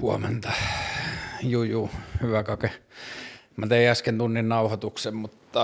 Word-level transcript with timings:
Huomenta. 0.00 0.52
Juju, 1.42 1.90
hyvä 2.22 2.42
kake. 2.42 2.70
Mä 3.56 3.66
tein 3.66 3.90
äsken 3.90 4.18
tunnin 4.18 4.48
nauhoituksen, 4.48 5.16
mutta 5.16 5.62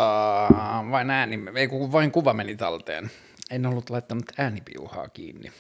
vain 0.90 1.10
ääni, 1.10 1.38
ei 1.54 1.68
vain 1.70 2.10
kuva 2.10 2.34
meni 2.34 2.56
talteen. 2.56 3.10
En 3.50 3.66
ollut 3.66 3.90
laittanut 3.90 4.24
äänipiuhaa 4.38 5.08
kiinni. 5.08 5.52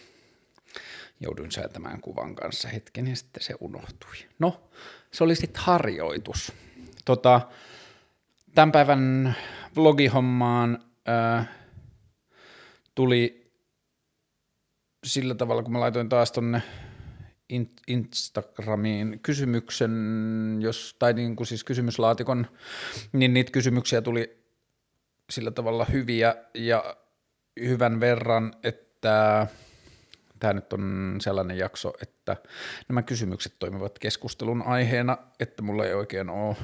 Jouduin 1.20 1.52
säätämään 1.52 2.00
kuvan 2.00 2.34
kanssa 2.34 2.68
hetken 2.68 3.06
ja 3.06 3.16
sitten 3.16 3.42
se 3.42 3.54
unohtui. 3.60 4.14
No, 4.38 4.70
se 5.12 5.24
oli 5.24 5.36
sitten 5.36 5.62
harjoitus. 5.62 6.52
Tota, 7.04 7.40
tämän 8.54 8.72
päivän 8.72 9.34
vlogihommaan 9.76 10.78
äh, 11.08 11.48
tuli 12.94 13.50
sillä 15.04 15.34
tavalla, 15.34 15.62
kun 15.62 15.72
mä 15.72 15.80
laitoin 15.80 16.08
taas 16.08 16.32
tonne 16.32 16.62
Instagramiin 17.88 19.20
kysymyksen, 19.22 19.92
jos, 20.60 20.96
tai 20.98 21.12
niin 21.12 21.36
kuin 21.36 21.46
siis 21.46 21.64
kysymyslaatikon, 21.64 22.46
niin 23.12 23.34
niitä 23.34 23.52
kysymyksiä 23.52 24.02
tuli 24.02 24.44
sillä 25.30 25.50
tavalla 25.50 25.84
hyviä 25.84 26.36
ja 26.54 26.96
hyvän 27.60 28.00
verran, 28.00 28.52
että 28.62 29.46
tämä 30.40 30.52
nyt 30.52 30.72
on 30.72 31.16
sellainen 31.20 31.58
jakso, 31.58 31.92
että 32.02 32.36
nämä 32.88 33.02
kysymykset 33.02 33.54
toimivat 33.58 33.98
keskustelun 33.98 34.62
aiheena, 34.62 35.18
että 35.40 35.62
mulla 35.62 35.86
ei 35.86 35.94
oikein 35.94 36.30
ole 36.30 36.56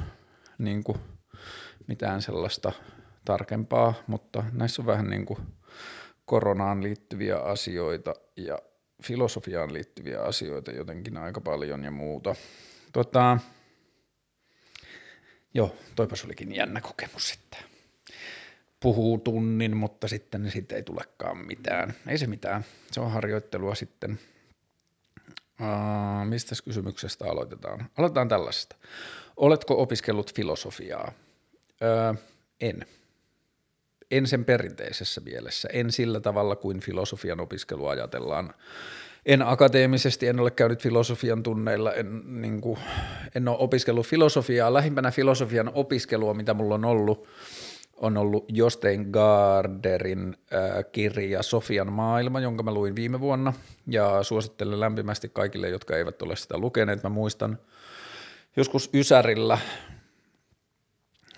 niin 0.58 0.84
kuin 0.84 0.98
mitään 1.86 2.22
sellaista 2.22 2.72
tarkempaa, 3.24 3.94
mutta 4.06 4.44
näissä 4.52 4.82
on 4.82 4.86
vähän 4.86 5.10
niin 5.10 5.26
kuin 5.26 5.38
koronaan 6.24 6.82
liittyviä 6.82 7.38
asioita 7.38 8.14
ja 8.36 8.58
filosofiaan 9.02 9.72
liittyviä 9.72 10.22
asioita 10.22 10.70
jotenkin 10.70 11.16
aika 11.16 11.40
paljon 11.40 11.84
ja 11.84 11.90
muuta. 11.90 12.34
Tota, 12.92 13.38
joo, 15.54 15.76
toipas 15.96 16.24
olikin 16.24 16.54
jännä 16.54 16.80
kokemus, 16.80 17.32
että 17.32 17.56
puhuu 18.80 19.18
tunnin, 19.18 19.76
mutta 19.76 20.08
sitten 20.08 20.50
siitä 20.50 20.76
ei 20.76 20.82
tulekaan 20.82 21.38
mitään. 21.38 21.94
Ei 22.06 22.18
se 22.18 22.26
mitään, 22.26 22.64
se 22.92 23.00
on 23.00 23.10
harjoittelua 23.10 23.74
sitten. 23.74 24.18
Uh, 25.60 26.26
mistä 26.28 26.54
kysymyksestä 26.64 27.24
aloitetaan? 27.24 27.90
Aloitetaan 27.98 28.28
tällaisesta. 28.28 28.76
Oletko 29.36 29.82
opiskellut 29.82 30.34
filosofiaa? 30.34 31.12
Uh, 32.12 32.18
en 32.60 32.86
en 34.10 34.26
sen 34.26 34.44
perinteisessä 34.44 35.20
mielessä, 35.20 35.68
en 35.72 35.92
sillä 35.92 36.20
tavalla 36.20 36.56
kuin 36.56 36.80
filosofian 36.80 37.40
opiskelu 37.40 37.86
ajatellaan. 37.86 38.54
En 39.26 39.42
akateemisesti, 39.42 40.26
en 40.26 40.40
ole 40.40 40.50
käynyt 40.50 40.82
filosofian 40.82 41.42
tunneilla, 41.42 41.92
en, 41.92 42.22
niin 42.42 42.60
kuin, 42.60 42.78
en 43.34 43.48
ole 43.48 43.56
opiskellut 43.60 44.06
filosofiaa. 44.06 44.74
Lähimpänä 44.74 45.10
filosofian 45.10 45.70
opiskelua, 45.74 46.34
mitä 46.34 46.54
mulla 46.54 46.74
on 46.74 46.84
ollut, 46.84 47.28
on 47.96 48.16
ollut 48.16 48.44
Jostein 48.48 49.06
Garderin 49.10 50.36
äh, 50.54 50.84
kirja 50.92 51.42
Sofian 51.42 51.92
maailma, 51.92 52.40
jonka 52.40 52.62
mä 52.62 52.74
luin 52.74 52.96
viime 52.96 53.20
vuonna, 53.20 53.52
ja 53.86 54.22
suosittelen 54.22 54.80
lämpimästi 54.80 55.28
kaikille, 55.28 55.68
jotka 55.68 55.96
eivät 55.96 56.22
ole 56.22 56.36
sitä 56.36 56.58
lukeneet. 56.58 57.02
Mä 57.02 57.08
muistan 57.08 57.58
joskus 58.56 58.90
Ysärillä 58.94 59.58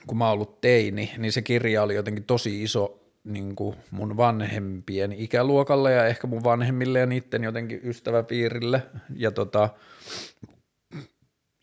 kun 0.06 0.19
mä 0.19 0.25
oon 0.25 0.33
ollut 0.33 0.61
teini, 0.61 1.12
niin 1.19 1.33
se 1.33 1.42
kirja 1.42 1.83
oli 1.83 1.95
jotenkin 1.95 2.25
tosi 2.25 2.62
iso 2.62 2.98
niin 3.25 3.56
kuin 3.56 3.77
mun 3.91 4.17
vanhempien 4.17 5.12
ikäluokalle 5.12 5.92
ja 5.92 6.06
ehkä 6.06 6.27
mun 6.27 6.44
vanhemmille 6.44 6.98
ja 6.98 7.06
niiden 7.06 7.44
jotenkin 7.44 7.81
ystäväpiirille. 7.84 8.83
Ja 9.17 9.31
tota, 9.31 9.69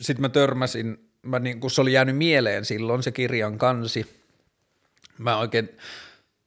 sitten 0.01 0.21
mä 0.21 0.29
törmäsin, 0.29 1.09
mä 1.21 1.39
niin 1.39 1.59
kuin 1.59 1.71
se 1.71 1.81
oli 1.81 1.93
jäänyt 1.93 2.17
mieleen 2.17 2.65
silloin 2.65 3.03
se 3.03 3.11
kirjan 3.11 3.57
kansi. 3.57 4.05
Mä 5.17 5.37
oikein, 5.37 5.69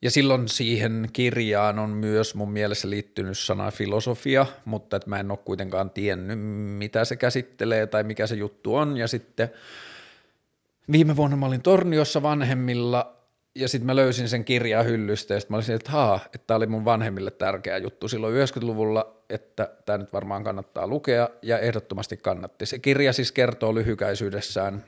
ja 0.03 0.11
silloin 0.11 0.49
siihen 0.49 1.09
kirjaan 1.13 1.79
on 1.79 1.91
myös 1.91 2.35
mun 2.35 2.53
mielessä 2.53 2.91
liittynyt 2.91 3.39
sana 3.39 3.71
filosofia, 3.71 4.47
mutta 4.65 4.97
että 4.97 5.11
mä 5.11 5.21
en 5.21 5.31
ole 5.31 5.39
kuitenkaan 5.45 5.91
tiennyt, 5.91 6.39
mitä 6.79 7.05
se 7.05 7.17
käsittelee 7.17 7.87
tai 7.87 8.03
mikä 8.03 8.27
se 8.27 8.35
juttu 8.35 8.75
on. 8.75 8.97
Ja 8.97 9.09
sitten 9.09 9.51
viime 10.93 11.17
vuonna 11.17 11.37
mä 11.37 11.47
olin 11.47 11.63
Torniossa 11.63 12.23
vanhemmilla 12.23 13.17
ja 13.55 13.69
sitten 13.69 13.87
mä 13.87 13.97
löysin 13.97 14.29
sen 14.29 14.45
kirjaa 14.45 14.83
hyllystä 14.83 15.35
ja 15.35 15.41
sitten 15.41 15.55
mä 15.55 15.57
olisin, 15.57 15.75
että 15.75 15.91
haa, 15.91 16.21
että 16.25 16.47
tämä 16.47 16.57
oli 16.57 16.67
mun 16.67 16.85
vanhemmille 16.85 17.31
tärkeä 17.31 17.79
juttu 17.79 18.09
silloin 18.09 18.35
90-luvulla, 18.35 19.17
että 19.31 19.71
tämä 19.87 19.99
nyt 19.99 20.13
varmaan 20.13 20.45
kannattaa 20.45 20.87
lukea 20.87 21.29
ja 21.43 21.59
ehdottomasti 21.59 22.17
kannatti. 22.17 22.67
Se 22.67 22.79
kirja 22.79 23.13
siis 23.13 23.33
kertoo 23.33 23.75
lyhykäisyydessään 23.75 24.85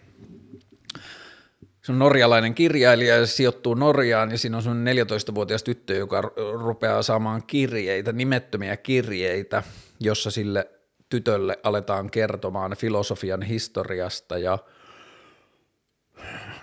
se 1.82 1.92
on 1.92 1.98
norjalainen 1.98 2.54
kirjailija 2.54 3.16
ja 3.16 3.26
se 3.26 3.32
sijoittuu 3.32 3.74
Norjaan 3.74 4.30
ja 4.30 4.38
siinä 4.38 4.56
on 4.56 4.62
semmoinen 4.62 4.96
14-vuotias 4.96 5.62
tyttö, 5.62 5.94
joka 5.94 6.22
rupeaa 6.52 7.02
saamaan 7.02 7.42
kirjeitä, 7.46 8.12
nimettömiä 8.12 8.76
kirjeitä, 8.76 9.62
jossa 10.00 10.30
sille 10.30 10.68
tytölle 11.08 11.58
aletaan 11.62 12.10
kertomaan 12.10 12.76
filosofian 12.76 13.42
historiasta 13.42 14.38
ja– 14.38 14.58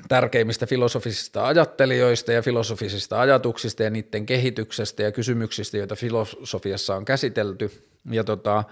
tärkeimmistä 0.07 0.65
filosofisista 0.65 1.47
ajattelijoista 1.47 2.31
ja 2.31 2.41
filosofisista 2.41 3.21
ajatuksista 3.21 3.83
ja 3.83 3.89
niiden 3.89 4.25
kehityksestä 4.25 5.03
ja 5.03 5.11
kysymyksistä, 5.11 5.77
joita 5.77 5.95
filosofiassa 5.95 6.95
on 6.95 7.05
käsitelty. 7.05 7.71
Ja 8.11 8.23
tota, 8.23 8.63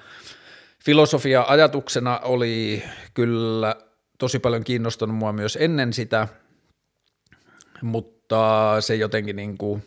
filosofia 0.85 1.45
ajatuksena 1.47 2.19
oli 2.19 2.83
kyllä 3.13 3.75
tosi 4.17 4.39
paljon 4.39 4.63
kiinnostunut 4.63 5.15
mua 5.15 5.33
myös 5.33 5.57
ennen 5.61 5.93
sitä, 5.93 6.27
mutta 7.81 8.75
se 8.79 8.95
jotenkin 8.95 9.35
niin 9.35 9.57
kuin 9.57 9.83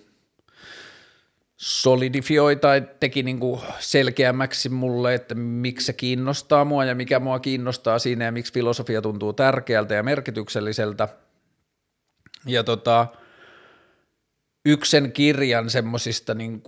solidifioi 1.63 2.57
tai 2.57 2.83
teki 3.01 3.23
niin 3.23 3.41
kuin 3.41 3.61
selkeämmäksi 3.79 4.69
mulle, 4.69 5.15
että 5.15 5.35
miksi 5.35 5.87
se 5.87 5.93
kiinnostaa 5.93 6.65
mua 6.65 6.85
ja 6.85 6.95
mikä 6.95 7.21
mua 7.21 7.39
kiinnostaa 7.39 7.99
siinä 7.99 8.25
ja 8.25 8.33
miksi 8.33 8.53
filosofia 8.53 9.03
tuntuu 9.03 9.33
tärkeältä 9.33 9.95
ja 9.95 10.03
merkitykselliseltä– 10.03 11.09
ja 12.47 12.65
tota, 12.65 13.07
yksen 14.67 15.13
kirjan 15.13 15.71
semmoisista 15.71 16.35
niin 16.35 16.63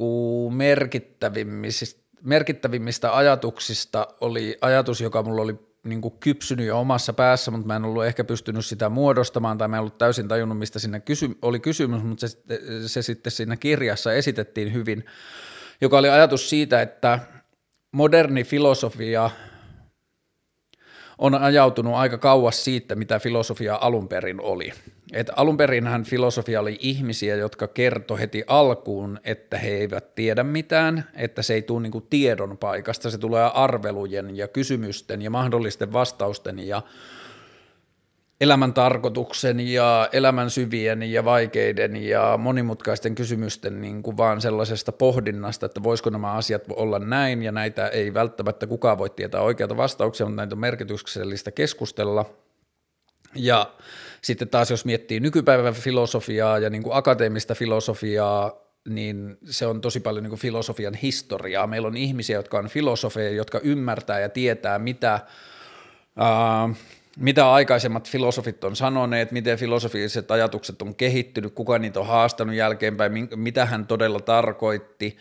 merkittävimmistä, 0.50 2.00
merkittävimmistä 2.22 3.16
ajatuksista 3.16 4.08
oli 4.20 4.58
ajatus, 4.60 5.00
joka 5.00 5.22
mulla 5.22 5.42
oli 5.42 5.73
niin 5.84 6.00
kuin 6.00 6.14
kypsynyt 6.20 6.66
jo 6.66 6.80
omassa 6.80 7.12
päässä, 7.12 7.50
mutta 7.50 7.66
mä 7.66 7.76
en 7.76 7.84
ollut 7.84 8.04
ehkä 8.04 8.24
pystynyt 8.24 8.66
sitä 8.66 8.88
muodostamaan 8.88 9.58
tai 9.58 9.68
mä 9.68 9.76
en 9.76 9.80
ollut 9.80 9.98
täysin 9.98 10.28
tajunnut, 10.28 10.58
mistä 10.58 10.78
sinne 10.78 11.00
kysy- 11.00 11.38
oli 11.42 11.60
kysymys, 11.60 12.02
mutta 12.02 12.28
se, 12.28 12.38
se 12.86 13.02
sitten 13.02 13.30
siinä 13.30 13.56
kirjassa 13.56 14.12
esitettiin 14.12 14.72
hyvin, 14.72 15.04
joka 15.80 15.98
oli 15.98 16.08
ajatus 16.08 16.50
siitä, 16.50 16.82
että 16.82 17.18
moderni 17.92 18.44
filosofia 18.44 19.30
on 21.18 21.34
ajautunut 21.34 21.94
aika 21.94 22.18
kauas 22.18 22.64
siitä, 22.64 22.94
mitä 22.94 23.18
filosofia 23.18 23.78
alun 23.80 24.08
perin 24.08 24.40
oli. 24.40 24.72
Et 25.12 25.30
alun 25.36 25.56
perinhän 25.56 26.04
filosofia 26.04 26.60
oli 26.60 26.78
ihmisiä, 26.80 27.36
jotka 27.36 27.68
kertoi 27.68 28.20
heti 28.20 28.44
alkuun, 28.46 29.20
että 29.24 29.58
he 29.58 29.68
eivät 29.68 30.14
tiedä 30.14 30.42
mitään, 30.42 31.04
että 31.14 31.42
se 31.42 31.54
ei 31.54 31.62
tule 31.62 31.82
niinku 31.82 32.00
tiedon 32.00 32.58
paikasta, 32.58 33.10
se 33.10 33.18
tulee 33.18 33.50
arvelujen 33.54 34.36
ja 34.36 34.48
kysymysten 34.48 35.22
ja 35.22 35.30
mahdollisten 35.30 35.92
vastausten 35.92 36.58
ja 36.58 36.82
elämän 38.40 38.74
tarkoituksen 38.74 39.60
ja 39.60 40.08
elämän 40.12 40.50
syvien 40.50 41.02
ja 41.02 41.24
vaikeiden 41.24 41.96
ja 41.96 42.36
monimutkaisten 42.38 43.14
kysymysten 43.14 43.80
niin 43.80 44.02
kuin 44.02 44.16
vaan 44.16 44.40
sellaisesta 44.40 44.92
pohdinnasta, 44.92 45.66
että 45.66 45.82
voisiko 45.82 46.10
nämä 46.10 46.32
asiat 46.32 46.62
olla 46.70 46.98
näin 46.98 47.42
ja 47.42 47.52
näitä 47.52 47.88
ei 47.88 48.14
välttämättä 48.14 48.66
kukaan 48.66 48.98
voi 48.98 49.10
tietää 49.10 49.40
oikeata 49.40 49.76
vastauksia, 49.76 50.26
mutta 50.26 50.36
näitä 50.36 50.54
on 50.54 50.58
merkityksellistä 50.58 51.50
keskustella. 51.50 52.24
Ja 53.34 53.72
sitten 54.22 54.48
taas 54.48 54.70
jos 54.70 54.84
miettii 54.84 55.20
nykypäivän 55.20 55.74
filosofiaa 55.74 56.58
ja 56.58 56.70
niin 56.70 56.82
kuin 56.82 56.96
akateemista 56.96 57.54
filosofiaa, 57.54 58.52
niin 58.88 59.36
se 59.50 59.66
on 59.66 59.80
tosi 59.80 60.00
paljon 60.00 60.22
niin 60.22 60.30
kuin 60.30 60.40
filosofian 60.40 60.94
historiaa. 60.94 61.66
Meillä 61.66 61.88
on 61.88 61.96
ihmisiä, 61.96 62.36
jotka 62.36 62.58
on 62.58 62.68
filosofeja, 62.68 63.30
jotka 63.30 63.60
ymmärtää 63.60 64.20
ja 64.20 64.28
tietää, 64.28 64.78
mitä, 64.78 65.20
ää, 66.16 66.68
mitä 67.16 67.52
aikaisemmat 67.52 68.10
filosofit 68.10 68.64
on 68.64 68.76
sanoneet, 68.76 69.32
miten 69.32 69.58
filosofiset 69.58 70.30
ajatukset 70.30 70.82
on 70.82 70.94
kehittynyt, 70.94 71.54
kuka 71.54 71.78
niitä 71.78 72.00
on 72.00 72.06
haastanut 72.06 72.54
jälkeenpäin, 72.54 73.28
mitä 73.36 73.66
hän 73.66 73.86
todella 73.86 74.20
tarkoitti, 74.20 75.16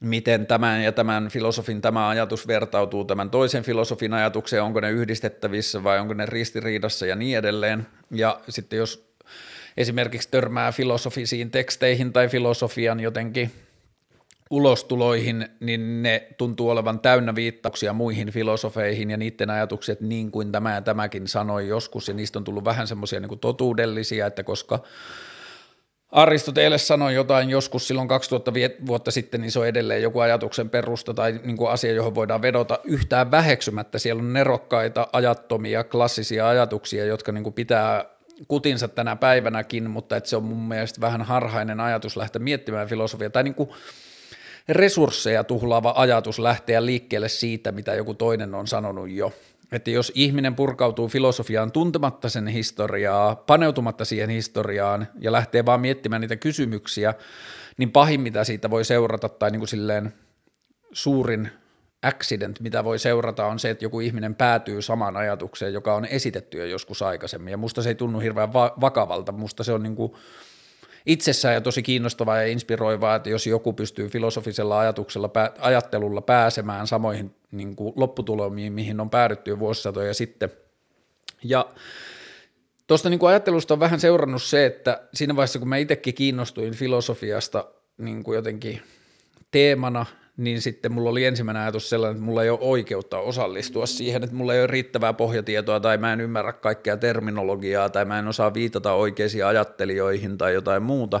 miten 0.00 0.46
tämän 0.46 0.82
ja 0.82 0.92
tämän 0.92 1.28
filosofin 1.28 1.80
tämä 1.80 2.08
ajatus 2.08 2.46
vertautuu 2.46 3.04
tämän 3.04 3.30
toisen 3.30 3.62
filosofin 3.62 4.12
ajatukseen, 4.12 4.62
onko 4.62 4.80
ne 4.80 4.90
yhdistettävissä 4.90 5.84
vai 5.84 6.00
onko 6.00 6.14
ne 6.14 6.26
ristiriidassa 6.26 7.06
ja 7.06 7.16
niin 7.16 7.38
edelleen. 7.38 7.86
Ja 8.10 8.40
sitten 8.48 8.76
jos 8.76 9.12
esimerkiksi 9.76 10.28
törmää 10.30 10.72
filosofisiin 10.72 11.50
teksteihin 11.50 12.12
tai 12.12 12.28
filosofian 12.28 13.00
jotenkin 13.00 13.50
ulostuloihin, 14.52 15.48
niin 15.60 16.02
ne 16.02 16.28
tuntuu 16.38 16.70
olevan 16.70 17.00
täynnä 17.00 17.34
viittauksia 17.34 17.92
muihin 17.92 18.30
filosofeihin 18.30 19.10
ja 19.10 19.16
niiden 19.16 19.50
ajatukset, 19.50 20.00
niin 20.00 20.30
kuin 20.30 20.52
tämä 20.52 20.74
ja 20.74 20.82
tämäkin 20.82 21.28
sanoi 21.28 21.68
joskus, 21.68 22.08
ja 22.08 22.14
niistä 22.14 22.38
on 22.38 22.44
tullut 22.44 22.64
vähän 22.64 22.86
semmoisia 22.86 23.20
niin 23.20 23.38
totuudellisia, 23.38 24.26
että 24.26 24.42
koska 24.42 24.78
Aristoteles 26.12 26.88
sanoi 26.88 27.14
jotain 27.14 27.50
joskus 27.50 27.88
silloin 27.88 28.08
2000 28.08 28.52
vuotta 28.86 29.10
sitten, 29.10 29.40
niin 29.40 29.52
se 29.52 29.58
on 29.58 29.66
edelleen 29.66 30.02
joku 30.02 30.20
ajatuksen 30.20 30.70
perusta 30.70 31.14
tai 31.14 31.40
niin 31.44 31.56
kuin 31.56 31.70
asia, 31.70 31.92
johon 31.92 32.14
voidaan 32.14 32.42
vedota 32.42 32.78
yhtään 32.84 33.30
väheksymättä. 33.30 33.98
Siellä 33.98 34.20
on 34.20 34.32
nerokkaita, 34.32 35.08
ajattomia, 35.12 35.84
klassisia 35.84 36.48
ajatuksia, 36.48 37.04
jotka 37.04 37.32
niin 37.32 37.44
kuin 37.44 37.54
pitää 37.54 38.04
kutinsa 38.48 38.88
tänä 38.88 39.16
päivänäkin, 39.16 39.90
mutta 39.90 40.16
että 40.16 40.30
se 40.30 40.36
on 40.36 40.44
mun 40.44 40.68
mielestä 40.68 41.00
vähän 41.00 41.22
harhainen 41.22 41.80
ajatus 41.80 42.16
lähteä 42.16 42.42
miettimään 42.42 42.88
filosofiaa. 42.88 43.30
Tai 43.30 43.42
niin 43.42 43.54
kuin 43.54 43.70
resursseja 44.68 45.44
tuhlaava 45.44 45.94
ajatus 45.96 46.38
lähteä 46.38 46.86
liikkeelle 46.86 47.28
siitä, 47.28 47.72
mitä 47.72 47.94
joku 47.94 48.14
toinen 48.14 48.54
on 48.54 48.66
sanonut 48.66 49.10
jo. 49.10 49.32
Että 49.72 49.90
jos 49.90 50.12
ihminen 50.14 50.54
purkautuu 50.54 51.08
filosofiaan 51.08 51.72
tuntematta 51.72 52.28
sen 52.28 52.46
historiaa, 52.46 53.36
paneutumatta 53.36 54.04
siihen 54.04 54.30
historiaan 54.30 55.08
ja 55.20 55.32
lähtee 55.32 55.66
vaan 55.66 55.80
miettimään 55.80 56.20
niitä 56.20 56.36
kysymyksiä, 56.36 57.14
niin 57.76 57.90
pahin 57.90 58.20
mitä 58.20 58.44
siitä 58.44 58.70
voi 58.70 58.84
seurata 58.84 59.28
tai 59.28 59.50
niin 59.50 59.60
kuin 59.60 59.68
silleen 59.68 60.14
suurin 60.92 61.50
accident, 62.02 62.60
mitä 62.60 62.84
voi 62.84 62.98
seurata, 62.98 63.46
on 63.46 63.58
se, 63.58 63.70
että 63.70 63.84
joku 63.84 64.00
ihminen 64.00 64.34
päätyy 64.34 64.82
samaan 64.82 65.16
ajatukseen, 65.16 65.72
joka 65.72 65.94
on 65.94 66.04
esitetty 66.04 66.58
jo 66.58 66.64
joskus 66.64 67.02
aikaisemmin. 67.02 67.50
Ja 67.50 67.56
musta 67.56 67.82
se 67.82 67.88
ei 67.88 67.94
tunnu 67.94 68.20
hirveän 68.20 68.52
va- 68.52 68.74
vakavalta, 68.80 69.32
musta 69.32 69.64
se 69.64 69.72
on 69.72 69.82
niin 69.82 69.96
kuin 69.96 70.12
itsessään 71.06 71.54
ja 71.54 71.60
tosi 71.60 71.82
kiinnostavaa 71.82 72.36
ja 72.36 72.46
inspiroivaa, 72.46 73.16
että 73.16 73.30
jos 73.30 73.46
joku 73.46 73.72
pystyy 73.72 74.08
filosofisella 74.08 74.78
ajatuksella, 74.78 75.30
ajattelulla 75.58 76.20
pääsemään 76.20 76.86
samoihin 76.86 77.34
niin 77.50 77.76
kuin 77.76 77.92
lopputulomiin, 77.96 78.72
mihin 78.72 79.00
on 79.00 79.10
päädytty 79.10 79.50
jo 79.50 79.58
vuosisatoja 79.58 80.14
sitten. 80.14 80.50
Ja 81.44 81.66
tuosta 82.86 83.10
niin 83.10 83.26
ajattelusta 83.28 83.74
on 83.74 83.80
vähän 83.80 84.00
seurannut 84.00 84.42
se, 84.42 84.66
että 84.66 85.02
siinä 85.14 85.36
vaiheessa, 85.36 85.58
kun 85.58 85.68
mä 85.68 85.76
itsekin 85.76 86.14
kiinnostuin 86.14 86.74
filosofiasta 86.74 87.64
niin 87.98 88.22
kuin 88.22 88.36
jotenkin 88.36 88.82
teemana– 89.50 90.06
niin 90.36 90.60
sitten 90.62 90.92
mulla 90.92 91.10
oli 91.10 91.24
ensimmäinen 91.24 91.62
ajatus 91.62 91.90
sellainen, 91.90 92.16
että 92.16 92.24
mulla 92.24 92.42
ei 92.42 92.50
ole 92.50 92.58
oikeutta 92.62 93.18
osallistua 93.18 93.86
siihen, 93.86 94.24
että 94.24 94.36
mulla 94.36 94.54
ei 94.54 94.60
ole 94.60 94.66
riittävää 94.66 95.12
pohjatietoa 95.12 95.80
tai 95.80 95.98
mä 95.98 96.12
en 96.12 96.20
ymmärrä 96.20 96.52
kaikkea 96.52 96.96
terminologiaa 96.96 97.90
tai 97.90 98.04
mä 98.04 98.18
en 98.18 98.28
osaa 98.28 98.54
viitata 98.54 98.92
oikeisiin 98.92 99.46
ajattelijoihin 99.46 100.38
tai 100.38 100.54
jotain 100.54 100.82
muuta. 100.82 101.20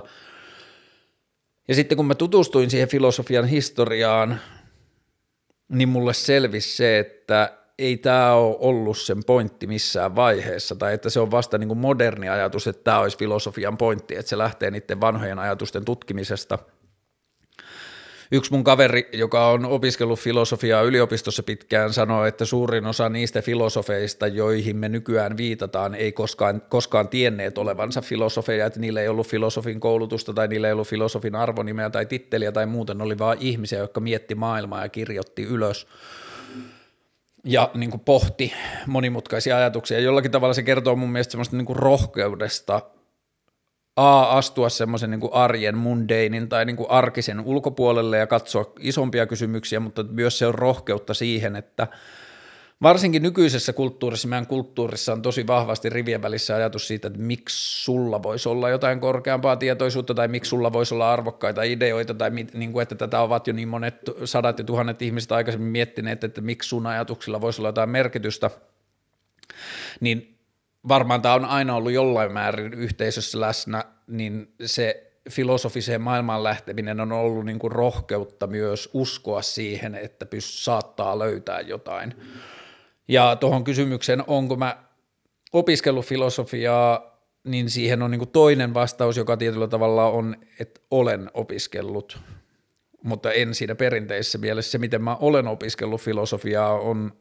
Ja 1.68 1.74
sitten 1.74 1.96
kun 1.96 2.06
mä 2.06 2.14
tutustuin 2.14 2.70
siihen 2.70 2.88
filosofian 2.88 3.44
historiaan, 3.44 4.40
niin 5.68 5.88
mulle 5.88 6.14
selvisi 6.14 6.76
se, 6.76 6.98
että 6.98 7.58
ei 7.78 7.96
tämä 7.96 8.34
ole 8.34 8.56
ollut 8.58 8.98
sen 8.98 9.24
pointti 9.26 9.66
missään 9.66 10.16
vaiheessa, 10.16 10.76
tai 10.76 10.94
että 10.94 11.10
se 11.10 11.20
on 11.20 11.30
vasta 11.30 11.58
niin 11.58 11.68
kuin 11.68 11.78
moderni 11.78 12.28
ajatus, 12.28 12.66
että 12.66 12.84
tämä 12.84 12.98
olisi 12.98 13.18
filosofian 13.18 13.78
pointti, 13.78 14.16
että 14.16 14.30
se 14.30 14.38
lähtee 14.38 14.70
niiden 14.70 15.00
vanhojen 15.00 15.38
ajatusten 15.38 15.84
tutkimisesta– 15.84 16.58
Yksi 18.34 18.52
mun 18.52 18.64
kaveri, 18.64 19.08
joka 19.12 19.46
on 19.46 19.64
opiskellut 19.64 20.18
filosofiaa 20.18 20.82
yliopistossa 20.82 21.42
pitkään, 21.42 21.92
sanoi, 21.92 22.28
että 22.28 22.44
suurin 22.44 22.86
osa 22.86 23.08
niistä 23.08 23.42
filosofeista, 23.42 24.26
joihin 24.26 24.76
me 24.76 24.88
nykyään 24.88 25.36
viitataan, 25.36 25.94
ei 25.94 26.12
koskaan, 26.12 26.62
koskaan 26.68 27.08
tienneet 27.08 27.58
olevansa 27.58 28.00
filosofeja, 28.00 28.66
että 28.66 28.80
niillä 28.80 29.00
ei 29.00 29.08
ollut 29.08 29.26
filosofin 29.26 29.80
koulutusta 29.80 30.32
tai 30.32 30.48
niillä 30.48 30.66
ei 30.66 30.72
ollut 30.72 30.88
filosofin 30.88 31.34
arvonimeä 31.34 31.90
tai 31.90 32.06
titteliä 32.06 32.52
tai 32.52 32.66
muuten, 32.66 33.02
oli 33.02 33.18
vaan 33.18 33.36
ihmisiä, 33.40 33.78
jotka 33.78 34.00
mietti 34.00 34.34
maailmaa 34.34 34.82
ja 34.82 34.88
kirjoitti 34.88 35.42
ylös 35.42 35.86
ja 37.44 37.70
niin 37.74 37.90
kuin 37.90 38.00
pohti 38.00 38.52
monimutkaisia 38.86 39.56
ajatuksia. 39.56 40.00
Jollakin 40.00 40.30
tavalla 40.30 40.54
se 40.54 40.62
kertoo 40.62 40.96
mun 40.96 41.12
mielestä 41.12 41.30
semmoista 41.30 41.56
niin 41.56 41.66
kuin 41.66 41.76
rohkeudesta 41.76 42.80
A, 43.96 44.22
astua 44.22 44.68
semmoisen 44.68 45.10
niin 45.10 45.20
arjen 45.32 45.78
mundeinin 45.78 46.48
tai 46.48 46.64
niin 46.64 46.76
kuin 46.76 46.90
arkisen 46.90 47.40
ulkopuolelle 47.40 48.18
ja 48.18 48.26
katsoa 48.26 48.72
isompia 48.80 49.26
kysymyksiä, 49.26 49.80
mutta 49.80 50.02
myös 50.02 50.38
se 50.38 50.46
on 50.46 50.54
rohkeutta 50.54 51.14
siihen, 51.14 51.56
että 51.56 51.86
varsinkin 52.82 53.22
nykyisessä 53.22 53.72
kulttuurissa, 53.72 54.28
meidän 54.28 54.46
kulttuurissa 54.46 55.12
on 55.12 55.22
tosi 55.22 55.46
vahvasti 55.46 55.88
rivien 55.88 56.22
välissä 56.22 56.56
ajatus 56.56 56.88
siitä, 56.88 57.08
että 57.08 57.18
miksi 57.18 57.84
sulla 57.84 58.22
voisi 58.22 58.48
olla 58.48 58.70
jotain 58.70 59.00
korkeampaa 59.00 59.56
tietoisuutta 59.56 60.14
tai 60.14 60.28
miksi 60.28 60.48
sulla 60.48 60.72
voisi 60.72 60.94
olla 60.94 61.12
arvokkaita 61.12 61.62
ideoita 61.62 62.14
tai 62.14 62.30
niin 62.30 62.72
kuin, 62.72 62.82
että 62.82 62.94
tätä 62.94 63.20
ovat 63.20 63.46
jo 63.46 63.52
niin 63.52 63.68
monet 63.68 63.96
sadat 64.24 64.58
ja 64.58 64.64
tuhannet 64.64 65.02
ihmiset 65.02 65.32
aikaisemmin 65.32 65.72
miettineet, 65.72 66.24
että 66.24 66.40
miksi 66.40 66.68
sun 66.68 66.86
ajatuksilla 66.86 67.40
voisi 67.40 67.60
olla 67.60 67.68
jotain 67.68 67.90
merkitystä, 67.90 68.50
niin 70.00 70.31
varmaan 70.88 71.22
tämä 71.22 71.34
on 71.34 71.44
aina 71.44 71.76
ollut 71.76 71.92
jollain 71.92 72.32
määrin 72.32 72.74
yhteisössä 72.74 73.40
läsnä, 73.40 73.84
niin 74.06 74.54
se 74.64 75.12
filosofiseen 75.30 76.00
maailmaan 76.00 76.42
lähteminen 76.42 77.00
on 77.00 77.12
ollut 77.12 77.44
niin 77.44 77.58
kuin 77.58 77.72
rohkeutta 77.72 78.46
myös 78.46 78.90
uskoa 78.92 79.42
siihen, 79.42 79.94
että 79.94 80.24
pyst- 80.24 80.64
saattaa 80.64 81.18
löytää 81.18 81.60
jotain. 81.60 82.14
Ja 83.08 83.36
tuohon 83.36 83.64
kysymykseen, 83.64 84.24
onko 84.26 84.56
mä 84.56 84.76
opiskellut 85.52 86.06
filosofiaa, 86.06 87.12
niin 87.44 87.70
siihen 87.70 88.02
on 88.02 88.10
niin 88.10 88.18
kuin 88.18 88.30
toinen 88.30 88.74
vastaus, 88.74 89.16
joka 89.16 89.36
tietyllä 89.36 89.68
tavalla 89.68 90.06
on, 90.06 90.36
että 90.60 90.80
olen 90.90 91.30
opiskellut, 91.34 92.18
mutta 93.02 93.32
en 93.32 93.54
siinä 93.54 93.74
perinteisessä 93.74 94.38
mielessä. 94.38 94.70
Se, 94.70 94.78
miten 94.78 95.02
mä 95.02 95.16
olen 95.16 95.46
opiskellut 95.48 96.00
filosofiaa, 96.00 96.78
on 96.78 97.12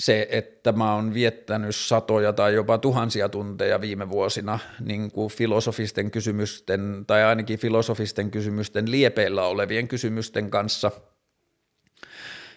se, 0.00 0.28
että 0.30 0.72
mä 0.72 0.94
oon 0.94 1.14
viettänyt 1.14 1.76
satoja 1.76 2.32
tai 2.32 2.54
jopa 2.54 2.78
tuhansia 2.78 3.28
tunteja 3.28 3.80
viime 3.80 4.10
vuosina 4.10 4.58
niin 4.80 5.10
kuin 5.10 5.30
filosofisten 5.30 6.10
kysymysten 6.10 7.04
tai 7.06 7.24
ainakin 7.24 7.58
filosofisten 7.58 8.30
kysymysten 8.30 8.90
liepeillä 8.90 9.42
olevien 9.42 9.88
kysymysten 9.88 10.50
kanssa 10.50 10.90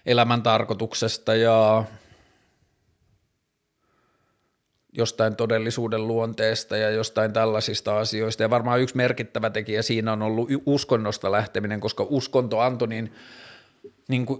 elämän 0.06 0.44
tarkoituksesta 0.44 1.36
ja 1.36 1.84
jostain 4.94 5.36
todellisuuden 5.36 6.08
luonteesta 6.08 6.78
ja 6.78 6.90
jostain 6.90 7.34
tällaisista 7.34 8.00
asioista. 8.00 8.44
Ja 8.44 8.50
varmaan 8.50 8.82
yksi 8.82 8.98
merkittävä 8.98 9.50
tekijä 9.50 9.82
siinä 9.82 10.14
on 10.14 10.22
ollut 10.22 10.50
uskonnosta 10.66 11.32
lähteminen, 11.32 11.80
koska 11.80 12.06
uskonto 12.10 12.60
antoi 12.60 12.88
niin– 12.88 13.14
niin 14.08 14.26
kuin 14.26 14.40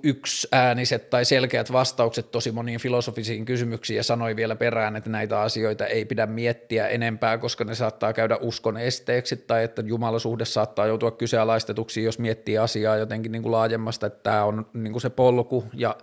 ääniset 0.52 1.10
tai 1.10 1.26
selkeät 1.26 1.72
vastaukset 1.72 2.32
tosi 2.32 2.52
moniin 2.52 2.80
filosofisiin 2.80 3.46
kysymyksiin 3.46 3.98
ja 3.98 4.04
sanoi 4.04 4.36
vielä 4.36 4.56
perään, 4.56 4.96
että 4.96 5.10
näitä 5.10 5.42
asioita 5.42 5.86
ei 5.86 6.06
pidä 6.06 6.26
miettiä 6.26 6.88
enempää, 6.88 7.38
koska 7.38 7.64
ne 7.64 7.76
saattaa 7.76 8.14
käydä 8.14 8.38
uskon 8.38 8.78
esteeksi 8.78 9.38
tai 9.38 9.64
että 9.64 9.84
jumalasuhde 9.86 10.46
saattaa 10.46 10.88
joutua 10.88 11.12
kyseenalaistetuksi, 11.12 12.04
jos 12.04 12.20
miettii 12.20 12.58
asiaa 12.58 12.98
jotenkin 12.98 13.32
niin 13.32 13.42
kuin 13.42 13.52
laajemmasta, 13.52 14.08
että 14.08 14.24
tämä 14.24 14.44
on 14.44 14.66
niin 14.74 14.92
kuin 14.92 15.02
se 15.02 15.10
polku 15.10 15.66
ja 15.74 15.98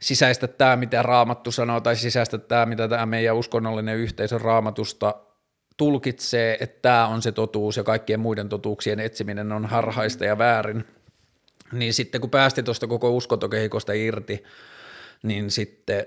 sisäistä 0.00 0.46
tämä, 0.46 0.76
mitä 0.76 1.02
raamattu 1.02 1.52
sanoo 1.52 1.80
tai 1.80 1.96
sisäistä 1.96 2.38
tämä, 2.38 2.66
mitä 2.66 2.88
tämä 2.88 3.06
meidän 3.06 3.36
uskonnollinen 3.36 3.96
yhteisö 3.96 4.38
raamatusta 4.38 5.14
tulkitsee, 5.76 6.56
että 6.60 6.78
tämä 6.82 7.06
on 7.06 7.22
se 7.22 7.32
totuus 7.32 7.76
ja 7.76 7.84
kaikkien 7.84 8.20
muiden 8.20 8.48
totuuksien 8.48 9.00
etsiminen 9.00 9.52
on 9.52 9.66
harhaista 9.66 10.24
ja 10.24 10.38
väärin– 10.38 10.84
niin 11.72 11.94
sitten 11.94 12.20
kun 12.20 12.30
päästi 12.30 12.62
tuosta 12.62 12.86
koko 12.86 13.10
uskontokehikosta 13.10 13.92
irti, 13.92 14.44
niin 15.22 15.50
sitten 15.50 16.06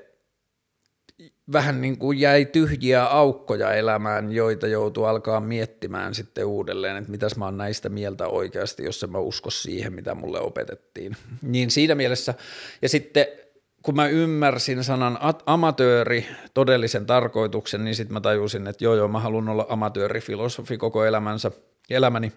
vähän 1.52 1.82
niin 1.82 1.98
kuin 1.98 2.20
jäi 2.20 2.46
tyhjiä 2.46 3.04
aukkoja 3.04 3.74
elämään, 3.74 4.32
joita 4.32 4.68
joutuu 4.68 5.04
alkaa 5.04 5.40
miettimään 5.40 6.16
sitten 6.16 6.46
uudelleen, 6.46 6.98
että 6.98 7.12
mitäs 7.12 7.38
mä 7.38 7.46
oon 7.46 7.58
näistä 7.58 7.90
mieltä 7.90 8.28
oikeasti, 8.28 8.84
jos 8.84 9.04
en 9.04 9.12
mä 9.12 9.18
usko 9.18 9.50
siihen, 9.50 9.94
mitä 9.94 10.16
mulle 10.16 10.40
opetettiin. 10.40 11.18
Niin 11.42 11.72
siinä 11.72 11.96
mielessä, 11.96 12.34
ja 12.82 12.90
sitten 12.90 13.26
kun 13.82 13.96
mä 13.96 14.08
ymmärsin 14.08 14.84
sanan 14.84 15.20
amatööri 15.46 16.28
todellisen 16.54 17.06
tarkoituksen, 17.06 17.84
niin 17.84 17.96
sitten 17.96 18.14
mä 18.14 18.22
tajusin, 18.22 18.68
että 18.68 18.84
joo 18.84 18.96
joo, 18.96 19.08
mä 19.08 19.20
haluan 19.20 19.50
olla 19.50 19.66
amatöörifilosofi 19.70 20.78
koko 20.78 21.06
elämänsä, 21.06 21.52
elämäni. 21.90 22.32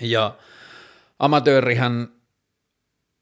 Ja 0.00 0.36
amatöörihän 1.18 2.08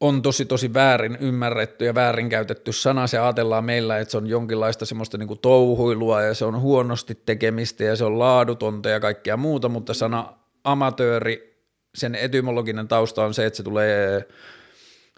on 0.01 0.21
tosi 0.21 0.45
tosi 0.45 0.73
väärin 0.73 1.17
ymmärretty 1.21 1.85
ja 1.85 1.95
väärinkäytetty 1.95 2.71
sana. 2.71 3.07
Se 3.07 3.19
ajatellaan 3.19 3.65
meillä, 3.65 3.97
että 3.97 4.11
se 4.11 4.17
on 4.17 4.27
jonkinlaista 4.27 4.85
semmoista 4.85 5.17
niin 5.17 5.27
kuin 5.27 5.39
touhuilua 5.39 6.21
ja 6.21 6.33
se 6.33 6.45
on 6.45 6.61
huonosti 6.61 7.15
tekemistä 7.25 7.83
ja 7.83 7.95
se 7.95 8.05
on 8.05 8.19
laadutonta 8.19 8.89
ja 8.89 8.99
kaikkea 8.99 9.37
muuta, 9.37 9.69
mutta 9.69 9.93
sana 9.93 10.33
amatööri, 10.63 11.63
sen 11.95 12.15
etymologinen 12.15 12.87
tausta 12.87 13.23
on 13.23 13.33
se, 13.33 13.45
että 13.45 13.57
se 13.57 13.63
tulee 13.63 14.27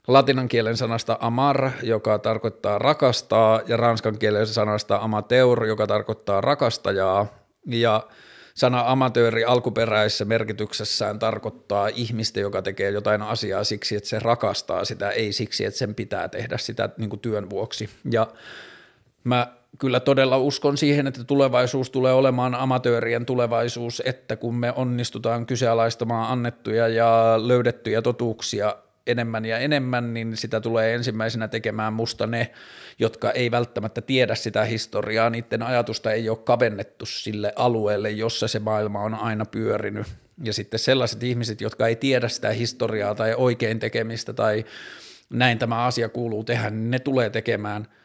latinan 0.07 0.47
kielen 0.47 0.77
sanasta 0.77 1.17
amar, 1.19 1.71
joka 1.83 2.19
tarkoittaa 2.19 2.79
rakastaa, 2.79 3.61
ja 3.67 3.77
ranskan 3.77 4.19
kielen 4.19 4.47
sanasta 4.47 4.97
amateur, 4.97 5.65
joka 5.65 5.87
tarkoittaa 5.87 6.41
rakastajaa, 6.41 7.25
ja 7.65 8.07
sana 8.59 8.83
amatööri 8.85 9.45
alkuperäisessä 9.45 10.25
merkityksessään 10.25 11.19
tarkoittaa 11.19 11.87
ihmistä, 11.87 12.39
joka 12.39 12.61
tekee 12.61 12.91
jotain 12.91 13.21
asiaa 13.21 13.63
siksi, 13.63 13.95
että 13.95 14.09
se 14.09 14.19
rakastaa 14.19 14.85
sitä, 14.85 15.09
ei 15.09 15.33
siksi, 15.33 15.65
että 15.65 15.77
sen 15.77 15.95
pitää 15.95 16.27
tehdä 16.27 16.57
sitä 16.57 16.89
niin 16.97 17.09
kuin 17.09 17.19
työn 17.19 17.49
vuoksi. 17.49 17.89
Ja 18.11 18.27
mä 19.23 19.47
kyllä 19.79 19.99
todella 19.99 20.37
uskon 20.37 20.77
siihen, 20.77 21.07
että 21.07 21.23
tulevaisuus 21.23 21.89
tulee 21.89 22.13
olemaan 22.13 22.55
amatöörien 22.55 23.25
tulevaisuus, 23.25 24.01
että 24.05 24.35
kun 24.35 24.55
me 24.55 24.73
onnistutaan 24.75 25.45
kyseenalaistamaan 25.45 26.31
annettuja 26.31 26.87
ja 26.87 27.35
löydettyjä 27.37 28.01
totuuksia 28.01 28.75
enemmän 29.07 29.45
ja 29.45 29.57
enemmän, 29.57 30.13
niin 30.13 30.37
sitä 30.37 30.61
tulee 30.61 30.93
ensimmäisenä 30.93 31.47
tekemään 31.47 31.93
musta 31.93 32.27
ne, 32.27 32.51
jotka 32.99 33.31
ei 33.31 33.51
välttämättä 33.51 34.01
tiedä 34.01 34.35
sitä 34.35 34.63
historiaa, 34.63 35.29
niiden 35.29 35.63
ajatusta 35.63 36.11
ei 36.11 36.29
ole 36.29 36.37
kavennettu 36.37 37.05
sille 37.05 37.53
alueelle, 37.55 38.09
jossa 38.09 38.47
se 38.47 38.59
maailma 38.59 39.01
on 39.01 39.13
aina 39.13 39.45
pyörinyt. 39.45 40.07
Ja 40.43 40.53
sitten 40.53 40.79
sellaiset 40.79 41.23
ihmiset, 41.23 41.61
jotka 41.61 41.87
ei 41.87 41.95
tiedä 41.95 42.27
sitä 42.27 42.49
historiaa 42.49 43.15
tai 43.15 43.33
oikein 43.37 43.79
tekemistä 43.79 44.33
tai 44.33 44.65
näin 45.29 45.59
tämä 45.59 45.85
asia 45.85 46.09
kuuluu 46.09 46.43
tehdä, 46.43 46.69
niin 46.69 46.91
ne 46.91 46.99
tulee 46.99 47.29
tekemään– 47.29 47.87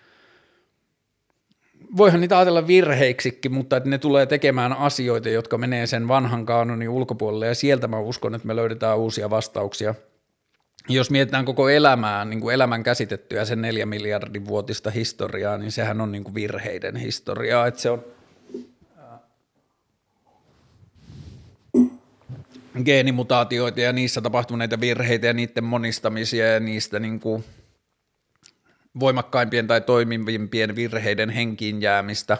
voihan 1.96 2.20
niitä 2.20 2.38
ajatella 2.38 2.66
virheiksikin, 2.66 3.52
mutta 3.52 3.76
että 3.76 3.88
ne 3.88 3.98
tulee 3.98 4.26
tekemään 4.26 4.72
asioita, 4.72 5.28
jotka 5.28 5.58
menee 5.58 5.86
sen 5.86 6.08
vanhan 6.08 6.46
kaanonin 6.46 6.88
ulkopuolelle 6.88 7.46
ja 7.46 7.54
sieltä 7.54 7.88
mä 7.88 7.98
uskon, 7.98 8.34
että 8.34 8.46
me 8.46 8.56
löydetään 8.56 8.98
uusia 8.98 9.30
vastauksia. 9.30 9.94
Jos 10.88 11.10
mietitään 11.10 11.44
koko 11.44 11.68
elämää, 11.68 12.24
niin 12.24 12.40
kuin 12.40 12.54
elämän 12.54 12.82
käsitettyä 12.82 13.44
sen 13.44 13.62
neljä 13.62 13.86
miljardin 13.86 14.46
vuotista 14.46 14.90
historiaa, 14.90 15.58
niin 15.58 15.72
sehän 15.72 16.00
on 16.00 16.12
niin 16.12 16.24
kuin 16.24 16.34
virheiden 16.34 16.96
historiaa, 16.96 17.66
että 17.66 17.80
se 17.80 17.90
on 17.90 18.04
geenimutaatioita 22.84 23.80
ja 23.80 23.92
niissä 23.92 24.20
tapahtuneita 24.20 24.80
virheitä 24.80 25.26
ja 25.26 25.32
niiden 25.32 25.64
monistamisia 25.64 26.52
ja 26.52 26.60
niistä 26.60 27.00
niin 27.00 27.20
kuin 27.20 27.44
voimakkaimpien 29.00 29.66
tai 29.66 29.80
toimivimpien 29.80 30.76
virheiden 30.76 31.30
henkiin 31.30 31.82
jäämistä. 31.82 32.38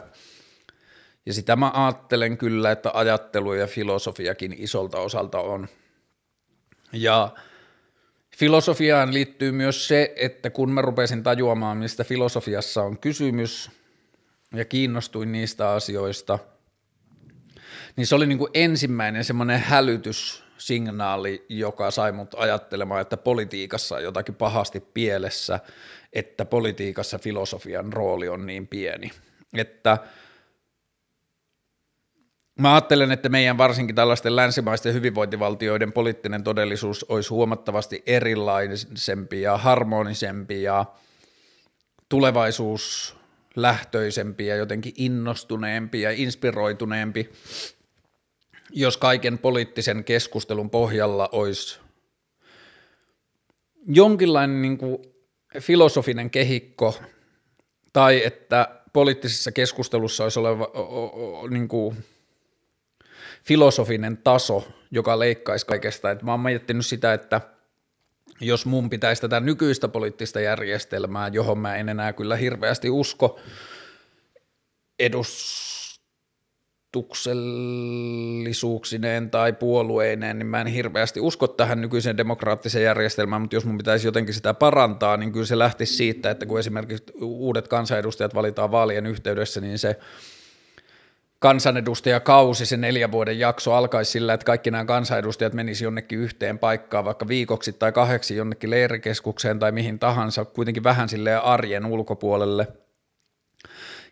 Ja 1.26 1.32
sitä 1.32 1.56
mä 1.56 1.70
ajattelen 1.74 2.38
kyllä, 2.38 2.70
että 2.70 2.90
ajattelu 2.94 3.54
ja 3.54 3.66
filosofiakin 3.66 4.54
isolta 4.58 4.98
osalta 4.98 5.40
on. 5.40 5.68
Ja 6.92 7.30
filosofiaan 8.36 9.14
liittyy 9.14 9.52
myös 9.52 9.88
se, 9.88 10.12
että 10.16 10.50
kun 10.50 10.72
mä 10.72 10.82
rupesin 10.82 11.22
tajuamaan, 11.22 11.76
mistä 11.76 12.04
filosofiassa 12.04 12.82
on 12.82 12.98
kysymys, 12.98 13.70
ja 14.54 14.64
kiinnostuin 14.64 15.32
niistä 15.32 15.70
asioista, 15.70 16.38
niin 17.96 18.06
se 18.06 18.14
oli 18.14 18.26
niin 18.26 18.38
kuin 18.38 18.50
ensimmäinen 18.54 19.24
semmoinen 19.24 19.60
hälytyssignaali, 19.60 21.46
joka 21.48 21.90
sai 21.90 22.12
mut 22.12 22.34
ajattelemaan, 22.36 23.00
että 23.00 23.16
politiikassa 23.16 23.94
on 23.94 24.02
jotakin 24.02 24.34
pahasti 24.34 24.80
pielessä, 24.80 25.60
että 26.12 26.44
politiikassa 26.44 27.18
filosofian 27.18 27.92
rooli 27.92 28.28
on 28.28 28.46
niin 28.46 28.66
pieni. 28.66 29.10
Että 29.56 29.98
Mä 32.58 32.74
ajattelen, 32.74 33.12
että 33.12 33.28
meidän 33.28 33.58
varsinkin 33.58 33.96
tällaisten 33.96 34.36
länsimaisten 34.36 34.94
hyvinvointivaltioiden 34.94 35.92
poliittinen 35.92 36.44
todellisuus 36.44 37.06
olisi 37.08 37.28
huomattavasti 37.28 38.02
erilaisempi 38.06 39.42
ja 39.42 39.56
harmonisempi 39.56 40.62
ja 40.62 40.84
tulevaisuuslähtöisempi 42.08 44.46
ja 44.46 44.56
jotenkin 44.56 44.92
innostuneempi 44.96 46.00
ja 46.00 46.10
inspiroituneempi, 46.10 47.30
jos 48.70 48.96
kaiken 48.96 49.38
poliittisen 49.38 50.04
keskustelun 50.04 50.70
pohjalla 50.70 51.28
olisi 51.32 51.80
jonkinlainen 53.86 54.62
niin 54.62 54.78
kuin 54.78 54.98
filosofinen 55.60 56.30
kehikko 56.30 56.98
tai 57.92 58.24
että 58.24 58.80
poliittisessa 58.92 59.52
keskustelussa 59.52 60.22
olisi 60.22 60.38
oleva 60.38 60.64
o, 60.64 60.80
o, 60.80 61.40
o, 61.40 61.48
niin 61.48 61.68
kuin 61.68 61.96
filosofinen 63.44 64.16
taso, 64.16 64.68
joka 64.90 65.18
leikkaisi 65.18 65.66
kaikesta. 65.66 66.10
Et 66.10 66.22
mä 66.22 66.30
oon 66.30 66.40
miettinyt 66.40 66.86
sitä, 66.86 67.12
että 67.12 67.40
jos 68.40 68.66
mun 68.66 68.90
pitäisi 68.90 69.22
tätä 69.22 69.40
nykyistä 69.40 69.88
poliittista 69.88 70.40
järjestelmää, 70.40 71.28
johon 71.28 71.58
mä 71.58 71.76
en 71.76 71.88
enää 71.88 72.12
kyllä 72.12 72.36
hirveästi 72.36 72.90
usko, 72.90 73.40
edus 74.98 75.64
edustuksellisuuksineen 76.94 79.30
tai 79.30 79.52
puolueineen, 79.52 80.38
niin 80.38 80.46
mä 80.46 80.60
en 80.60 80.66
hirveästi 80.66 81.20
usko 81.20 81.48
tähän 81.48 81.80
nykyiseen 81.80 82.16
demokraattiseen 82.16 82.84
järjestelmään, 82.84 83.42
mutta 83.42 83.56
jos 83.56 83.64
mun 83.64 83.78
pitäisi 83.78 84.08
jotenkin 84.08 84.34
sitä 84.34 84.54
parantaa, 84.54 85.16
niin 85.16 85.32
kyllä 85.32 85.46
se 85.46 85.58
lähtisi 85.58 85.96
siitä, 85.96 86.30
että 86.30 86.46
kun 86.46 86.58
esimerkiksi 86.58 87.04
uudet 87.20 87.68
kansanedustajat 87.68 88.34
valitaan 88.34 88.70
vaalien 88.70 89.06
yhteydessä, 89.06 89.60
niin 89.60 89.78
se 89.78 89.96
kansanedustajakausi, 91.44 92.66
se 92.66 92.76
neljän 92.76 93.12
vuoden 93.12 93.38
jakso 93.38 93.72
alkaisi 93.72 94.10
sillä, 94.10 94.34
että 94.34 94.44
kaikki 94.44 94.70
nämä 94.70 94.84
kansanedustajat 94.84 95.52
menisi 95.52 95.84
jonnekin 95.84 96.18
yhteen 96.18 96.58
paikkaan, 96.58 97.04
vaikka 97.04 97.28
viikoksi 97.28 97.72
tai 97.72 97.92
kahdeksi 97.92 98.36
jonnekin 98.36 98.70
leirikeskukseen 98.70 99.58
tai 99.58 99.72
mihin 99.72 99.98
tahansa, 99.98 100.44
kuitenkin 100.44 100.84
vähän 100.84 101.08
silleen 101.08 101.40
arjen 101.40 101.86
ulkopuolelle– 101.86 102.68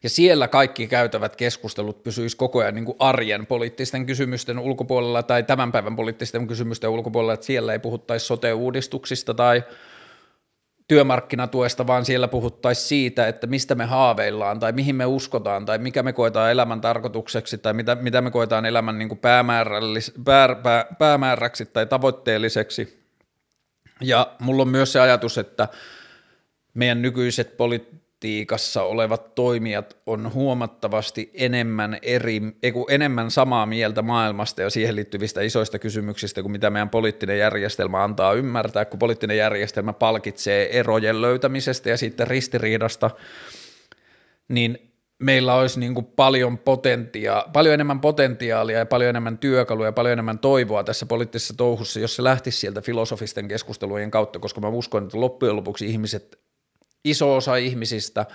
ja 0.02 0.10
siellä 0.10 0.48
kaikki 0.48 0.86
käytävät 0.86 1.36
keskustelut 1.36 2.02
pysyisi 2.02 2.36
koko 2.36 2.58
ajan 2.58 2.74
niin 2.74 2.84
kuin 2.84 2.96
arjen 2.98 3.46
poliittisten 3.46 4.06
kysymysten 4.06 4.58
ulkopuolella 4.58 5.22
tai 5.22 5.42
tämän 5.42 5.72
päivän 5.72 5.96
poliittisten 5.96 6.46
kysymysten 6.46 6.90
ulkopuolella, 6.90 7.34
että 7.34 7.46
siellä 7.46 7.72
ei 7.72 7.78
puhuttaisi 7.78 8.26
sote-uudistuksista 8.26 9.34
tai 9.34 9.62
työmarkkinatuesta, 10.88 11.86
vaan 11.86 12.04
siellä 12.04 12.28
puhuttaisiin 12.28 12.88
siitä, 12.88 13.28
että 13.28 13.46
mistä 13.46 13.74
me 13.74 13.84
haaveillaan 13.84 14.60
tai 14.60 14.72
mihin 14.72 14.96
me 14.96 15.06
uskotaan 15.06 15.66
tai 15.66 15.78
mikä 15.78 16.02
me 16.02 16.12
koetaan 16.12 16.50
elämän 16.50 16.80
tarkoitukseksi 16.80 17.58
tai 17.58 17.72
mitä, 17.72 17.94
mitä 17.94 18.20
me 18.20 18.30
koetaan 18.30 18.66
elämän 18.66 18.98
niin 18.98 19.18
päämäärällis, 19.18 20.12
pää, 20.24 20.54
pää, 20.54 20.86
päämääräksi 20.98 21.66
tai 21.66 21.86
tavoitteelliseksi. 21.86 23.02
Ja 24.00 24.36
mulla 24.40 24.62
on 24.62 24.68
myös 24.68 24.92
se 24.92 25.00
ajatus, 25.00 25.38
että 25.38 25.68
meidän 26.74 27.02
nykyiset 27.02 27.56
poliittiset 27.56 28.01
politiikassa 28.22 28.82
olevat 28.82 29.34
toimijat 29.34 29.96
on 30.06 30.32
huomattavasti 30.34 31.30
enemmän, 31.34 31.98
eri, 32.02 32.40
enemmän 32.88 33.30
samaa 33.30 33.66
mieltä 33.66 34.02
maailmasta 34.02 34.62
ja 34.62 34.70
siihen 34.70 34.96
liittyvistä 34.96 35.40
isoista 35.40 35.78
kysymyksistä 35.78 36.42
kuin 36.42 36.52
mitä 36.52 36.70
meidän 36.70 36.90
poliittinen 36.90 37.38
järjestelmä 37.38 38.04
antaa 38.04 38.32
ymmärtää, 38.32 38.84
kun 38.84 38.98
poliittinen 38.98 39.36
järjestelmä 39.36 39.92
palkitsee 39.92 40.78
erojen 40.78 41.22
löytämisestä 41.22 41.90
ja 41.90 41.96
sitten 41.96 42.26
ristiriidasta, 42.26 43.10
niin 44.48 44.92
meillä 45.18 45.54
olisi 45.54 45.80
niin 45.80 45.94
kuin 45.94 46.06
paljon, 46.06 46.58
potentia, 46.58 47.46
paljon 47.52 47.74
enemmän 47.74 48.00
potentiaalia 48.00 48.78
ja 48.78 48.86
paljon 48.86 49.10
enemmän 49.10 49.38
työkaluja 49.38 49.88
ja 49.88 49.92
paljon 49.92 50.12
enemmän 50.12 50.38
toivoa 50.38 50.84
tässä 50.84 51.06
poliittisessa 51.06 51.54
touhussa, 51.56 52.00
jos 52.00 52.16
se 52.16 52.24
lähtisi 52.24 52.58
sieltä 52.58 52.80
filosofisten 52.80 53.48
keskustelujen 53.48 54.10
kautta, 54.10 54.38
koska 54.38 54.60
mä 54.60 54.68
uskon, 54.68 55.04
että 55.04 55.20
loppujen 55.20 55.56
lopuksi 55.56 55.86
ihmiset 55.86 56.42
iso 57.04 57.36
osa 57.36 57.56
ihmisistä 57.56 58.26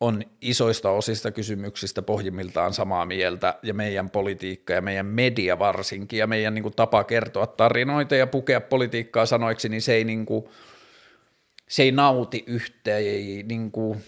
on 0.00 0.22
isoista 0.40 0.90
osista 0.90 1.30
kysymyksistä 1.30 2.02
pohjimmiltaan 2.02 2.72
samaa 2.72 3.06
mieltä, 3.06 3.54
ja 3.62 3.74
meidän 3.74 4.10
politiikka 4.10 4.72
ja 4.72 4.82
meidän 4.82 5.06
media 5.06 5.58
varsinkin, 5.58 6.18
ja 6.18 6.26
meidän 6.26 6.54
niin 6.54 6.62
kuin, 6.62 6.74
tapa 6.76 7.04
kertoa 7.04 7.46
tarinoita 7.46 8.16
ja 8.16 8.26
pukea 8.26 8.60
politiikkaa 8.60 9.26
sanoiksi, 9.26 9.68
niin 9.68 9.82
se 9.82 9.94
ei, 9.94 10.04
niin 10.04 10.26
kuin, 10.26 10.44
se 11.68 11.82
ei 11.82 11.92
nauti 11.92 12.44
yhtä, 12.46 12.96
ei, 12.96 13.44
niin 13.48 13.70
kuin, 13.70 14.04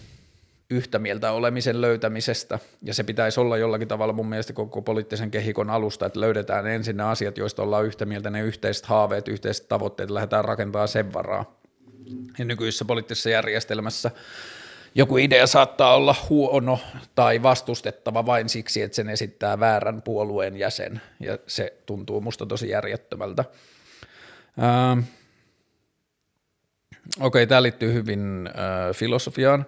yhtä 0.69 0.99
mieltä 0.99 1.31
olemisen 1.31 1.81
löytämisestä, 1.81 2.59
ja 2.81 2.93
se 2.93 3.03
pitäisi 3.03 3.39
olla 3.39 3.57
jollakin 3.57 3.87
tavalla 3.87 4.13
mun 4.13 4.29
mielestä 4.29 4.53
koko 4.53 4.81
poliittisen 4.81 5.31
kehikon 5.31 5.69
alusta, 5.69 6.05
että 6.05 6.19
löydetään 6.19 6.67
ensin 6.67 6.97
ne 6.97 7.03
asiat, 7.03 7.37
joista 7.37 7.63
ollaan 7.63 7.85
yhtä 7.85 8.05
mieltä, 8.05 8.29
ne 8.29 8.41
yhteiset 8.41 8.85
haaveet, 8.85 9.27
yhteiset 9.27 9.67
tavoitteet, 9.67 10.09
lähdetään 10.09 10.45
rakentamaan 10.45 10.87
sen 10.87 11.13
varaa 11.13 11.64
ja 12.37 12.45
nykyisessä 12.45 12.85
poliittisessa 12.85 13.29
järjestelmässä 13.29 14.11
joku 14.95 15.17
idea 15.17 15.47
saattaa 15.47 15.95
olla 15.95 16.15
huono 16.29 16.79
tai 17.15 17.43
vastustettava 17.43 18.25
vain 18.25 18.49
siksi, 18.49 18.81
että 18.81 18.95
sen 18.95 19.09
esittää 19.09 19.59
väärän 19.59 20.01
puolueen 20.01 20.57
jäsen, 20.57 21.01
ja 21.19 21.37
se 21.47 21.73
tuntuu 21.85 22.21
musta 22.21 22.45
tosi 22.45 22.69
järjettömältä. 22.69 23.45
Ähm. 24.63 24.99
Okei, 27.19 27.27
okay, 27.27 27.47
tämä 27.47 27.63
liittyy 27.63 27.93
hyvin 27.93 28.47
äh, 28.47 28.95
filosofiaan. 28.95 29.65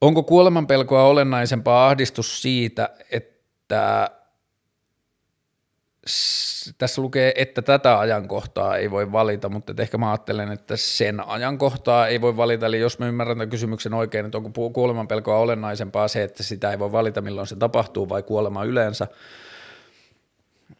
Onko 0.00 0.22
kuolemanpelkoa 0.22 1.02
olennaisempaa 1.02 1.88
ahdistus 1.88 2.42
siitä, 2.42 2.90
että 3.10 4.10
tässä 6.78 7.02
lukee, 7.02 7.32
että 7.36 7.62
tätä 7.62 7.98
ajankohtaa 7.98 8.76
ei 8.76 8.90
voi 8.90 9.12
valita, 9.12 9.48
mutta 9.48 9.74
ehkä 9.78 9.98
mä 9.98 10.10
ajattelen, 10.10 10.52
että 10.52 10.76
sen 10.76 11.28
ajankohtaa 11.28 12.06
ei 12.06 12.20
voi 12.20 12.36
valita, 12.36 12.66
eli 12.66 12.80
jos 12.80 12.98
mä 12.98 13.08
ymmärrän 13.08 13.36
tämän 13.36 13.50
kysymyksen 13.50 13.94
oikein, 13.94 14.26
että 14.26 14.38
onko 14.38 14.70
kuoleman 14.70 15.08
pelkoa 15.08 15.38
olennaisempaa 15.38 16.08
se, 16.08 16.22
että 16.22 16.42
sitä 16.42 16.70
ei 16.70 16.78
voi 16.78 16.92
valita, 16.92 17.20
milloin 17.20 17.46
se 17.46 17.56
tapahtuu, 17.56 18.08
vai 18.08 18.22
kuolema 18.22 18.64
yleensä, 18.64 19.06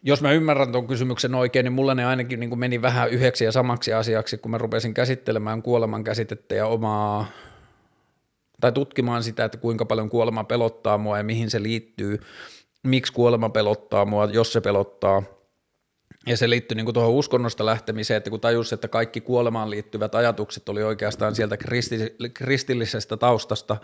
jos 0.03 0.21
mä 0.21 0.31
ymmärrän 0.31 0.71
tuon 0.71 0.87
kysymyksen 0.87 1.35
oikein, 1.35 1.63
niin 1.63 1.73
mulla 1.73 1.95
ne 1.95 2.05
ainakin 2.05 2.39
niin 2.39 2.59
meni 2.59 2.81
vähän 2.81 3.09
yhdeksi 3.09 3.45
ja 3.45 3.51
samaksi 3.51 3.93
asiaksi, 3.93 4.37
kun 4.37 4.51
mä 4.51 4.57
rupesin 4.57 4.93
käsittelemään 4.93 5.61
kuoleman 5.61 6.03
käsitettä 6.03 6.55
ja 6.55 6.67
omaa, 6.67 7.25
tai 8.61 8.71
tutkimaan 8.71 9.23
sitä, 9.23 9.45
että 9.45 9.57
kuinka 9.57 9.85
paljon 9.85 10.09
kuolema 10.09 10.43
pelottaa 10.43 10.97
mua 10.97 11.17
ja 11.17 11.23
mihin 11.23 11.49
se 11.49 11.63
liittyy, 11.63 12.19
miksi 12.83 13.13
kuolema 13.13 13.49
pelottaa 13.49 14.05
mua, 14.05 14.25
jos 14.25 14.53
se 14.53 14.61
pelottaa. 14.61 15.23
Ja 16.27 16.37
se 16.37 16.49
liittyy 16.49 16.75
niin 16.75 16.93
tuohon 16.93 17.13
uskonnosta 17.13 17.65
lähtemiseen, 17.65 18.17
että 18.17 18.29
kun 18.29 18.39
tajus, 18.39 18.73
että 18.73 18.87
kaikki 18.87 19.21
kuolemaan 19.21 19.69
liittyvät 19.69 20.15
ajatukset 20.15 20.69
oli 20.69 20.83
oikeastaan 20.83 21.35
sieltä 21.35 21.57
kristillisestä 22.33 23.17
taustasta 23.17 23.77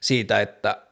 siitä, 0.00 0.40
että 0.40 0.82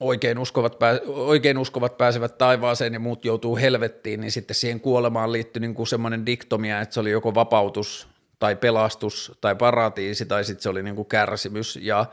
oikein 0.00 0.38
uskovat, 0.38 0.76
oikein 1.06 1.58
uskovat 1.58 1.98
pääsevät 1.98 2.38
taivaaseen 2.38 2.92
ja 2.92 3.00
muut 3.00 3.24
joutuu 3.24 3.56
helvettiin, 3.56 4.20
niin 4.20 4.32
sitten 4.32 4.54
siihen 4.54 4.80
kuolemaan 4.80 5.32
liittyy 5.32 5.60
niin 5.60 5.74
kuin 5.74 5.86
semmoinen 5.86 6.26
diktomia, 6.26 6.80
että 6.80 6.94
se 6.94 7.00
oli 7.00 7.10
joko 7.10 7.34
vapautus 7.34 8.08
tai 8.38 8.56
pelastus 8.56 9.32
tai 9.40 9.54
paratiisi 9.54 10.26
tai 10.26 10.44
sitten 10.44 10.62
se 10.62 10.68
oli 10.68 10.82
niin 10.82 10.96
kuin 10.96 11.08
kärsimys 11.08 11.78
ja 11.82 12.06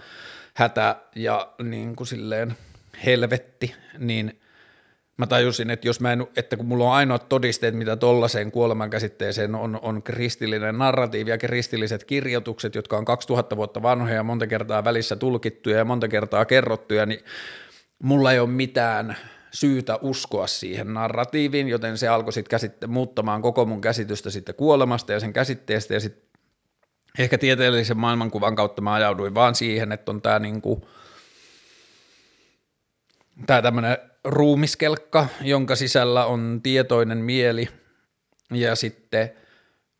hätä 0.53 0.95
ja 1.15 1.53
niin 1.63 1.95
kuin 1.95 2.07
silleen 2.07 2.57
helvetti, 3.05 3.75
niin 3.98 4.39
mä 5.17 5.27
tajusin, 5.27 5.70
että 5.70 5.88
jos 5.88 6.00
mä 6.00 6.13
en, 6.13 6.27
että 6.38 6.58
kun 6.58 6.65
mulla 6.65 6.86
on 6.86 6.93
ainoat 6.93 7.29
todisteet, 7.29 7.75
mitä 7.75 7.96
tollaiseen 7.96 8.51
kuoleman 8.51 8.89
käsitteeseen 8.89 9.55
on, 9.55 9.79
on 9.82 10.03
kristillinen 10.03 10.77
narratiivi 10.77 11.29
ja 11.29 11.38
kristilliset 11.38 12.03
kirjoitukset, 12.03 12.75
jotka 12.75 12.98
on 12.98 13.05
2000 13.05 13.55
vuotta 13.55 13.82
vanhoja 13.82 14.15
ja 14.15 14.24
monta 14.24 14.48
kertaa 14.48 14.84
välissä 14.84 15.15
tulkittuja 15.15 15.77
ja 15.77 15.86
monta 15.86 16.08
kertaa 16.08 16.46
kerrottuja, 16.46 17.05
niin 17.05 17.20
mulla 18.03 18.32
ei 18.32 18.39
ole 18.39 18.50
mitään 18.50 19.17
syytä 19.53 20.00
uskoa 20.01 20.48
siihen 20.48 20.93
narratiiviin, 20.93 21.67
joten 21.67 21.98
se 21.98 22.08
alkoi 22.08 22.34
sitten 22.34 22.50
käsitte- 22.60 22.88
muuttamaan 22.88 23.41
koko 23.41 23.65
mun 23.65 23.82
käsitystä 23.82 24.29
sitten 24.29 24.55
kuolemasta 24.55 25.13
ja 25.13 25.20
sen 25.20 25.34
käsitteestä 25.34 25.93
ja 25.93 26.00
sitten 26.00 26.24
ehkä 27.20 27.38
tieteellisen 27.38 27.98
maailmankuvan 27.98 28.55
kautta 28.55 28.82
mä 28.82 28.93
ajauduin 28.93 29.36
vaan 29.36 29.55
siihen, 29.55 29.91
että 29.91 30.12
on 30.12 30.22
tämä 30.22 30.39
niinku, 30.39 30.88
tää 33.46 33.62
tämmöinen 33.62 33.98
ruumiskelkka, 34.24 35.28
jonka 35.42 35.75
sisällä 35.75 36.25
on 36.25 36.60
tietoinen 36.63 37.18
mieli 37.18 37.70
ja 38.52 38.75
sitten 38.75 39.32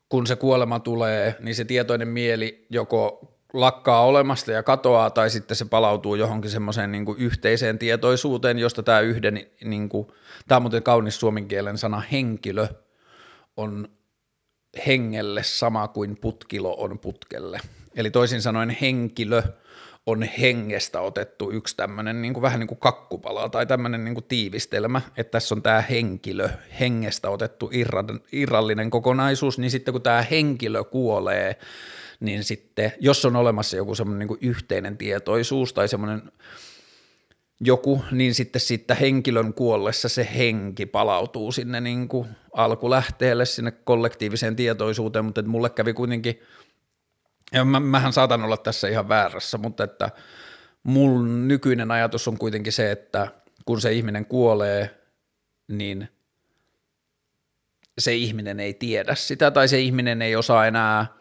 kun 0.08 0.26
se 0.26 0.36
kuolema 0.36 0.80
tulee, 0.80 1.36
niin 1.40 1.54
se 1.54 1.64
tietoinen 1.64 2.08
mieli 2.08 2.66
joko 2.70 3.30
lakkaa 3.52 4.04
olemasta 4.04 4.52
ja 4.52 4.62
katoaa, 4.62 5.10
tai 5.10 5.30
sitten 5.30 5.56
se 5.56 5.64
palautuu 5.64 6.14
johonkin 6.14 6.50
semmoiseen 6.50 6.92
niin 6.92 7.04
yhteiseen 7.18 7.78
tietoisuuteen, 7.78 8.58
josta 8.58 8.82
tämä 8.82 9.00
yhden, 9.00 9.46
niin 9.64 9.88
kuin, 9.88 10.06
tämä 10.48 10.56
on 10.56 10.62
muuten 10.62 10.82
kaunis 10.82 11.20
suomen 11.20 11.48
kielen 11.48 11.78
sana, 11.78 12.00
henkilö 12.00 12.66
on 13.56 13.88
hengelle 14.86 15.42
sama 15.42 15.88
kuin 15.88 16.16
putkilo 16.20 16.74
on 16.78 16.98
putkelle. 16.98 17.60
Eli 17.96 18.10
toisin 18.10 18.42
sanoen 18.42 18.70
henkilö 18.70 19.42
on 20.06 20.22
hengestä 20.22 21.00
otettu 21.00 21.50
yksi 21.50 21.76
tämmöinen 21.76 22.22
niin 22.22 22.34
kuin, 22.34 22.42
vähän 22.42 22.60
niin 22.60 22.68
kuin 22.68 22.78
kakkupala 22.78 23.48
tai 23.48 23.66
tämmöinen 23.66 24.04
niin 24.04 24.14
kuin 24.14 24.24
tiivistelmä, 24.24 25.00
että 25.16 25.30
tässä 25.30 25.54
on 25.54 25.62
tämä 25.62 25.80
henkilö, 25.80 26.48
hengestä 26.80 27.30
otettu 27.30 27.70
irrallinen 28.32 28.90
kokonaisuus, 28.90 29.58
niin 29.58 29.70
sitten 29.70 29.92
kun 29.92 30.02
tämä 30.02 30.22
henkilö 30.22 30.84
kuolee, 30.84 31.56
niin 32.20 32.44
sitten 32.44 32.92
jos 33.00 33.24
on 33.24 33.36
olemassa 33.36 33.76
joku 33.76 33.94
semmoinen 33.94 34.28
niin 34.28 34.38
yhteinen 34.40 34.98
tietoisuus 34.98 35.72
tai 35.72 35.88
semmoinen 35.88 36.22
joku, 37.60 38.04
niin 38.10 38.34
sitten 38.34 38.60
siitä 38.60 38.94
henkilön 38.94 39.54
kuollessa 39.54 40.08
se 40.08 40.28
henki 40.34 40.86
palautuu 40.86 41.52
sinne 41.52 41.80
niin 41.80 42.08
kuin 42.08 42.28
alkulähteelle, 42.52 43.44
sinne 43.44 43.70
kollektiiviseen 43.70 44.56
tietoisuuteen, 44.56 45.24
mutta 45.24 45.40
että 45.40 45.50
mulle 45.50 45.70
kävi 45.70 45.92
kuitenkin, 45.92 46.40
ja 47.54 47.64
mä, 47.64 47.80
mähän 47.80 48.12
saatan 48.12 48.44
olla 48.44 48.56
tässä 48.56 48.88
ihan 48.88 49.08
väärässä, 49.08 49.58
mutta 49.58 49.84
että 49.84 50.10
mun 50.82 51.48
nykyinen 51.48 51.90
ajatus 51.90 52.28
on 52.28 52.38
kuitenkin 52.38 52.72
se, 52.72 52.90
että 52.90 53.28
kun 53.64 53.80
se 53.80 53.92
ihminen 53.92 54.26
kuolee, 54.26 55.00
niin 55.68 56.08
se 57.98 58.14
ihminen 58.14 58.60
ei 58.60 58.74
tiedä 58.74 59.14
sitä 59.14 59.50
tai 59.50 59.68
se 59.68 59.80
ihminen 59.80 60.22
ei 60.22 60.36
osaa 60.36 60.66
enää– 60.66 61.06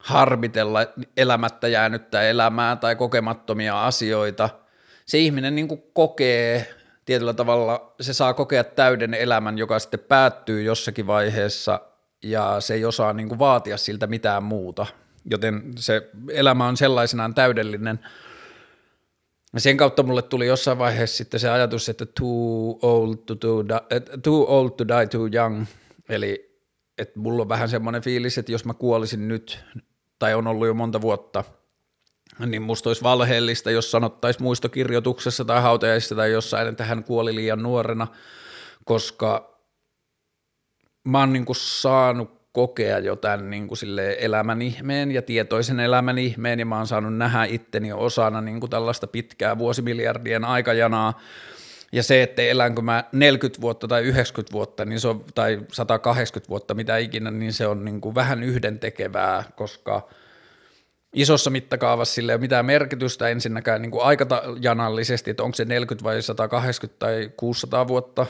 harmitella 0.00 0.80
elämättä 1.16 1.68
jäänyttä 1.68 2.22
elämää 2.22 2.76
tai 2.76 2.96
kokemattomia 2.96 3.86
asioita. 3.86 4.48
Se 5.06 5.18
ihminen 5.18 5.54
niin 5.54 5.68
kuin 5.68 5.82
kokee 5.92 6.74
tietyllä 7.04 7.34
tavalla, 7.34 7.94
se 8.00 8.12
saa 8.12 8.34
kokea 8.34 8.64
täyden 8.64 9.14
elämän, 9.14 9.58
joka 9.58 9.78
sitten 9.78 10.00
päättyy 10.00 10.62
jossakin 10.62 11.06
vaiheessa 11.06 11.80
ja 12.22 12.56
se 12.60 12.74
ei 12.74 12.84
osaa 12.84 13.12
niin 13.12 13.28
kuin 13.28 13.38
vaatia 13.38 13.76
siltä 13.76 14.06
mitään 14.06 14.42
muuta. 14.42 14.86
Joten 15.30 15.62
se 15.78 16.10
elämä 16.32 16.66
on 16.66 16.76
sellaisenaan 16.76 17.34
täydellinen. 17.34 18.00
Sen 19.56 19.76
kautta 19.76 20.02
mulle 20.02 20.22
tuli 20.22 20.46
jossain 20.46 20.78
vaiheessa 20.78 21.16
sitten 21.16 21.40
se 21.40 21.50
ajatus, 21.50 21.88
että 21.88 22.06
too 22.06 22.78
old 22.82 23.16
to, 23.26 23.34
to, 23.34 23.64
too 24.22 24.58
old 24.58 24.70
to 24.70 24.88
die 24.88 25.06
too 25.06 25.28
young, 25.34 25.64
eli 26.08 26.50
että 26.98 27.20
mulla 27.20 27.42
on 27.42 27.48
vähän 27.48 27.68
semmoinen 27.68 28.02
fiilis, 28.02 28.38
että 28.38 28.52
jos 28.52 28.64
mä 28.64 28.74
kuolisin 28.74 29.28
nyt, 29.28 29.64
tai 30.18 30.34
on 30.34 30.46
ollut 30.46 30.66
jo 30.66 30.74
monta 30.74 31.00
vuotta, 31.00 31.44
niin 32.46 32.62
musta 32.62 32.90
olisi 32.90 33.02
valheellista, 33.02 33.70
jos 33.70 33.90
sanottaisiin 33.90 34.42
muistokirjoituksessa 34.42 35.44
tai 35.44 35.62
hautajaisissa 35.62 36.14
tai 36.14 36.32
jossain, 36.32 36.68
että 36.68 36.84
hän 36.84 37.04
kuoli 37.04 37.34
liian 37.34 37.62
nuorena, 37.62 38.06
koska 38.84 39.58
mä 41.04 41.20
oon 41.20 41.32
niin 41.32 41.44
saanut 41.52 42.39
kokea 42.52 42.98
jo 42.98 43.16
tämän 43.16 43.50
niin 43.50 43.68
kuin 43.68 43.78
elämän 44.18 44.62
ihmeen 44.62 45.10
ja 45.10 45.22
tietoisen 45.22 45.80
elämän 45.80 46.18
ihmeen, 46.18 46.58
ja 46.58 46.66
mä 46.66 46.76
oon 46.76 46.86
saanut 46.86 47.16
nähdä 47.16 47.44
itteni 47.44 47.92
osana 47.92 48.40
niin 48.40 48.60
kuin 48.60 48.70
tällaista 48.70 49.06
pitkää 49.06 49.58
vuosimiljardien 49.58 50.44
aikajanaa, 50.44 51.20
ja 51.92 52.02
se, 52.02 52.22
että 52.22 52.42
elänkö 52.42 52.82
mä 52.82 53.04
40 53.12 53.60
vuotta 53.60 53.88
tai 53.88 54.02
90 54.02 54.52
vuotta 54.52 54.84
niin 54.84 55.00
se 55.00 55.08
on, 55.08 55.24
tai 55.34 55.60
180 55.72 56.48
vuotta, 56.48 56.74
mitä 56.74 56.96
ikinä, 56.96 57.30
niin 57.30 57.52
se 57.52 57.66
on 57.66 57.84
niin 57.84 58.00
kuin 58.00 58.14
vähän 58.14 58.42
yhdentekevää, 58.42 59.44
koska 59.56 60.08
isossa 61.12 61.50
mittakaavassa 61.50 62.14
sille 62.14 62.32
ei 62.32 62.34
ole 62.34 62.40
mitään 62.40 62.66
merkitystä. 62.66 63.28
Ensinnäkään 63.28 63.82
niin 63.82 63.90
kuin 63.90 64.04
aikajanallisesti, 64.04 65.30
että 65.30 65.42
onko 65.42 65.54
se 65.54 65.64
40 65.64 66.04
vai 66.04 66.22
180 66.22 66.98
tai 66.98 67.30
600 67.36 67.88
vuotta, 67.88 68.26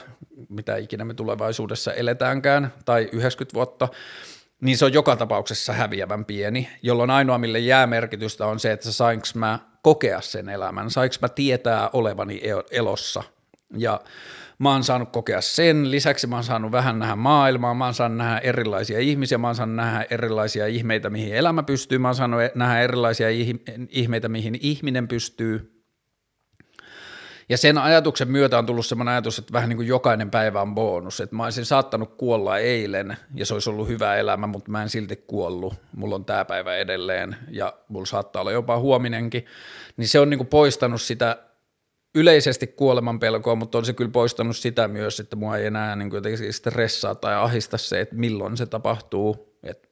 mitä 0.49 0.77
ikinä 0.77 1.05
me 1.05 1.15
tulevaisuudessa 1.15 1.93
eletäänkään, 1.93 2.73
tai 2.85 3.09
90 3.13 3.55
vuotta, 3.55 3.89
niin 4.61 4.79
se 4.79 4.85
on 4.85 4.93
joka 4.93 5.17
tapauksessa 5.17 5.73
häviävän 5.73 6.25
pieni, 6.25 6.69
jolloin 6.83 7.11
ainoa, 7.11 7.39
mille 7.39 7.59
jää 7.59 7.87
merkitystä 7.87 8.47
on 8.47 8.61
se, 8.61 8.73
että 8.73 8.93
sainko 8.93 9.27
mä 9.35 9.59
kokea 9.83 10.21
sen 10.21 10.49
elämän, 10.49 10.91
sainko 10.91 11.17
mä 11.23 11.29
tietää 11.29 11.91
olevani 11.93 12.41
elossa– 12.71 13.23
ja 13.77 14.01
mä 14.61 14.73
oon 14.73 14.85
saanut 14.85 15.13
kokea 15.13 15.41
sen, 15.41 15.91
lisäksi 15.91 16.27
mä 16.27 16.37
oon 16.37 16.45
saanut 16.45 16.73
vähän 16.73 16.99
nähdä 16.99 17.17
maailmaa, 17.17 17.75
mä 17.75 17.85
oon 17.85 17.95
saanut 17.95 18.19
nähdä 18.19 18.39
erilaisia 18.39 18.99
ihmisiä, 18.99 19.39
mä 19.39 19.49
oon 19.49 19.55
saanut 19.55 19.77
nähdä 19.77 20.07
erilaisia 20.11 20.67
ihmeitä, 20.67 21.11
mihin 21.11 21.35
elämä 21.35 21.63
pystyy, 21.63 21.99
mä 21.99 22.09
oon 22.09 22.15
saanut 22.15 22.41
nähdä 22.55 22.81
erilaisia 22.81 23.29
ihmeitä, 23.89 24.29
mihin 24.29 24.59
ihminen 24.61 25.09
pystyy. 25.09 25.77
Ja 27.49 27.59
sen 27.59 27.79
ajatuksen 27.79 28.31
myötä 28.31 28.59
on 28.59 28.67
tullut 28.67 28.87
semmoinen 28.87 29.13
ajatus, 29.13 29.39
että 29.39 29.53
vähän 29.53 29.69
niin 29.69 29.77
kuin 29.77 29.89
jokainen 29.89 30.31
päivä 30.31 30.63
on 30.63 30.75
bonus, 30.75 31.21
että 31.21 31.37
mä 31.37 31.45
olisin 31.45 31.65
saattanut 31.65 32.17
kuolla 32.17 32.59
eilen 32.59 33.17
ja 33.35 33.47
se 33.47 33.55
olisi 33.55 33.71
ollut 33.71 33.89
hyvä 33.89 34.17
elämä, 34.17 34.47
mutta 34.47 34.71
mä 34.71 34.83
en 34.83 34.89
silti 34.89 35.17
kuollut, 35.17 35.75
mulla 35.97 36.15
on 36.15 36.25
tämä 36.25 36.45
päivä 36.45 36.77
edelleen 36.77 37.37
ja 37.51 37.75
mulla 37.89 38.07
saattaa 38.07 38.41
olla 38.41 38.53
jopa 38.53 38.79
huominenkin, 38.79 39.47
niin 39.97 40.09
se 40.09 40.21
on 40.21 40.31
niin 40.31 40.39
kuin 40.39 40.49
poistanut 40.49 41.01
sitä 41.01 41.50
yleisesti 42.15 42.67
kuoleman 42.67 43.21
pelkoa, 43.21 43.55
mutta 43.55 43.79
on 43.79 43.85
se 43.85 43.93
kyllä 43.93 44.11
poistanut 44.11 44.57
sitä 44.57 44.89
myös, 44.89 45.21
että 45.21 45.37
mua 45.37 45.57
ei 45.57 45.67
enää 45.67 45.97
niin 45.97 46.11
jotenkin 46.13 46.53
stressaa 46.53 47.15
tai 47.15 47.35
ahista 47.35 47.79
se, 47.79 48.01
että 48.01 48.15
milloin 48.15 48.57
se 48.57 48.67
tapahtuu. 48.67 49.59
Et 49.63 49.91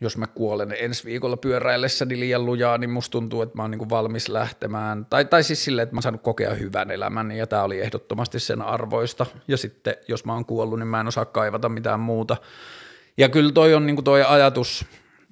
jos 0.00 0.16
mä 0.16 0.26
kuolen 0.26 0.76
ensi 0.78 1.04
viikolla 1.04 1.36
pyöräillessäni 1.36 2.20
liian 2.20 2.46
lujaa, 2.46 2.78
niin 2.78 2.90
musta 2.90 3.12
tuntuu, 3.12 3.42
että 3.42 3.56
mä 3.56 3.62
oon 3.62 3.70
niin 3.70 3.90
valmis 3.90 4.28
lähtemään. 4.28 5.06
Tai, 5.10 5.24
tai 5.24 5.42
siis 5.42 5.64
silleen, 5.64 5.82
että 5.82 5.94
mä 5.94 5.98
oon 5.98 6.02
saanut 6.02 6.22
kokea 6.22 6.54
hyvän 6.54 6.90
elämän 6.90 7.32
ja 7.32 7.46
tämä 7.46 7.62
oli 7.62 7.80
ehdottomasti 7.80 8.40
sen 8.40 8.62
arvoista. 8.62 9.26
Ja 9.48 9.56
sitten 9.56 9.96
jos 10.08 10.24
mä 10.24 10.32
oon 10.32 10.44
kuollut, 10.44 10.78
niin 10.78 10.86
mä 10.86 11.00
en 11.00 11.08
osaa 11.08 11.24
kaivata 11.24 11.68
mitään 11.68 12.00
muuta. 12.00 12.36
Ja 13.16 13.28
kyllä 13.28 13.52
toi 13.52 13.74
on 13.74 13.86
niin 13.86 14.04
toi 14.04 14.22
ajatus, 14.22 14.84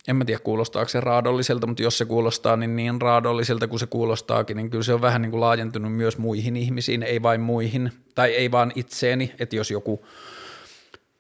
en 0.09 0.17
mä 0.17 0.25
tiedä 0.25 0.41
kuulostaako 0.45 0.89
se 0.89 1.01
raadolliselta, 1.01 1.67
mutta 1.67 1.83
jos 1.83 1.99
se 1.99 2.05
kuulostaa 2.05 2.57
niin, 2.57 2.77
niin 2.77 3.01
raadolliselta 3.01 3.69
kuin 3.69 3.81
se 3.81 3.87
kuulostaakin, 3.87 4.57
niin 4.57 4.71
kyllä 4.71 4.85
se 4.85 4.95
on 4.95 5.01
vähän 5.01 5.23
niin 5.23 5.31
kuin 5.31 5.41
laajentunut 5.41 5.93
myös 5.93 6.19
muihin 6.19 6.57
ihmisiin, 6.57 7.03
ei 7.03 7.23
vain 7.23 7.41
muihin, 7.41 7.93
tai 8.15 8.31
ei 8.31 8.51
vaan 8.51 8.73
itseeni, 8.75 9.33
että 9.39 9.57
jos 9.57 9.71
joku 9.71 10.07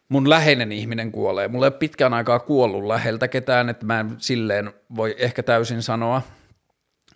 mun 0.09 0.31
läheinen 0.31 0.73
ihminen 0.73 1.12
kuolee, 1.12 1.49
mulla 1.49 1.66
ei 1.66 1.68
ole 1.68 1.79
pitkään 1.79 2.14
aikaa 2.14 2.38
kuollut 2.38 2.85
läheltä 2.85 3.29
ketään, 3.29 3.68
että 3.68 3.87
mä 3.87 4.01
en 4.01 4.14
silleen 4.18 4.73
voi 4.97 5.14
ehkä 5.18 5.42
täysin 5.42 5.83
sanoa, 5.83 6.23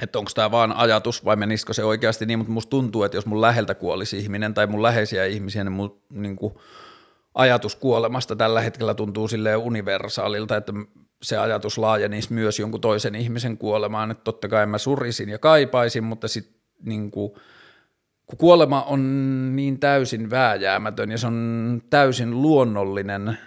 että 0.01 0.19
onko 0.19 0.31
tämä 0.35 0.51
vaan 0.51 0.73
ajatus 0.73 1.25
vai 1.25 1.37
menisikö 1.37 1.73
se 1.73 1.85
oikeasti 1.85 2.27
niin, 2.27 2.39
mutta 2.39 2.53
musta 2.53 2.71
tuntuu, 2.71 3.03
että 3.03 3.17
jos 3.17 3.27
mun 3.27 3.41
läheltä 3.41 3.75
kuolisi 3.75 4.19
ihminen 4.19 4.55
tai 4.55 4.67
mun 4.67 4.83
läheisiä 4.83 5.25
ihmisiä, 5.25 5.65
niin 5.65 5.73
mun 5.73 6.01
niin 6.11 6.37
kuin, 6.37 6.55
ajatus 7.35 7.77
kuolemasta 7.77 8.37
tällä 8.37 8.61
hetkellä 8.61 8.95
tuntuu 8.95 9.29
sille 9.29 9.57
universaalilta, 9.57 10.57
että 10.57 10.73
se 11.23 11.37
ajatus 11.37 11.79
laajenisi 11.79 12.33
myös 12.33 12.59
jonkun 12.59 12.81
toisen 12.81 13.15
ihmisen 13.15 13.59
kuolemaan, 13.59 14.11
että 14.11 14.25
totta 14.25 14.49
kai 14.49 14.67
mä 14.67 14.79
surisin 14.79 15.29
ja 15.29 15.39
kaipaisin, 15.39 16.05
mutta 16.05 16.29
sitten 16.29 16.61
niin 16.85 17.11
kuin, 17.11 17.33
kun 18.27 18.39
kuolema 18.39 18.83
on 18.83 19.57
niin 19.57 19.81
täysin 19.81 20.31
vääjäämätön 20.31 21.11
ja 21.11 21.19
se 21.19 21.27
on 21.27 21.81
täysin 21.91 22.43
luonnollinen 22.43 23.39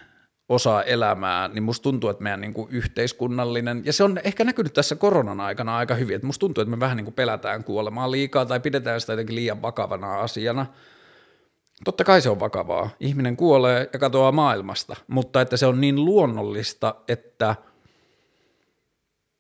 osa 0.50 0.84
elämää, 0.84 1.48
niin 1.48 1.64
musta 1.64 1.84
tuntuu, 1.84 2.10
että 2.10 2.24
meidän 2.24 2.42
niin 2.42 2.54
kuin 2.54 2.68
yhteiskunnallinen, 2.72 3.82
ja 3.86 3.94
se 3.94 4.04
on 4.04 4.20
ehkä 4.24 4.44
näkynyt 4.44 4.74
tässä 4.74 4.96
koronan 4.96 5.40
aikana 5.40 5.78
aika 5.78 5.96
hyvin, 5.96 6.16
että 6.16 6.26
musta 6.26 6.40
tuntuu, 6.40 6.62
että 6.62 6.70
me 6.70 6.80
vähän 6.80 6.98
niin 6.98 7.06
kuin 7.06 7.16
pelätään 7.16 7.64
kuolemaa 7.64 8.12
liikaa 8.12 8.46
tai 8.46 8.60
pidetään 8.60 9.02
sitä 9.02 9.14
jotenkin 9.14 9.36
liian 9.36 9.62
vakavana 9.62 10.20
asiana. 10.20 10.66
Totta 11.84 12.04
kai 12.04 12.22
se 12.22 12.30
on 12.30 12.40
vakavaa. 12.40 12.90
Ihminen 13.00 13.38
kuolee 13.38 13.90
ja 13.94 14.00
katoaa 14.00 14.32
maailmasta, 14.32 14.96
mutta 15.08 15.42
että 15.42 15.58
se 15.58 15.66
on 15.66 15.82
niin 15.82 16.06
luonnollista, 16.06 16.96
että, 17.08 17.56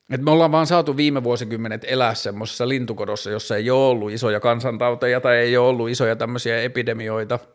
että 0.09 0.25
me 0.25 0.31
ollaan 0.31 0.51
vaan 0.51 0.67
saatu 0.67 0.97
viime 0.97 1.23
vuosikymmenet 1.23 1.85
elää 1.87 2.13
semmoisessa 2.13 2.69
lintukodossa, 2.69 3.31
jossa 3.31 3.57
ei 3.57 3.69
ole 3.69 3.89
ollut 3.89 4.11
isoja 4.11 4.39
kansantauteja 4.39 5.21
tai 5.21 5.37
ei 5.37 5.57
ole 5.57 5.67
ollut 5.67 5.89
isoja 5.89 6.15
tämmöisiä 6.15 6.61
epidemioita– 6.61 7.39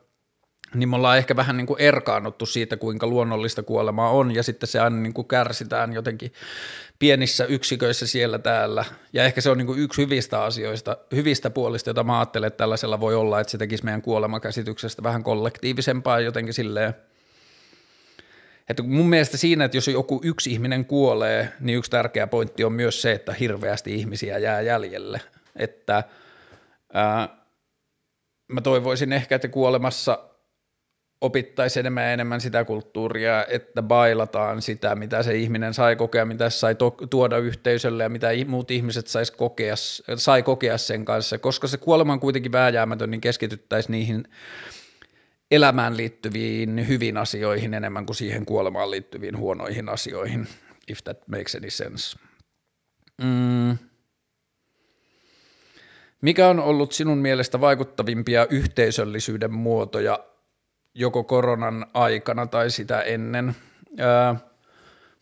niin 0.75 0.89
me 0.89 0.97
ollaan 0.97 1.19
ehkä 1.19 1.37
vähän 1.37 1.57
niin 1.57 1.67
kuin 1.67 1.81
erkaannuttu 1.81 2.47
siitä, 2.47 2.77
kuinka 2.77 3.07
luonnollista 3.07 3.63
kuolemaa 3.63 4.11
on, 4.11 4.35
ja 4.35 4.43
sitten 4.43 4.67
se 4.67 4.81
aina 4.81 4.97
niin 4.97 5.15
kuin 5.15 5.29
kärsitään 5.29 5.93
jotenkin 5.93 6.33
pienissä 6.99 7.45
yksiköissä 7.45 8.07
siellä 8.07 8.39
täällä. 8.39 8.85
Ja 9.13 9.25
ehkä 9.25 9.41
se 9.41 9.51
on 9.51 9.59
niin 9.59 9.67
kuin 9.67 9.79
yksi 9.79 10.03
hyvistä 10.03 10.45
asioista, 10.45 10.97
hyvistä 11.15 11.51
puolista, 11.51 11.91
jota 11.91 12.05
mä 12.05 12.19
ajattelen, 12.19 12.47
että 12.47 12.59
tällaisella 12.59 13.01
voi 13.01 13.15
olla, 13.15 13.41
että 13.41 13.51
se 13.51 13.59
tekisi 13.59 13.85
meidän 13.85 14.03
kuolemakäsityksestä 14.03 15.03
vähän 15.03 15.23
kollektiivisempaa 15.23 16.21
jotenkin 16.21 16.55
silleen, 16.55 16.95
että 18.69 18.83
mun 18.83 19.09
mielestä 19.09 19.37
siinä, 19.37 19.65
että 19.65 19.77
jos 19.77 19.89
joku 19.89 20.21
yksi 20.25 20.53
ihminen 20.53 20.85
kuolee, 20.85 21.53
niin 21.61 21.79
yksi 21.79 21.91
tärkeä 21.91 22.27
pointti 22.27 22.65
on 22.65 22.73
myös 22.73 23.03
se, 23.03 23.13
että 23.13 23.33
hirveästi 23.33 23.95
ihmisiä 23.95 24.39
jää 24.39 24.61
jäljelle. 24.61 25.21
Että 25.57 26.05
ää, 26.93 27.29
mä 28.49 28.61
toivoisin 28.61 29.13
ehkä, 29.13 29.35
että 29.35 29.49
kuolemassa 29.49 30.19
opittaisiin 31.21 31.81
enemmän 31.81 32.05
ja 32.05 32.13
enemmän 32.13 32.41
sitä 32.41 32.65
kulttuuria, 32.65 33.47
että 33.49 33.83
bailataan 33.83 34.63
sitä, 34.63 34.95
mitä 34.95 35.23
se 35.23 35.37
ihminen 35.37 35.75
sai 35.75 35.97
kokea, 35.97 36.25
mitä 36.25 36.51
se 36.51 36.59
sai 36.59 36.75
to- 36.75 36.97
tuoda 37.11 37.39
yhteisölle 37.39 38.03
ja 38.03 38.09
mitä 38.09 38.29
muut 38.47 38.71
ihmiset 38.71 39.07
sais 39.07 39.31
kokea, 39.31 39.75
sai 40.17 40.43
kokea 40.43 40.79
sen 40.79 41.05
kanssa. 41.05 41.39
Koska 41.39 41.67
se 41.67 41.77
kuolema 41.79 42.13
on 42.13 42.21
kuitenkin 42.21 42.53
vääjäämätön, 42.53 43.11
niin 43.11 43.21
keskityttäisiin 43.21 43.93
niihin 43.93 44.25
elämään 45.51 45.97
liittyviin 45.97 46.89
hyvin 46.89 47.17
asioihin 47.17 47.75
enemmän 47.75 48.07
kuin 48.07 48.17
siihen 48.17 48.47
kuolemaan 48.47 48.91
liittyviin 48.91 49.37
huonoihin 49.37 49.89
asioihin, 49.89 50.49
if 50.89 50.99
that 51.05 51.29
makes 51.29 51.55
any 51.55 51.71
sense. 51.71 52.19
Mm. 53.23 53.79
Mikä 56.21 56.49
on 56.49 56.61
ollut 56.61 56.93
sinun 56.93 57.19
mielestä 57.19 57.61
vaikuttavimpia 57.61 58.47
yhteisöllisyyden 58.51 59.53
muotoja 59.53 60.25
joko 60.97 61.25
koronan 61.25 61.87
aikana 61.95 62.47
tai 62.47 62.71
sitä 62.71 63.01
ennen. 63.01 63.57
Ää, 63.99 64.37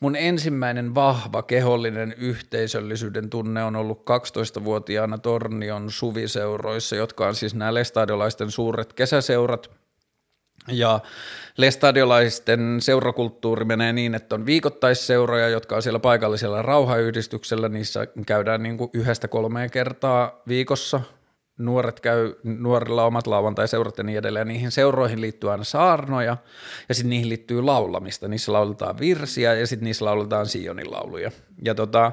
mun 0.00 0.16
ensimmäinen 0.16 0.94
vahva 0.94 1.42
kehollinen 1.42 2.14
yhteisöllisyyden 2.18 3.30
tunne 3.30 3.64
on 3.64 3.76
ollut 3.76 4.00
12-vuotiaana 4.00 5.18
Tornion 5.18 5.90
suviseuroissa, 5.90 6.96
jotka 6.96 7.26
on 7.26 7.34
siis 7.34 7.54
nämä 7.54 7.74
lestadiolaisten 7.74 8.50
suuret 8.50 8.92
kesäseurat. 8.92 9.70
Ja 10.68 11.00
lestadiolaisten 11.56 12.76
seurakulttuuri 12.80 13.64
menee 13.64 13.92
niin, 13.92 14.14
että 14.14 14.34
on 14.34 14.46
viikoittaisseuroja, 14.46 15.48
jotka 15.48 15.76
on 15.76 15.82
siellä 15.82 15.98
paikallisella 15.98 16.62
rauhayhdistyksellä, 16.62 17.68
niissä 17.68 18.06
käydään 18.26 18.62
niin 18.62 18.78
kuin 18.78 18.90
yhdestä 18.92 19.28
kolmeen 19.28 19.70
kertaa 19.70 20.42
viikossa– 20.48 21.00
nuoret 21.58 22.00
käy, 22.00 22.34
nuorilla 22.44 23.04
omat 23.04 23.26
lauantai-seurat 23.26 23.98
ja 23.98 24.04
niin 24.04 24.18
edelleen, 24.18 24.48
niihin 24.48 24.70
seuroihin 24.70 25.20
liittyy 25.20 25.50
aina 25.50 25.64
saarnoja, 25.64 26.36
ja 26.88 26.94
sitten 26.94 27.10
niihin 27.10 27.28
liittyy 27.28 27.62
laulamista, 27.62 28.28
niissä 28.28 28.52
lauletaan 28.52 28.98
virsiä, 28.98 29.54
ja 29.54 29.66
sitten 29.66 29.84
niissä 29.84 30.04
lauletaan 30.04 30.46
Sionin 30.46 30.90
lauluja. 30.90 31.30
Ja 31.62 31.74
tota, 31.74 32.12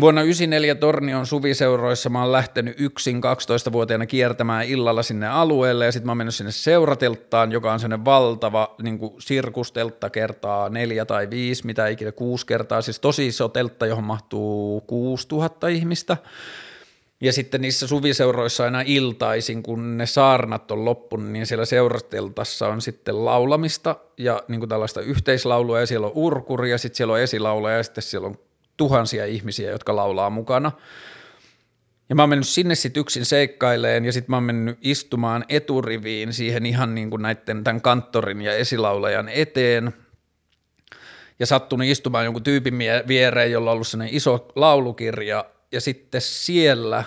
Vuonna 0.00 0.20
1994 0.20 0.74
Tornion 0.74 1.26
suviseuroissa 1.26 2.10
mä 2.10 2.20
oon 2.20 2.32
lähtenyt 2.32 2.80
yksin 2.80 3.16
12-vuotiaana 3.16 4.06
kiertämään 4.06 4.66
illalla 4.66 5.02
sinne 5.02 5.28
alueelle 5.28 5.84
ja 5.84 5.92
sitten 5.92 6.06
mä 6.06 6.10
oon 6.10 6.16
mennyt 6.16 6.34
sinne 6.34 6.52
seuratelttaan, 6.52 7.52
joka 7.52 7.72
on 7.72 7.80
sellainen 7.80 8.04
valtava 8.04 8.74
niin 8.82 8.98
sirkusteltta 9.18 10.10
kertaa 10.10 10.68
neljä 10.68 11.04
tai 11.04 11.30
viisi, 11.30 11.66
mitä 11.66 11.86
ikinä 11.88 12.12
kuusi 12.12 12.46
kertaa, 12.46 12.82
siis 12.82 13.00
tosi 13.00 13.26
iso 13.26 13.48
teltta, 13.48 13.86
johon 13.86 14.04
mahtuu 14.04 14.80
6000 14.80 15.68
ihmistä. 15.68 16.16
Ja 17.22 17.32
sitten 17.32 17.60
niissä 17.60 17.86
suviseuroissa 17.86 18.64
aina 18.64 18.82
iltaisin, 18.86 19.62
kun 19.62 19.98
ne 19.98 20.06
saarnat 20.06 20.70
on 20.70 20.84
loppunut, 20.84 21.28
niin 21.28 21.46
siellä 21.46 21.64
seurasteltassa 21.64 22.68
on 22.68 22.80
sitten 22.80 23.24
laulamista 23.24 23.96
ja 24.18 24.42
niin 24.48 24.60
kuin 24.60 24.68
tällaista 24.68 25.00
yhteislaulua 25.00 25.80
ja 25.80 25.86
siellä 25.86 26.06
on 26.06 26.12
urkuri 26.14 26.70
ja 26.70 26.78
sitten 26.78 26.96
siellä 26.96 27.12
on 27.12 27.20
esilaula 27.20 27.70
ja 27.70 27.82
sitten 27.82 28.02
siellä 28.02 28.28
on 28.28 28.38
tuhansia 28.76 29.26
ihmisiä, 29.26 29.70
jotka 29.70 29.96
laulaa 29.96 30.30
mukana. 30.30 30.72
Ja 32.08 32.14
mä 32.14 32.22
oon 32.22 32.28
mennyt 32.28 32.48
sinne 32.48 32.74
sitten 32.74 33.00
yksin 33.00 33.24
seikkaileen 33.24 34.04
ja 34.04 34.12
sitten 34.12 34.30
mä 34.30 34.36
oon 34.36 34.44
mennyt 34.44 34.78
istumaan 34.80 35.44
eturiviin 35.48 36.32
siihen 36.32 36.66
ihan 36.66 36.94
niin 36.94 37.10
kuin 37.10 37.22
näiden 37.22 37.64
tämän 37.64 37.82
kanttorin 37.82 38.42
ja 38.42 38.56
esilaulajan 38.56 39.28
eteen 39.28 39.92
ja 41.38 41.46
sattunut 41.46 41.86
istumaan 41.86 42.24
jonkun 42.24 42.42
tyypin 42.42 42.78
viereen, 43.08 43.52
jolla 43.52 43.70
on 43.70 43.74
ollut 43.74 43.86
sellainen 43.86 44.16
iso 44.16 44.48
laulukirja 44.56 45.44
ja 45.72 45.80
sitten 45.80 46.20
siellä 46.20 47.04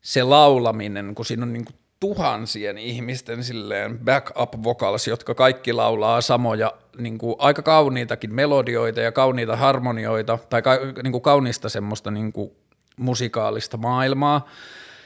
se 0.00 0.22
laulaminen, 0.22 1.14
kun 1.14 1.24
siinä 1.24 1.42
on 1.42 1.52
niin 1.52 1.64
kuin 1.64 1.76
tuhansien 2.00 2.78
ihmisten 2.78 3.44
silleen 3.44 3.98
back-up 3.98 4.54
vocals, 4.64 5.06
jotka 5.06 5.34
kaikki 5.34 5.72
laulaa 5.72 6.20
samoja 6.20 6.72
niin 6.98 7.18
kuin 7.18 7.36
aika 7.38 7.62
kauniitakin 7.62 8.34
melodioita 8.34 9.00
ja 9.00 9.12
kauniita 9.12 9.56
harmonioita 9.56 10.38
tai 10.50 10.62
ka, 10.62 10.78
niin 11.02 11.12
kuin 11.12 11.22
kaunista 11.22 11.68
semmoista 11.68 12.10
niin 12.10 12.32
kuin 12.32 12.52
musikaalista 12.96 13.76
maailmaa. 13.76 14.48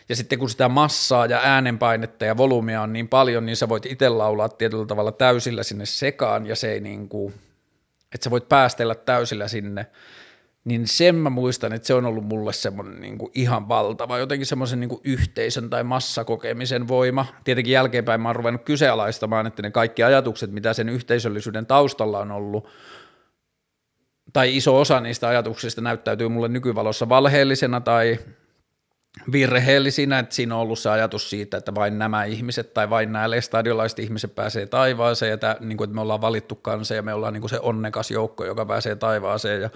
Ja 0.08 0.16
sitten 0.16 0.38
kun 0.38 0.50
sitä 0.50 0.68
massaa 0.68 1.26
ja 1.26 1.40
äänenpainetta 1.42 2.24
ja 2.24 2.36
volyymia 2.36 2.82
on 2.82 2.92
niin 2.92 3.08
paljon, 3.08 3.46
niin 3.46 3.56
sä 3.56 3.68
voit 3.68 3.86
itse 3.86 4.08
laulaa 4.08 4.48
tietyllä 4.48 4.86
tavalla 4.86 5.12
täysillä 5.12 5.62
sinne 5.62 5.86
sekaan 5.86 6.46
ja 6.46 6.56
se 6.56 6.72
ei 6.72 6.80
niin 6.80 7.08
kuin, 7.08 7.34
että 8.14 8.24
sä 8.24 8.30
voit 8.30 8.48
päästellä 8.48 8.94
täysillä 8.94 9.48
sinne 9.48 9.86
niin 10.64 10.88
sen 10.88 11.14
mä 11.14 11.30
muistan, 11.30 11.72
että 11.72 11.86
se 11.86 11.94
on 11.94 12.06
ollut 12.06 12.24
mulle 12.24 12.52
semmoinen 12.52 13.00
niin 13.00 13.18
kuin 13.18 13.32
ihan 13.34 13.68
valtava, 13.68 14.18
jotenkin 14.18 14.46
semmoisen 14.46 14.80
niin 14.80 14.88
kuin 14.88 15.00
yhteisön 15.04 15.70
tai 15.70 15.84
massakokemisen 15.84 16.88
voima. 16.88 17.26
Tietenkin 17.44 17.72
jälkeenpäin 17.72 18.20
mä 18.20 18.28
oon 18.28 18.36
ruvennut 18.36 18.64
kyseenalaistamaan, 18.64 19.46
että 19.46 19.62
ne 19.62 19.70
kaikki 19.70 20.02
ajatukset, 20.02 20.52
mitä 20.52 20.72
sen 20.72 20.88
yhteisöllisyyden 20.88 21.66
taustalla 21.66 22.18
on 22.18 22.30
ollut, 22.30 22.68
tai 24.32 24.56
iso 24.56 24.80
osa 24.80 25.00
niistä 25.00 25.28
ajatuksista 25.28 25.80
näyttäytyy 25.80 26.28
mulle 26.28 26.48
nykyvalossa 26.48 27.08
valheellisena 27.08 27.80
tai 27.80 28.18
virheellisinä, 29.32 30.18
että 30.18 30.34
siinä 30.34 30.54
on 30.54 30.60
ollut 30.60 30.78
se 30.78 30.90
ajatus 30.90 31.30
siitä, 31.30 31.56
että 31.56 31.74
vain 31.74 31.98
nämä 31.98 32.24
ihmiset 32.24 32.74
tai 32.74 32.90
vain 32.90 33.12
nämä 33.12 33.30
lestadiolaiset 33.30 33.98
ihmiset 33.98 34.34
pääsee 34.34 34.66
taivaaseen 34.66 35.30
ja 35.30 35.38
tämä, 35.38 35.56
niin 35.60 35.76
kuin, 35.76 35.88
että 35.88 35.94
me 35.94 36.00
ollaan 36.00 36.20
valittu 36.20 36.54
kansa 36.54 36.94
ja 36.94 37.02
me 37.02 37.14
ollaan 37.14 37.32
niin 37.32 37.40
kuin 37.40 37.50
se 37.50 37.60
onnekas 37.60 38.10
joukko, 38.10 38.44
joka 38.44 38.66
pääsee 38.66 38.96
taivaaseen 38.96 39.62
ja 39.62 39.70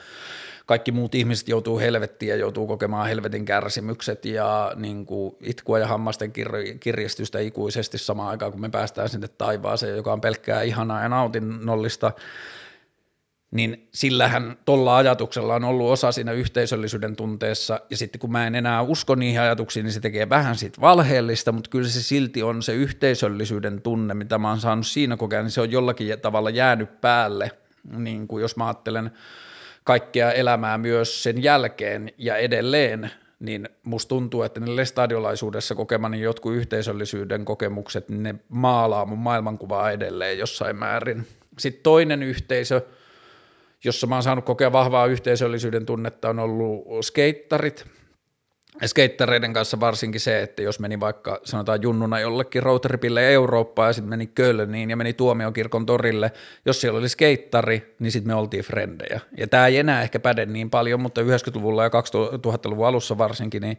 kaikki 0.66 0.92
muut 0.92 1.14
ihmiset 1.14 1.48
joutuu 1.48 1.78
helvettiin 1.78 2.30
ja 2.30 2.36
joutuu 2.36 2.66
kokemaan 2.66 3.08
helvetin 3.08 3.44
kärsimykset 3.44 4.24
ja 4.24 4.72
niin 4.76 5.06
kuin 5.06 5.36
itkua 5.42 5.78
ja 5.78 5.86
hammasten 5.86 6.32
kir- 6.38 6.78
kirjastystä 6.80 7.38
ikuisesti 7.38 7.98
samaan 7.98 8.30
aikaan, 8.30 8.52
kun 8.52 8.60
me 8.60 8.68
päästään 8.68 9.08
sinne 9.08 9.28
taivaaseen, 9.28 9.96
joka 9.96 10.12
on 10.12 10.20
pelkkää 10.20 10.62
ihanaa 10.62 11.02
ja 11.02 11.08
nautinnollista, 11.08 12.12
niin 13.56 13.88
sillähän 13.94 14.56
tuolla 14.64 14.96
ajatuksella 14.96 15.54
on 15.54 15.64
ollut 15.64 15.90
osa 15.90 16.12
siinä 16.12 16.32
yhteisöllisyyden 16.32 17.16
tunteessa, 17.16 17.80
ja 17.90 17.96
sitten 17.96 18.18
kun 18.18 18.32
mä 18.32 18.46
en 18.46 18.54
enää 18.54 18.82
usko 18.82 19.14
niihin 19.14 19.40
ajatuksiin, 19.40 19.84
niin 19.84 19.92
se 19.92 20.00
tekee 20.00 20.28
vähän 20.28 20.56
siitä 20.56 20.80
valheellista, 20.80 21.52
mutta 21.52 21.70
kyllä 21.70 21.88
se 21.88 22.02
silti 22.02 22.42
on 22.42 22.62
se 22.62 22.74
yhteisöllisyyden 22.74 23.82
tunne, 23.82 24.14
mitä 24.14 24.38
mä 24.38 24.48
oon 24.48 24.60
saanut 24.60 24.86
siinä 24.86 25.16
kokea, 25.16 25.42
niin 25.42 25.50
se 25.50 25.60
on 25.60 25.70
jollakin 25.70 26.20
tavalla 26.20 26.50
jäänyt 26.50 27.00
päälle, 27.00 27.50
niin 27.96 28.28
kuin 28.28 28.42
jos 28.42 28.56
mä 28.56 28.66
ajattelen 28.66 29.10
kaikkea 29.84 30.32
elämää 30.32 30.78
myös 30.78 31.22
sen 31.22 31.42
jälkeen 31.42 32.12
ja 32.18 32.36
edelleen, 32.36 33.10
niin 33.40 33.68
musta 33.84 34.08
tuntuu, 34.08 34.42
että 34.42 34.60
ne 34.60 34.84
stadiolaisuudessa 34.84 35.74
kokemani 35.74 36.20
jotkut 36.20 36.54
yhteisöllisyyden 36.54 37.44
kokemukset, 37.44 38.08
ne 38.08 38.34
maalaa 38.48 39.04
mun 39.04 39.18
maailmankuvaa 39.18 39.90
edelleen 39.90 40.38
jossain 40.38 40.76
määrin. 40.76 41.26
Sitten 41.58 41.82
toinen 41.82 42.22
yhteisö, 42.22 42.82
jossa 43.86 44.06
mä 44.06 44.14
oon 44.14 44.22
saanut 44.22 44.44
kokea 44.44 44.72
vahvaa 44.72 45.06
yhteisöllisyyden 45.06 45.86
tunnetta, 45.86 46.28
on 46.28 46.38
ollut 46.38 46.84
skeittarit– 47.04 47.86
skeittareiden 48.86 49.52
kanssa 49.52 49.80
varsinkin 49.80 50.20
se, 50.20 50.42
että 50.42 50.62
jos 50.62 50.80
meni 50.80 51.00
vaikka 51.00 51.40
sanotaan 51.44 51.82
junnuna 51.82 52.20
jollekin 52.20 52.62
roadtripille 52.62 53.32
Eurooppaan 53.32 53.88
ja 53.88 53.92
sitten 53.92 54.10
meni 54.10 54.26
Kölniin 54.26 54.90
ja 54.90 54.96
meni 54.96 55.12
Tuomiokirkon 55.12 55.86
torille, 55.86 56.32
jos 56.66 56.80
siellä 56.80 56.98
oli 56.98 57.08
skeittari, 57.08 57.94
niin 57.98 58.12
sitten 58.12 58.30
me 58.30 58.34
oltiin 58.34 58.64
frendejä. 58.64 59.20
Ja 59.38 59.46
tämä 59.46 59.66
ei 59.66 59.78
enää 59.78 60.02
ehkä 60.02 60.18
päde 60.18 60.46
niin 60.46 60.70
paljon, 60.70 61.00
mutta 61.00 61.20
90-luvulla 61.20 61.82
ja 61.82 61.88
2000-luvun 61.88 62.86
alussa 62.86 63.18
varsinkin, 63.18 63.62
niin 63.62 63.78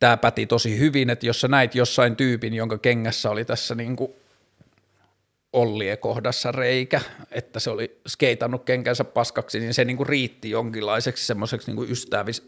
tämä 0.00 0.16
päti 0.16 0.46
tosi 0.46 0.78
hyvin, 0.78 1.10
että 1.10 1.26
jos 1.26 1.40
sä 1.40 1.48
näit 1.48 1.74
jossain 1.74 2.16
tyypin, 2.16 2.54
jonka 2.54 2.78
kengässä 2.78 3.30
oli 3.30 3.44
tässä 3.44 3.74
niin 3.74 3.96
kuin 3.96 4.12
Ollien 5.52 5.98
kohdassa 5.98 6.52
reikä, 6.52 7.00
että 7.30 7.60
se 7.60 7.70
oli 7.70 8.00
skeitannut 8.06 8.64
kenkänsä 8.64 9.04
paskaksi, 9.04 9.60
niin 9.60 9.74
se 9.74 9.84
niinku 9.84 10.04
riitti 10.04 10.50
jonkinlaiseksi 10.50 11.26
semmoiseksi 11.26 11.70
niinku 11.70 11.86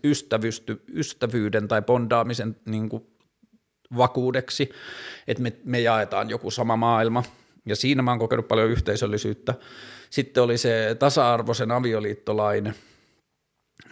ystävysty, 0.05 0.83
ystävyyden 0.95 1.69
tai 1.69 1.83
bondaamisen 1.83 2.57
niinku 2.67 3.07
vakuudeksi, 3.97 4.71
että 5.29 5.43
me, 5.43 5.53
me 5.65 5.81
jaetaan 5.81 6.31
joku 6.31 6.51
sama 6.51 6.77
maailma. 6.77 7.23
Ja 7.67 7.77
siinä 7.77 8.03
mä 8.03 8.11
oon 8.11 8.19
kokenut 8.19 8.49
paljon 8.49 8.71
yhteisöllisyyttä. 8.71 9.55
Sitten 10.11 10.43
oli 10.43 10.59
se 10.59 10.97
tasa-arvoisen 10.99 11.71
avioliittolain– 11.71 12.75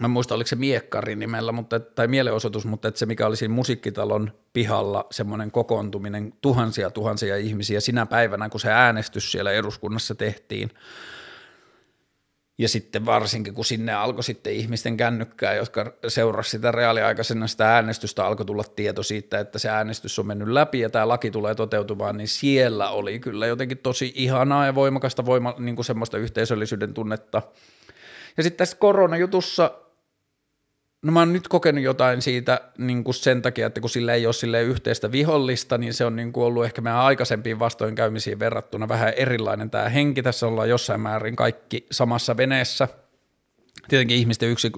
mä 0.00 0.06
en 0.06 0.10
muista 0.10 0.34
oliko 0.34 0.48
se 0.48 0.56
Miekkari 0.56 1.16
nimellä, 1.16 1.52
mutta, 1.52 1.80
tai 1.80 2.08
mielenosoitus, 2.08 2.66
mutta 2.66 2.88
että 2.88 2.98
se 2.98 3.06
mikä 3.06 3.26
oli 3.26 3.36
siinä 3.36 3.54
musiikkitalon 3.54 4.32
pihalla 4.52 5.06
semmoinen 5.10 5.50
kokoontuminen, 5.50 6.32
tuhansia 6.40 6.90
tuhansia 6.90 7.36
ihmisiä 7.36 7.80
sinä 7.80 8.06
päivänä, 8.06 8.48
kun 8.48 8.60
se 8.60 8.72
äänestys 8.72 9.32
siellä 9.32 9.52
eduskunnassa 9.52 10.14
tehtiin. 10.14 10.70
Ja 12.58 12.68
sitten 12.68 13.06
varsinkin, 13.06 13.54
kun 13.54 13.64
sinne 13.64 13.92
alkoi 13.92 14.24
sitten 14.24 14.52
ihmisten 14.52 14.96
kännykkää, 14.96 15.54
jotka 15.54 15.92
seurasivat 16.08 16.50
sitä 16.50 16.72
reaaliaikaisena 16.72 17.46
sitä 17.46 17.74
äänestystä, 17.74 18.26
alkoi 18.26 18.46
tulla 18.46 18.64
tieto 18.64 19.02
siitä, 19.02 19.40
että 19.40 19.58
se 19.58 19.68
äänestys 19.68 20.18
on 20.18 20.26
mennyt 20.26 20.48
läpi 20.48 20.80
ja 20.80 20.90
tämä 20.90 21.08
laki 21.08 21.30
tulee 21.30 21.54
toteutumaan, 21.54 22.16
niin 22.16 22.28
siellä 22.28 22.90
oli 22.90 23.18
kyllä 23.18 23.46
jotenkin 23.46 23.78
tosi 23.78 24.12
ihanaa 24.14 24.66
ja 24.66 24.74
voimakasta 24.74 25.26
voima, 25.26 25.54
niin 25.58 25.76
kuin 25.76 25.86
semmoista 25.86 26.18
yhteisöllisyyden 26.18 26.94
tunnetta. 26.94 27.42
Ja 28.36 28.42
sitten 28.42 28.58
tässä 28.58 28.76
koronajutussa 28.76 29.70
No 31.02 31.12
mä 31.12 31.18
oon 31.18 31.32
nyt 31.32 31.48
kokenut 31.48 31.84
jotain 31.84 32.22
siitä 32.22 32.60
niin 32.78 33.04
kuin 33.04 33.14
sen 33.14 33.42
takia, 33.42 33.66
että 33.66 33.80
kun 33.80 33.90
sillä 33.90 34.14
ei 34.14 34.26
ole 34.26 34.32
sille 34.32 34.62
yhteistä 34.62 35.12
vihollista, 35.12 35.78
niin 35.78 35.94
se 35.94 36.04
on 36.04 36.16
niin 36.16 36.32
kuin 36.32 36.44
ollut 36.44 36.64
ehkä 36.64 36.80
meidän 36.80 37.00
aikaisempiin 37.00 37.58
vastoinkäymisiin 37.58 38.38
verrattuna 38.38 38.88
vähän 38.88 39.12
erilainen 39.16 39.70
tämä 39.70 39.88
henki. 39.88 40.22
Tässä 40.22 40.46
ollaan 40.46 40.68
jossain 40.68 41.00
määrin 41.00 41.36
kaikki 41.36 41.86
samassa 41.90 42.36
veneessä. 42.36 42.88
Tietenkin 43.88 44.16
ihmisten 44.16 44.48
yksi, 44.48 44.70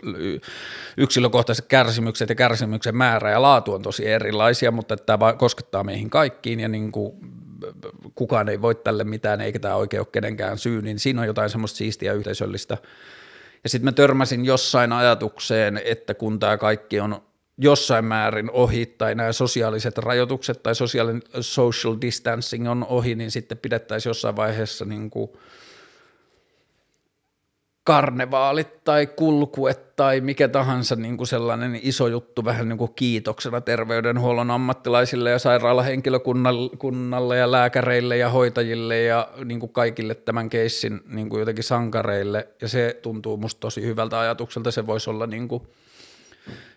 yksilökohtaiset 0.96 1.66
kärsimykset 1.66 2.28
ja 2.28 2.35
kärsimyksen 2.35 2.96
määrä 2.96 3.30
ja 3.30 3.42
laatu 3.42 3.72
on 3.72 3.82
tosi 3.82 4.08
erilaisia, 4.08 4.70
mutta 4.70 4.96
tämä 4.96 5.32
koskettaa 5.32 5.85
meihin 5.85 6.11
kaikkiin 6.11 6.61
ja 6.61 6.68
niin 6.68 6.92
kuin 6.92 7.12
kukaan 8.14 8.48
ei 8.48 8.62
voi 8.62 8.74
tälle 8.74 9.04
mitään 9.04 9.40
eikä 9.40 9.58
tämä 9.58 9.76
oikein 9.76 10.00
ole 10.00 10.08
kenenkään 10.12 10.58
syy, 10.58 10.82
niin 10.82 10.98
siinä 10.98 11.20
on 11.20 11.26
jotain 11.26 11.50
semmoista 11.50 11.76
siistiä 11.76 12.12
yhteisöllistä– 12.12 12.78
ja 13.64 13.68
sitten 13.68 13.85
mä 13.85 13.92
törmäsin 13.92 14.44
jossain 14.44 14.92
ajatukseen, 14.92 15.81
että 15.85 16.14
kun 16.14 16.38
tämä 16.38 16.59
kaikki 16.59 17.01
on 17.01 17.22
jossain 17.59 18.05
määrin 18.05 18.51
ohi 18.51 18.87
tai 18.87 19.14
nämä 19.14 19.33
sosiaaliset 19.33 19.98
rajoitukset 19.98 20.62
tai 20.62 20.75
social 21.40 21.96
distancing 22.01 22.70
on 22.70 22.87
ohi, 22.88 23.14
niin 23.14 23.31
sitten 23.31 23.59
pidettäisiin 23.59 24.11
jossain 24.11 24.37
vaiheessa 24.37 24.85
niin 24.85 25.11
kuin– 25.11 25.31
karnevaalit 27.85 28.85
tai 28.85 29.07
kulkuet 29.07 29.97
tai 29.97 30.21
mikä 30.21 30.49
tahansa 30.49 30.97
niin 30.97 31.16
kuin 31.16 31.29
sellainen 31.29 31.81
iso 31.83 32.09
juttu 32.09 32.45
vähän 32.45 32.68
niin 32.68 32.79
kuin 32.79 32.95
kiitoksena 32.95 33.61
terveydenhuollon 33.61 34.51
ammattilaisille 34.51 35.31
ja 35.31 35.38
sairaalahenkilökunnalle 35.38 37.37
ja 37.37 37.51
lääkäreille 37.51 38.16
ja 38.16 38.29
hoitajille 38.29 39.03
ja 39.03 39.29
niin 39.45 39.61
kuin 39.61 39.73
kaikille 39.73 40.14
tämän 40.14 40.51
keissin 40.51 41.01
niin 41.07 41.29
kuin 41.29 41.40
jotenkin 41.40 41.64
sankareille. 41.64 42.49
Ja 42.61 42.68
se 42.68 42.99
tuntuu 43.03 43.37
musta 43.37 43.61
tosi 43.61 43.83
hyvältä 43.83 44.21
ajatukselta, 44.21 44.71
se 44.71 44.87
voisi 44.87 45.11
olla 45.11 45.27
niin 45.27 45.49
kuin 45.49 45.62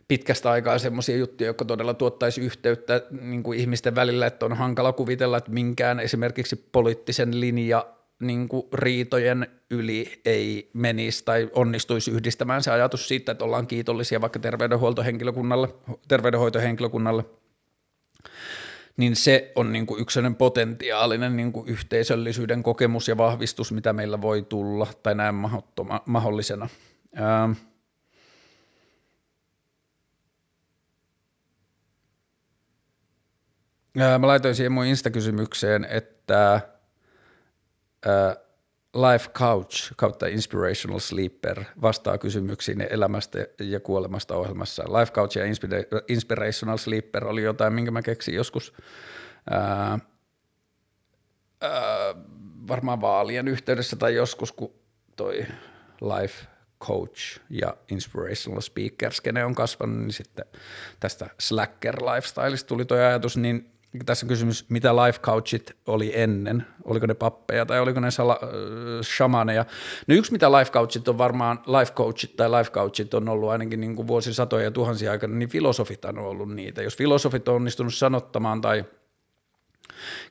pitkästä 0.08 0.52
aikaa 0.52 0.78
semmoisia 0.78 1.18
juttuja, 1.18 1.48
jotka 1.48 1.66
todella 1.66 1.94
tuottaisi 1.94 2.42
yhteyttä 2.42 3.02
niin 3.22 3.44
kuin 3.44 3.60
ihmisten 3.60 3.96
välillä, 3.96 4.28
että 4.28 4.46
on 4.46 4.54
hankala 4.54 4.94
kuvitella, 4.94 5.38
että 5.38 5.52
minkään 5.52 6.00
esimerkiksi 6.00 6.68
poliittisen 6.72 7.40
linja 7.40 7.86
niin 8.20 8.48
kuin 8.48 8.68
riitojen 8.74 9.48
yli 9.70 10.22
ei 10.26 10.70
menisi 10.74 11.26
tai 11.26 11.50
onnistuisi 11.54 12.12
yhdistämään 12.12 12.64
se 12.64 12.72
ajatus 12.72 13.08
siitä, 13.08 13.32
että 13.32 13.46
ollaan 13.46 13.68
kiitollisia 13.68 14.22
vaikka 14.22 14.40
terveydenhuoltohenkilökunnalle, 14.40 15.76
terveydenhoitohenkilökunnalle, 16.08 17.26
niin 18.98 19.16
se 19.16 19.52
on 19.56 19.72
niin 19.72 19.86
kuin 19.86 20.02
yksi 20.02 20.20
potentiaalinen 20.38 21.38
niin 21.38 21.52
kuin 21.52 21.70
yhteisöllisyyden 21.70 22.64
kokemus 22.64 23.08
ja 23.08 23.18
vahvistus, 23.18 23.72
mitä 23.72 23.94
meillä 23.94 24.22
voi 24.22 24.42
tulla 24.42 24.88
tai 25.04 25.16
näin 25.16 25.36
mahdollisena. 26.06 26.70
Ää, 27.16 27.50
Mä 34.20 34.28
laitoin 34.28 34.56
siihen 34.56 34.72
mun 34.72 34.86
Insta-kysymykseen, 34.86 35.86
että 35.90 36.62
Life 38.96 39.30
Couch 39.30 39.94
kautta 39.96 40.28
Inspirational 40.28 41.00
Sleeper 41.00 41.64
vastaa 41.82 42.18
kysymyksiin 42.18 42.88
elämästä 42.90 43.48
ja 43.60 43.80
kuolemasta 43.80 44.36
ohjelmassa. 44.36 44.84
Life 44.84 45.12
Couch 45.12 45.38
ja 45.38 45.44
Inspirational 46.08 46.78
Sleeper 46.78 47.28
oli 47.28 47.44
jotain, 47.44 47.74
minkä 47.74 47.92
mä 47.92 48.02
keksin 48.02 48.36
joskus 48.36 48.74
ää, 49.50 50.00
ää, 51.62 52.16
varmaan 52.68 53.02
vaalien 53.02 53.48
yhteydessä 53.48 53.96
tai 53.96 54.16
joskus, 54.16 54.52
kun 54.52 54.74
toi 55.16 55.46
Life 56.02 56.46
Coach 56.82 57.40
ja 57.50 57.78
Inspirational 57.92 58.62
Speaker 58.62 59.14
skene 59.14 59.46
on 59.46 59.56
kasvanut, 59.56 59.98
niin 59.98 60.14
sitten 60.14 60.46
tästä 61.00 61.30
Slacker 61.40 61.96
lifestyleista 61.96 62.68
tuli 62.68 62.86
tuo 62.86 62.98
ajatus, 62.98 63.38
niin 63.38 63.75
tässä 64.06 64.26
on 64.26 64.28
kysymys, 64.28 64.66
mitä 64.70 64.96
life 64.96 65.20
coachit 65.20 65.76
oli 65.88 66.12
ennen, 66.16 66.66
oliko 66.84 67.06
ne 67.06 67.14
pappeja 67.14 67.66
tai 67.66 67.80
oliko 67.80 68.00
ne 68.00 68.12
sala, 68.12 68.40
äh, 68.44 68.50
shamaneja. 69.02 69.66
No 70.08 70.16
yksi 70.16 70.32
mitä 70.32 70.52
life 70.52 70.72
coachit 70.72 71.08
on 71.08 71.18
varmaan, 71.18 71.60
life 71.68 71.94
coachit 71.94 72.36
tai 72.36 72.52
life 72.52 72.72
coachit 72.72 73.14
on 73.14 73.30
ollut 73.30 73.50
ainakin 73.50 73.82
niin 73.82 73.96
kuin 73.96 74.08
vuosisatoja 74.08 74.64
ja 74.64 74.72
tuhansia 74.72 75.12
aikana, 75.12 75.36
niin 75.36 75.50
filosofit 75.50 76.06
on 76.06 76.18
ollut 76.18 76.56
niitä. 76.56 76.82
Jos 76.82 76.98
filosofit 76.98 77.48
on 77.48 77.56
onnistunut 77.56 77.94
sanottamaan 77.94 78.62
tai 78.62 78.86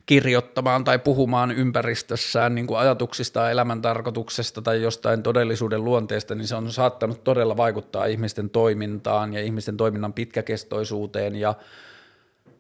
kirjoittamaan 0.07 0.85
tai 0.85 0.99
puhumaan 0.99 1.51
ympäristössään 1.51 2.55
niin 2.55 2.67
kuin 2.67 2.79
ajatuksista, 2.79 3.51
elämän 3.51 3.83
tarkoituksesta 3.83 4.63
tai 4.63 4.83
jostain 4.83 5.23
todellisuuden 5.23 5.85
luonteesta, 5.85 6.35
niin 6.35 6.47
se 6.47 6.55
on 6.55 6.73
saattanut 6.73 7.25
todella 7.25 7.57
vaikuttaa 7.57 8.05
ihmisten 8.07 8.51
toimintaan 8.51 9.35
ja 9.35 9.41
ihmisten 9.41 9.77
toiminnan 9.77 10.13
pitkäkestoisuuteen 10.13 11.37
ja 11.37 11.55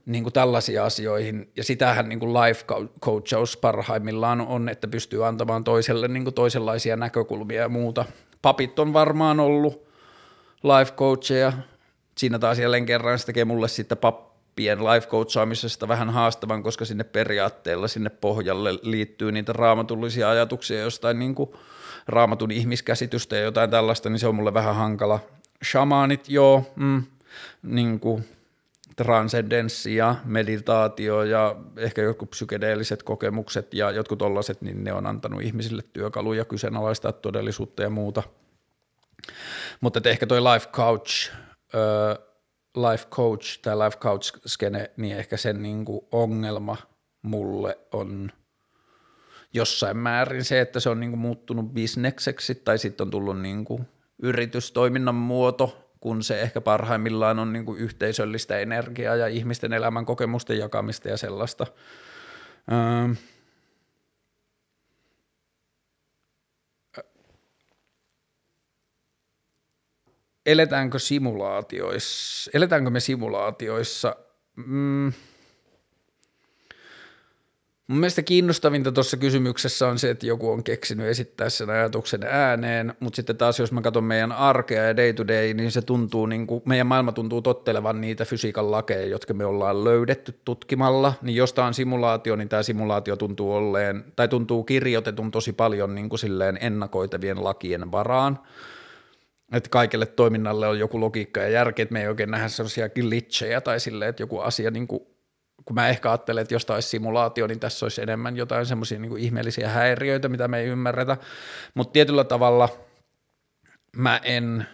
niin 0.06 0.22
kuin 0.22 0.32
tällaisiin 0.32 0.82
asioihin, 0.82 1.50
ja 1.56 1.64
sitähän 1.64 2.08
niin 2.08 2.20
kuin 2.20 2.34
life 2.34 2.64
coachaus 3.00 3.56
parhaimmillaan 3.56 4.40
on, 4.40 4.68
että 4.68 4.88
pystyy 4.88 5.26
antamaan 5.26 5.64
toiselle 5.64 6.08
niin 6.08 6.24
kuin 6.24 6.34
toisenlaisia 6.34 6.96
näkökulmia 6.96 7.60
ja 7.60 7.68
muuta. 7.68 8.04
Papit 8.42 8.78
on 8.78 8.92
varmaan 8.92 9.40
ollut 9.40 9.88
life 10.62 10.92
coacheja, 10.92 11.52
siinä 12.18 12.38
taas 12.38 12.58
jälleen 12.58 12.86
kerran 12.86 13.18
se 13.18 13.26
tekee 13.26 13.44
mulle 13.44 13.68
sitten 13.68 13.98
pappien 13.98 14.84
life 14.84 15.08
coachaamisesta 15.08 15.88
vähän 15.88 16.10
haastavan, 16.10 16.62
koska 16.62 16.84
sinne 16.84 17.04
periaatteella 17.04 17.88
sinne 17.88 18.10
pohjalle 18.10 18.72
liittyy 18.82 19.32
niitä 19.32 19.52
raamatullisia 19.52 20.30
ajatuksia 20.30 20.80
jostain 20.80 21.18
niin 21.18 21.34
kuin 21.34 21.50
raamatun 22.06 22.50
ihmiskäsitystä 22.50 23.36
ja 23.36 23.42
jotain 23.42 23.70
tällaista, 23.70 24.10
niin 24.10 24.18
se 24.18 24.26
on 24.26 24.34
mulle 24.34 24.54
vähän 24.54 24.74
hankala. 24.74 25.20
Shamanit, 25.64 26.28
joo, 26.28 26.72
mm, 26.76 27.02
niin 27.62 28.00
kuin 28.00 28.24
transcendenssi 28.96 29.96
ja 29.96 30.14
meditaatio 30.24 31.22
ja 31.22 31.56
ehkä 31.76 32.02
jotkut 32.02 32.30
psykedeelliset 32.30 33.02
kokemukset 33.02 33.74
ja 33.74 33.90
jotkut 33.90 34.18
tollaiset, 34.18 34.62
niin 34.62 34.84
ne 34.84 34.92
on 34.92 35.06
antanut 35.06 35.42
ihmisille 35.42 35.82
työkaluja 35.92 36.44
kyseenalaistaa 36.44 37.12
todellisuutta 37.12 37.82
ja 37.82 37.90
muuta. 37.90 38.22
Mutta 39.80 40.00
ehkä 40.04 40.26
toi 40.26 40.40
life 40.40 40.68
coach, 40.72 41.32
äh, 41.74 42.18
life 42.76 43.06
coach 43.10 43.60
tai 43.62 43.78
life 43.78 43.98
coach 43.98 44.40
skene, 44.46 44.90
niin 44.96 45.16
ehkä 45.16 45.36
sen 45.36 45.62
niinku 45.62 46.08
ongelma 46.12 46.76
mulle 47.22 47.78
on 47.92 48.30
jossain 49.54 49.96
määrin 49.96 50.44
se, 50.44 50.60
että 50.60 50.80
se 50.80 50.88
on 50.88 51.00
niinku 51.00 51.16
muuttunut 51.16 51.74
bisnekseksi 51.74 52.54
tai 52.54 52.78
sitten 52.78 53.04
on 53.04 53.10
tullut 53.10 53.40
niinku 53.40 53.80
yritystoiminnan 54.22 55.14
muoto, 55.14 55.83
kun 56.04 56.22
se 56.22 56.40
ehkä 56.40 56.60
parhaimmillaan 56.60 57.38
on 57.38 57.52
niin 57.52 57.64
kuin 57.64 57.80
yhteisöllistä 57.80 58.58
energiaa 58.58 59.16
ja 59.16 59.26
ihmisten 59.26 59.72
elämän 59.72 60.06
kokemusten 60.06 60.58
jakamista 60.58 61.08
ja 61.08 61.16
sellaista. 61.16 61.66
Öö, 62.72 63.14
eletäänkö 70.46 70.98
simulaatioissa, 70.98 72.50
eletäänkö 72.54 72.90
me 72.90 73.00
simulaatioissa? 73.00 74.16
Mm, 74.56 75.12
Mun 77.86 77.98
mielestä 77.98 78.22
kiinnostavinta 78.22 78.92
tuossa 78.92 79.16
kysymyksessä 79.16 79.88
on 79.88 79.98
se, 79.98 80.10
että 80.10 80.26
joku 80.26 80.50
on 80.50 80.64
keksinyt 80.64 81.06
esittää 81.06 81.48
sen 81.48 81.70
ajatuksen 81.70 82.22
ääneen, 82.22 82.94
mutta 83.00 83.16
sitten 83.16 83.36
taas 83.36 83.58
jos 83.58 83.72
mä 83.72 83.80
katson 83.80 84.04
meidän 84.04 84.32
arkea 84.32 84.82
ja 84.82 84.96
day 84.96 85.12
to 85.12 85.26
day, 85.26 85.54
niin 85.54 85.70
se 85.70 85.82
tuntuu 85.82 86.26
niin 86.26 86.46
kuin, 86.46 86.62
meidän 86.64 86.86
maailma 86.86 87.12
tuntuu 87.12 87.42
tottelevan 87.42 88.00
niitä 88.00 88.24
fysiikan 88.24 88.70
lakeja, 88.70 89.06
jotka 89.06 89.34
me 89.34 89.44
ollaan 89.44 89.84
löydetty 89.84 90.40
tutkimalla, 90.44 91.14
niin 91.22 91.36
jos 91.36 91.52
tämä 91.52 91.66
on 91.66 91.74
simulaatio, 91.74 92.36
niin 92.36 92.48
tämä 92.48 92.62
simulaatio 92.62 93.16
tuntuu 93.16 93.52
olleen, 93.52 94.04
tai 94.16 94.28
tuntuu 94.28 94.64
kirjoitetun 94.64 95.30
tosi 95.30 95.52
paljon 95.52 95.94
niin 95.94 96.08
kuin 96.08 96.20
silleen 96.20 96.58
ennakoitavien 96.60 97.44
lakien 97.44 97.92
varaan, 97.92 98.38
että 99.52 99.70
kaikelle 99.70 100.06
toiminnalle 100.06 100.68
on 100.68 100.78
joku 100.78 101.00
logiikka 101.00 101.40
ja 101.40 101.48
järki, 101.48 101.82
että 101.82 101.92
me 101.92 102.00
ei 102.00 102.08
oikein 102.08 102.30
nähdä 102.30 102.48
sellaisia 102.48 102.88
glitchejä 102.88 103.60
tai 103.60 103.80
silleen, 103.80 104.08
että 104.08 104.22
joku 104.22 104.38
asia 104.38 104.70
niin 104.70 104.86
kuin 104.86 105.13
kun 105.64 105.74
mä 105.74 105.88
ehkä 105.88 106.10
ajattelen, 106.10 106.42
että 106.42 106.54
jos 106.54 106.66
tämä 106.66 106.74
olisi 106.74 106.88
simulaatio, 106.88 107.46
niin 107.46 107.60
tässä 107.60 107.86
olisi 107.86 108.02
enemmän 108.02 108.36
jotain 108.36 108.66
semmoisia 108.66 108.98
niin 108.98 109.18
ihmeellisiä 109.18 109.68
häiriöitä, 109.68 110.28
mitä 110.28 110.48
me 110.48 110.58
ei 110.60 110.66
ymmärretä, 110.66 111.16
mutta 111.74 111.92
tietyllä 111.92 112.24
tavalla 112.24 112.68
mä 113.96 114.20
en 114.22 114.66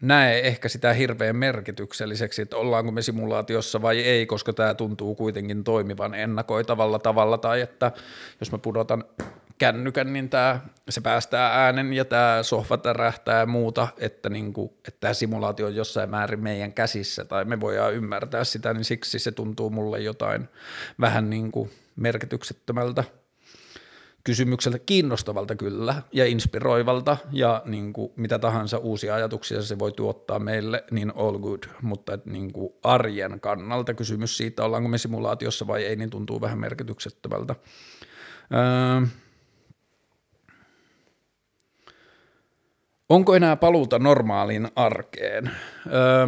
näe 0.00 0.40
ehkä 0.40 0.68
sitä 0.68 0.92
hirveän 0.92 1.36
merkitykselliseksi, 1.36 2.42
että 2.42 2.56
ollaanko 2.56 2.92
me 2.92 3.02
simulaatiossa 3.02 3.82
vai 3.82 4.00
ei, 4.00 4.26
koska 4.26 4.52
tämä 4.52 4.74
tuntuu 4.74 5.14
kuitenkin 5.14 5.64
toimivan 5.64 6.14
ennakoitavalla 6.14 6.98
tavalla, 6.98 7.38
tai 7.38 7.60
että 7.60 7.92
jos 8.40 8.52
mä 8.52 8.58
pudotan 8.58 9.04
kännykän, 9.64 10.12
niin 10.12 10.28
tää, 10.28 10.60
se 10.88 11.00
päästää 11.00 11.64
äänen 11.64 11.92
ja 11.92 12.04
tämä 12.04 12.42
sohva 12.42 12.76
tärähtää 12.76 13.40
ja 13.40 13.46
muuta, 13.46 13.88
että, 13.98 14.30
niinku, 14.30 14.78
tämä 15.00 15.14
simulaatio 15.14 15.66
on 15.66 15.76
jossain 15.76 16.10
määrin 16.10 16.40
meidän 16.40 16.72
käsissä 16.72 17.24
tai 17.24 17.44
me 17.44 17.60
voidaan 17.60 17.94
ymmärtää 17.94 18.44
sitä, 18.44 18.74
niin 18.74 18.84
siksi 18.84 19.18
se 19.18 19.32
tuntuu 19.32 19.70
mulle 19.70 20.00
jotain 20.00 20.48
vähän 21.00 21.30
niinku 21.30 21.70
merkityksettömältä 21.96 23.04
kysymykseltä, 24.24 24.78
kiinnostavalta 24.78 25.56
kyllä 25.56 26.02
ja 26.12 26.26
inspiroivalta 26.26 27.16
ja 27.32 27.62
niin 27.64 27.92
mitä 28.16 28.38
tahansa 28.38 28.78
uusia 28.78 29.14
ajatuksia 29.14 29.62
se 29.62 29.78
voi 29.78 29.92
tuottaa 29.92 30.38
meille, 30.38 30.84
niin 30.90 31.12
all 31.16 31.38
good, 31.38 31.62
mutta 31.82 32.14
että 32.14 32.30
niin 32.30 32.52
arjen 32.82 33.40
kannalta 33.40 33.94
kysymys 33.94 34.36
siitä, 34.36 34.64
ollaanko 34.64 34.88
me 34.88 34.98
simulaatiossa 34.98 35.66
vai 35.66 35.84
ei, 35.84 35.96
niin 35.96 36.10
tuntuu 36.10 36.40
vähän 36.40 36.58
merkityksettömältä. 36.58 37.54
Öö, 38.54 39.06
Onko 43.14 43.34
enää 43.34 43.56
paluuta 43.56 43.98
normaaliin 43.98 44.68
arkeen? 44.76 45.50
Öö, 45.92 46.26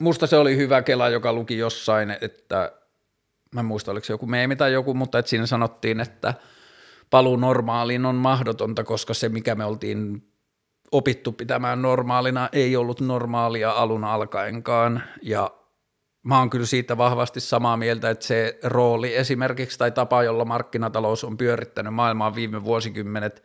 musta 0.00 0.26
se 0.26 0.36
oli 0.36 0.56
hyvä 0.56 0.82
kela, 0.82 1.08
joka 1.08 1.32
luki 1.32 1.58
jossain, 1.58 2.16
että 2.20 2.72
mä 3.54 3.60
en 3.60 3.66
muista 3.66 3.90
oliko 3.90 4.04
se 4.04 4.12
joku 4.12 4.26
meemi 4.26 4.56
tai 4.56 4.72
joku, 4.72 4.94
mutta 4.94 5.18
että 5.18 5.30
siinä 5.30 5.46
sanottiin, 5.46 6.00
että 6.00 6.34
paluu 7.10 7.36
normaaliin 7.36 8.06
on 8.06 8.14
mahdotonta, 8.14 8.84
koska 8.84 9.14
se 9.14 9.28
mikä 9.28 9.54
me 9.54 9.64
oltiin 9.64 10.32
opittu 10.92 11.32
pitämään 11.32 11.82
normaalina 11.82 12.48
ei 12.52 12.76
ollut 12.76 13.00
normaalia 13.00 13.70
alun 13.70 14.04
alkaenkaan 14.04 15.02
ja 15.22 15.50
mä 16.22 16.38
oon 16.38 16.50
kyllä 16.50 16.66
siitä 16.66 16.96
vahvasti 16.96 17.40
samaa 17.40 17.76
mieltä, 17.76 18.10
että 18.10 18.26
se 18.26 18.58
rooli 18.62 19.16
esimerkiksi 19.16 19.78
tai 19.78 19.90
tapa, 19.90 20.22
jolla 20.22 20.44
markkinatalous 20.44 21.24
on 21.24 21.36
pyörittänyt 21.36 21.94
maailmaa 21.94 22.34
viime 22.34 22.64
vuosikymmenet, 22.64 23.42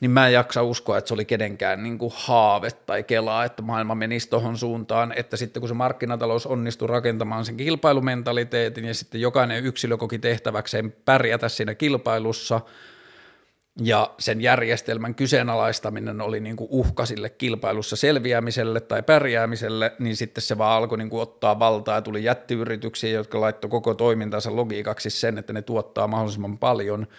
niin 0.00 0.10
mä 0.10 0.26
en 0.26 0.32
jaksa 0.32 0.62
uskoa, 0.62 0.98
että 0.98 1.08
se 1.08 1.14
oli 1.14 1.24
kenenkään 1.24 1.82
niin 1.82 1.98
kuin 1.98 2.12
haave 2.14 2.70
tai 2.70 3.02
kelaa, 3.02 3.44
että 3.44 3.62
maailma 3.62 3.94
menisi 3.94 4.30
tuohon 4.30 4.58
suuntaan, 4.58 5.12
että 5.16 5.36
sitten 5.36 5.60
kun 5.60 5.68
se 5.68 5.74
markkinatalous 5.74 6.46
onnistui 6.46 6.88
rakentamaan 6.88 7.44
sen 7.44 7.56
kilpailumentaliteetin 7.56 8.84
ja 8.84 8.94
sitten 8.94 9.20
jokainen 9.20 9.64
yksilö 9.64 9.96
koki 9.96 10.18
tehtäväkseen 10.18 10.94
pärjätä 11.04 11.48
siinä 11.48 11.74
kilpailussa 11.74 12.60
ja 13.82 14.14
sen 14.18 14.40
järjestelmän 14.40 15.14
kyseenalaistaminen 15.14 16.20
oli 16.20 16.40
niin 16.40 16.56
kuin 16.56 16.68
uhka 16.70 17.06
sille 17.06 17.30
kilpailussa 17.30 17.96
selviämiselle 17.96 18.80
tai 18.80 19.02
pärjäämiselle, 19.02 19.92
niin 19.98 20.16
sitten 20.16 20.42
se 20.42 20.58
vaan 20.58 20.76
alkoi 20.76 20.98
niin 20.98 21.10
kuin 21.10 21.22
ottaa 21.22 21.58
valtaa 21.58 21.94
ja 21.94 22.02
tuli 22.02 22.24
jättiyrityksiä, 22.24 23.10
jotka 23.10 23.40
laittoi 23.40 23.70
koko 23.70 23.94
toimintansa 23.94 24.56
logiikaksi 24.56 25.10
sen, 25.10 25.38
että 25.38 25.52
ne 25.52 25.62
tuottaa 25.62 26.08
mahdollisimman 26.08 26.58
paljon– 26.58 27.06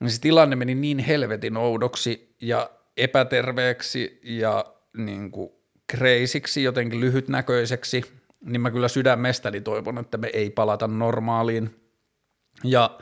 niin 0.00 0.10
se 0.10 0.20
tilanne 0.20 0.56
meni 0.56 0.74
niin 0.74 0.98
helvetin 0.98 1.56
oudoksi 1.56 2.36
ja 2.42 2.70
epäterveeksi 2.96 4.20
ja 4.22 4.64
niin 4.96 5.30
kuin 5.30 5.50
kreisiksi, 5.86 6.62
jotenkin 6.62 7.00
lyhytnäköiseksi, 7.00 8.04
niin 8.40 8.60
mä 8.60 8.70
kyllä 8.70 8.88
sydämestäni 8.88 9.60
toivon, 9.60 9.98
että 9.98 10.18
me 10.18 10.30
ei 10.32 10.50
palata 10.50 10.86
normaaliin. 10.86 11.76
Ja 12.64 12.98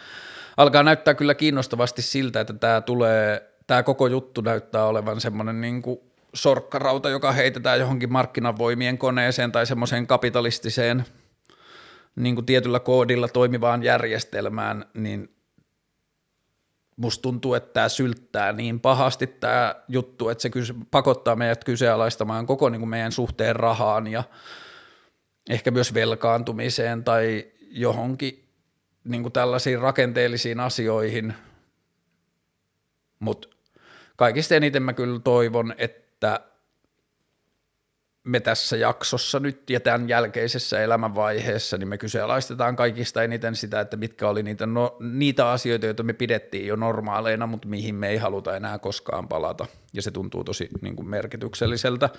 alkaa 0.57 0.83
näyttää 0.83 1.15
kyllä 1.15 1.35
kiinnostavasti 1.35 2.03
siltä, 2.03 2.41
että 2.41 2.55
tämä 2.55 2.81
tulee, 2.81 3.53
tämä 3.67 3.83
koko 3.83 4.07
juttu 4.07 4.41
näyttää 4.41 4.87
olevan 4.87 5.21
semmoinen 5.21 5.61
niin 5.61 5.83
kuin 5.83 6.01
sorkkarauta, 6.35 7.11
joka 7.11 7.33
heitetään 7.33 7.81
johonkin 7.81 8.13
markkinavoimien 8.13 8.99
koneeseen 8.99 9.53
tai 9.53 9.67
semmoiseen 9.67 10.07
kapitalistiseen 10.07 11.05
niin 12.17 12.35
kuin 12.35 12.47
tietyllä 12.47 12.81
koodilla 12.81 13.29
toimivaan 13.29 13.83
järjestelmään, 13.83 14.85
niin 14.95 15.36
musta 16.97 17.23
tuntuu, 17.23 17.55
että 17.55 17.73
tämä 17.73 17.89
sylttää 17.89 18.53
niin 18.53 18.81
pahasti 18.81 19.27
tämä 19.27 19.75
juttu, 19.89 20.29
että 20.29 20.43
se 20.43 20.51
pakottaa 20.91 21.37
meidät 21.37 21.65
kyseenalaistamaan 21.65 22.47
koko 22.47 22.69
niin 22.69 22.81
kuin 22.81 22.89
meidän 22.89 23.13
suhteen 23.13 23.57
rahaan 23.57 24.07
ja 24.07 24.25
ehkä 25.51 25.71
myös 25.71 25.95
velkaantumiseen 25.95 27.05
tai 27.05 27.47
johonkin 27.71 28.49
niin 29.05 29.23
kuin 29.23 29.33
tällaisiin 29.33 29.81
rakenteellisiin 29.81 30.61
asioihin, 30.61 31.35
mutta 33.19 33.49
kaikista 34.17 34.55
eniten 34.55 34.83
mä 34.83 34.93
kyllä 34.93 35.21
toivon, 35.21 35.75
että 35.79 36.41
me 38.27 38.41
tässä 38.41 38.77
jaksossa 38.77 39.41
nyt 39.41 39.71
ja 39.71 39.81
tämän 39.81 40.09
jälkeisessä 40.09 40.81
elämänvaiheessa, 40.81 41.79
niin 41.79 41.89
me 41.89 41.99
kyseenalaistetaan 41.99 42.77
kaikista 42.77 43.23
eniten 43.23 43.57
sitä, 43.57 43.81
että 43.81 43.97
mitkä 43.97 44.29
oli 44.29 44.43
niitä, 44.43 44.67
no, 44.67 44.97
niitä 45.01 45.51
asioita, 45.51 45.87
joita 45.87 46.03
me 46.03 46.13
pidettiin 46.13 46.67
jo 46.67 46.77
normaaleina, 46.77 47.47
mutta 47.47 47.69
mihin 47.69 47.95
me 47.95 48.09
ei 48.09 48.17
haluta 48.17 48.57
enää 48.57 48.79
koskaan 48.79 49.29
palata. 49.29 49.67
Ja 49.93 50.03
se 50.03 50.11
tuntuu 50.11 50.45
tosi 50.45 50.69
niin 50.81 50.97
kuin 50.97 51.09
merkitykselliseltä 51.09 52.11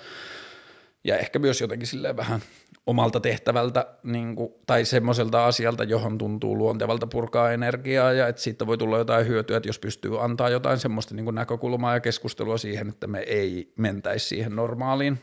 ja 1.04 1.18
ehkä 1.18 1.38
myös 1.38 1.60
jotenkin 1.60 1.86
silleen 1.86 2.16
vähän 2.16 2.40
omalta 2.86 3.20
tehtävältä 3.20 3.86
niin 4.02 4.36
kuin, 4.36 4.52
tai 4.66 4.84
semmoiselta 4.84 5.46
asialta, 5.46 5.84
johon 5.84 6.18
tuntuu 6.18 6.58
luontevalta 6.58 7.06
purkaa 7.06 7.52
energiaa 7.52 8.12
ja 8.12 8.28
että 8.28 8.42
siitä 8.42 8.66
voi 8.66 8.78
tulla 8.78 8.98
jotain 8.98 9.26
hyötyä, 9.26 9.56
että 9.56 9.68
jos 9.68 9.78
pystyy 9.78 10.24
antaa 10.24 10.48
jotain 10.48 10.78
semmoista 10.78 11.14
niin 11.14 11.24
kuin 11.24 11.34
näkökulmaa 11.34 11.94
ja 11.94 12.00
keskustelua 12.00 12.58
siihen, 12.58 12.88
että 12.88 13.06
me 13.06 13.18
ei 13.18 13.72
mentäisi 13.76 14.26
siihen 14.26 14.56
normaaliin 14.56 15.18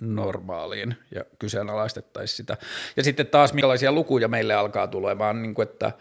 normaaliin 0.00 0.94
ja 1.14 1.24
kyseenalaistettaisiin 1.38 2.36
sitä. 2.36 2.56
Ja 2.96 3.04
sitten 3.04 3.26
taas 3.26 3.52
minkälaisia 3.52 3.92
lukuja 3.92 4.28
meille 4.28 4.54
alkaa 4.54 4.86
tulemaan, 4.86 5.42
niin 5.42 5.54
kuin 5.54 5.68
että 5.68 5.92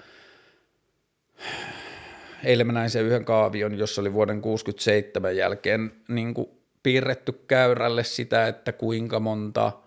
eilen 2.43 2.67
mä 2.67 2.73
näin 2.73 2.89
sen 2.89 3.05
yhden 3.05 3.25
kaavion, 3.25 3.77
jossa 3.77 4.01
oli 4.01 4.13
vuoden 4.13 4.41
67 4.41 5.35
jälkeen 5.35 5.91
niin 6.07 6.33
kuin 6.33 6.49
piirretty 6.83 7.31
käyrälle 7.47 8.03
sitä, 8.03 8.47
että 8.47 8.71
kuinka 8.71 9.19
monta– 9.19 9.71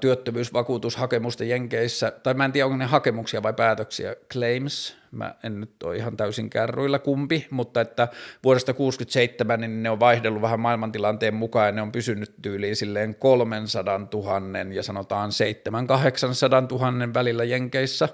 työttömyysvakuutushakemusta 0.00 1.44
Jenkeissä, 1.44 2.10
tai 2.10 2.34
mä 2.34 2.44
en 2.44 2.52
tiedä 2.52 2.66
onko 2.66 2.76
ne 2.76 2.84
hakemuksia 2.84 3.42
vai 3.42 3.52
päätöksiä, 3.52 4.16
claims, 4.32 4.96
mä 5.10 5.34
en 5.42 5.60
nyt 5.60 5.82
ole 5.82 5.96
ihan 5.96 6.16
täysin 6.16 6.50
kärryillä 6.50 6.98
kumpi, 6.98 7.46
mutta 7.50 7.80
että 7.80 8.08
vuodesta 8.44 8.74
67 8.74 9.60
niin 9.60 9.82
ne 9.82 9.90
on 9.90 10.00
vaihdellut 10.00 10.42
vähän 10.42 10.60
maailmantilanteen 10.60 11.34
mukaan 11.34 11.66
ja 11.66 11.72
ne 11.72 11.82
on 11.82 11.92
pysynyt 11.92 12.34
tyyliin 12.42 12.76
silleen 12.76 13.14
300 13.14 13.98
000 13.98 14.40
ja 14.74 14.82
sanotaan 14.82 15.32
700 15.32 16.60
000 16.60 17.14
välillä 17.14 17.44
Jenkeissä, 17.44 18.08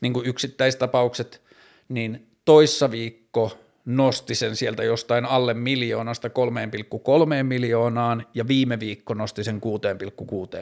niin 0.00 0.12
kuin 0.12 0.26
yksittäistapaukset, 0.26 1.42
niin 1.88 2.26
toissa 2.44 2.90
viikko 2.90 3.58
nosti 3.88 4.34
sen 4.34 4.56
sieltä 4.56 4.84
jostain 4.84 5.24
alle 5.24 5.54
miljoonasta 5.54 6.28
3,3 6.28 6.34
miljoonaan 7.42 8.26
ja 8.34 8.48
viime 8.48 8.80
viikko 8.80 9.14
nosti 9.14 9.44
sen 9.44 9.60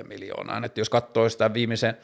6,6 0.01 0.09
miljoonaan. 0.09 0.65
Että 0.65 0.81
jos 0.81 0.91
katsoo 0.91 1.29
sitä 1.29 1.55
viimeisen 1.55 1.97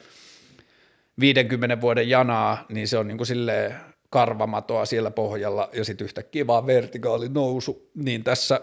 50 1.19 1.81
vuoden 1.81 2.09
janaa, 2.09 2.65
niin 2.69 2.87
se 2.87 2.97
on 2.97 3.07
niin 3.07 3.17
kuin 3.17 3.27
silleen 3.27 3.75
karvamatoa 4.09 4.85
siellä 4.85 5.11
pohjalla 5.11 5.69
ja 5.73 5.85
sitten 5.85 6.05
yhtäkkiä 6.05 6.47
vaan 6.47 6.67
vertikaali 6.67 7.29
nousu, 7.29 7.89
niin 7.95 8.23
tässä 8.23 8.61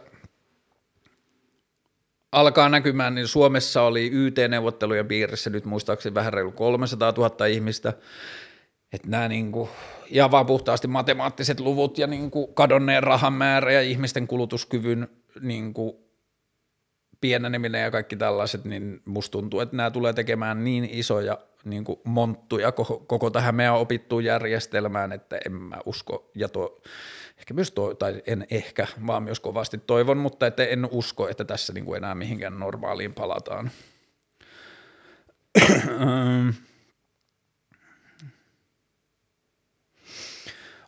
alkaa 2.32 2.68
näkymään, 2.68 3.14
niin 3.14 3.28
Suomessa 3.28 3.82
oli 3.82 4.10
YT-neuvottelujen 4.12 5.08
piirissä 5.08 5.50
nyt 5.50 5.64
muistaakseni 5.64 6.14
vähän 6.14 6.32
reilu 6.32 6.52
300 6.52 7.12
000 7.16 7.46
ihmistä, 7.46 7.92
että 8.92 9.08
nämä 9.08 9.28
niin 9.28 9.52
kuin, 9.52 9.68
ihan 10.06 10.30
vaan 10.30 10.46
puhtaasti 10.46 10.88
matemaattiset 10.88 11.60
luvut 11.60 11.98
ja 11.98 12.06
niin 12.06 12.30
kuin 12.30 12.54
kadonneen 12.54 13.02
rahan 13.02 13.32
määrä 13.32 13.72
ja 13.72 13.80
ihmisten 13.80 14.26
kulutuskyvyn 14.26 15.08
niin 15.40 15.74
kuin 15.74 15.92
pieneneminen 17.20 17.82
ja 17.82 17.90
kaikki 17.90 18.16
tällaiset, 18.16 18.64
niin 18.64 19.00
musta 19.04 19.32
tuntuu, 19.32 19.60
että 19.60 19.76
nämä 19.76 19.90
tulee 19.90 20.12
tekemään 20.12 20.64
niin 20.64 20.84
isoja 20.84 21.38
niin 21.64 21.84
kuin 21.84 22.00
monttuja 22.04 22.72
koko, 22.72 22.98
koko 22.98 23.30
tähän 23.30 23.54
meidän 23.54 23.74
opittuun 23.74 24.24
järjestelmään, 24.24 25.12
että 25.12 25.38
en 25.46 25.52
mä 25.52 25.76
usko, 25.86 26.30
ja 26.34 26.48
tuo, 26.48 26.78
ehkä 27.38 27.54
myös 27.54 27.70
to, 27.70 27.94
tai 27.94 28.22
en 28.26 28.46
ehkä, 28.50 28.86
vaan 29.06 29.22
myös 29.22 29.40
kovasti 29.40 29.78
toivon, 29.78 30.18
mutta 30.18 30.46
että 30.46 30.64
en 30.64 30.88
usko, 30.90 31.28
että 31.28 31.44
tässä 31.44 31.72
niin 31.72 31.84
kuin 31.84 31.96
enää 31.96 32.14
mihinkään 32.14 32.58
normaaliin 32.58 33.14
palataan. 33.14 33.70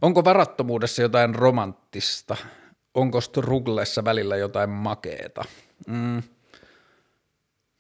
Onko 0.03 0.25
varattomuudessa 0.25 1.03
jotain 1.03 1.35
romanttista? 1.35 2.37
Onko 2.95 3.21
struglessa 3.21 4.05
välillä 4.05 4.37
jotain 4.37 4.71
makeeta? 4.71 5.45
Mm. 5.87 6.23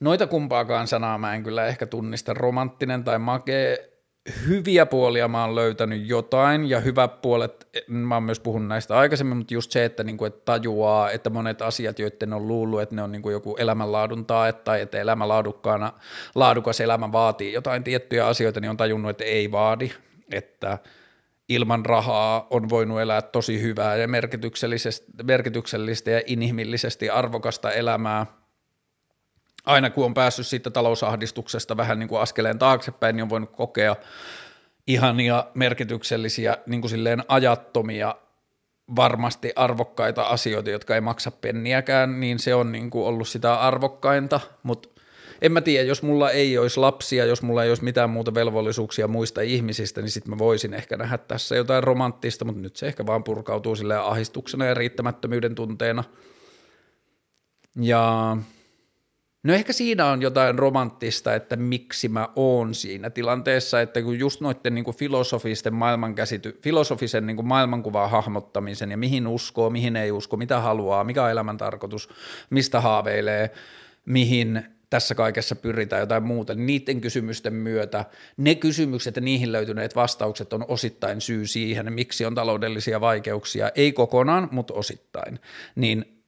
Noita 0.01 0.27
kumpaakaan 0.27 0.89
sanaa 0.89 1.18
mä 1.18 1.35
en 1.35 1.43
kyllä 1.43 1.66
ehkä 1.66 1.87
tunnista. 1.87 2.35
Romanttinen 2.35 3.05
tai 3.05 3.18
makee. 3.18 3.89
Hyviä 4.47 4.87
puolia 4.87 5.29
mä 5.29 5.45
oon 5.45 5.55
löytänyt 5.55 6.09
jotain 6.09 6.70
ja 6.70 6.81
hyvät 6.81 7.23
puolet, 7.23 7.68
mä 7.89 8.14
oon 8.14 8.23
myös 8.23 8.41
puhunut 8.41 8.68
näistä 8.68 8.99
aikaisemmin, 8.99 9.37
mutta 9.37 9.55
just 9.55 9.70
se, 9.70 9.85
että, 9.85 10.05
niinku, 10.05 10.25
että 10.25 10.45
tajuaa, 10.45 11.11
että 11.11 11.31
monet 11.31 11.62
asiat, 11.62 11.99
joiden 11.99 12.33
on 12.33 12.49
luullut, 12.49 12.81
että 12.83 12.95
ne 12.95 13.03
on 13.03 13.12
niinku 13.12 13.31
joku 13.31 13.57
elämänlaadun 13.57 14.27
tae 14.27 14.53
tai 14.53 14.81
että 14.81 14.99
elämä 14.99 15.29
laadukkaana, 15.29 15.93
laadukas 16.35 16.81
elämä 16.81 17.12
vaatii 17.12 17.53
jotain 17.53 17.85
tiettyjä 17.85 18.27
asioita, 18.27 18.61
niin 18.61 18.70
on 18.70 18.77
tajunnut, 18.77 19.11
että 19.11 19.25
ei 19.25 19.53
vaadi, 19.53 19.91
että– 20.33 20.79
ilman 21.55 21.87
rahaa 21.87 22.47
on 22.51 22.69
voinut 22.69 23.01
elää 23.01 23.23
tosi 23.23 23.63
hyvää 23.63 23.97
ja 23.97 24.09
merkityksellistä 25.23 26.11
ja 26.11 26.23
inhimillisesti 26.27 27.11
arvokasta 27.11 27.73
elämää. 27.73 28.27
Aina 29.67 29.91
kun 29.91 30.05
on 30.05 30.15
päässyt 30.15 30.47
siitä 30.47 30.71
talousahdistuksesta 30.71 31.77
vähän 31.77 31.99
niin 31.99 32.09
kuin 32.09 32.21
askeleen 32.21 32.59
taaksepäin, 32.59 33.17
niin 33.17 33.23
on 33.23 33.31
voinut 33.31 33.51
kokea 33.51 33.97
ihania, 34.87 35.45
merkityksellisiä, 35.55 36.57
niin 36.67 36.81
kuin 36.81 36.91
silleen 36.91 37.25
ajattomia, 37.29 38.15
varmasti 38.97 39.53
arvokkaita 39.57 40.23
asioita, 40.23 40.71
jotka 40.71 40.95
ei 40.95 41.01
maksa 41.01 41.31
penniäkään, 41.31 42.21
niin 42.21 42.39
se 42.39 42.55
on 42.55 42.73
niin 42.73 42.91
kuin 42.91 43.07
ollut 43.07 43.29
sitä 43.29 43.55
arvokkainta, 43.55 44.41
mutta 44.63 44.89
en 45.43 45.53
mä 45.53 45.61
tiedä, 45.61 45.88
jos 45.88 46.03
mulla 46.03 46.30
ei 46.30 46.59
olisi 46.59 46.80
lapsia, 46.80 47.24
jos 47.24 47.43
mulla 47.43 47.64
ei 47.64 47.70
olisi 47.70 47.84
mitään 47.84 48.11
muuta 48.11 48.34
velvollisuuksia 48.34 49.09
muista 49.09 49.40
ihmisistä, 49.40 50.01
niin 50.01 50.11
sitten 50.11 50.30
mä 50.30 50.38
voisin 50.38 50.74
ehkä 50.74 50.97
nähdä 50.97 51.18
tässä 51.18 51.57
jotain 51.57 51.84
romanttista, 51.84 52.45
mutta 52.45 52.61
nyt 52.61 52.76
se 52.76 52.86
ehkä 52.86 53.07
vaan 53.07 53.24
purkautuu 53.24 53.76
sille 53.76 53.97
ahistuksena 53.97 54.64
ja 54.64 54.74
riittämättömyyden 54.74 55.55
tunteena. 55.55 56.05
Ja 57.80 58.36
no 59.43 59.55
ehkä 59.55 59.72
siinä 59.72 60.07
on 60.07 60.22
jotain 60.22 60.59
romanttista, 60.59 61.34
että 61.34 61.57
miksi 61.57 62.09
mä 62.09 62.28
oon 62.36 62.74
siinä 62.74 63.11
tilanteessa, 63.11 63.80
että 63.80 64.03
kun 64.03 64.18
just 64.18 64.40
noiden 64.40 64.74
niin 64.74 64.97
filosofisten 64.97 65.74
maailmankäsity, 65.74 66.59
filosofisen 66.62 67.26
niin 67.26 67.47
maailmankuvan 67.47 68.11
hahmottamisen 68.11 68.90
ja 68.90 68.97
mihin 68.97 69.26
uskoo, 69.26 69.70
mihin 69.70 69.97
ei 69.97 70.12
usko, 70.12 70.36
mitä 70.36 70.61
haluaa, 70.61 71.05
mikä 71.05 71.24
on 71.24 71.30
elämän 71.30 71.57
tarkoitus, 71.57 72.09
mistä 72.51 72.80
haaveilee, 72.80 73.51
mihin 74.07 74.64
tässä 74.93 75.14
kaikessa 75.14 75.57
pyritään 75.57 76.01
jotain 76.01 76.22
muuta, 76.22 76.55
niin 76.55 76.66
niiden 76.66 77.01
kysymysten 77.01 77.55
myötä. 77.55 78.05
Ne 78.36 78.55
kysymykset 78.55 79.16
ja 79.16 79.22
niihin 79.22 79.53
löytyneet 79.53 79.97
vastaukset 79.97 80.53
on 80.53 80.64
osittain 80.68 81.20
syy 81.20 81.47
siihen, 81.47 81.93
miksi 81.93 82.26
on 82.26 82.34
taloudellisia 82.34 83.01
vaikeuksia, 83.01 83.70
ei 83.74 83.93
kokonaan, 83.93 84.49
mutta 84.51 84.74
osittain, 84.74 85.38
niin 85.74 86.22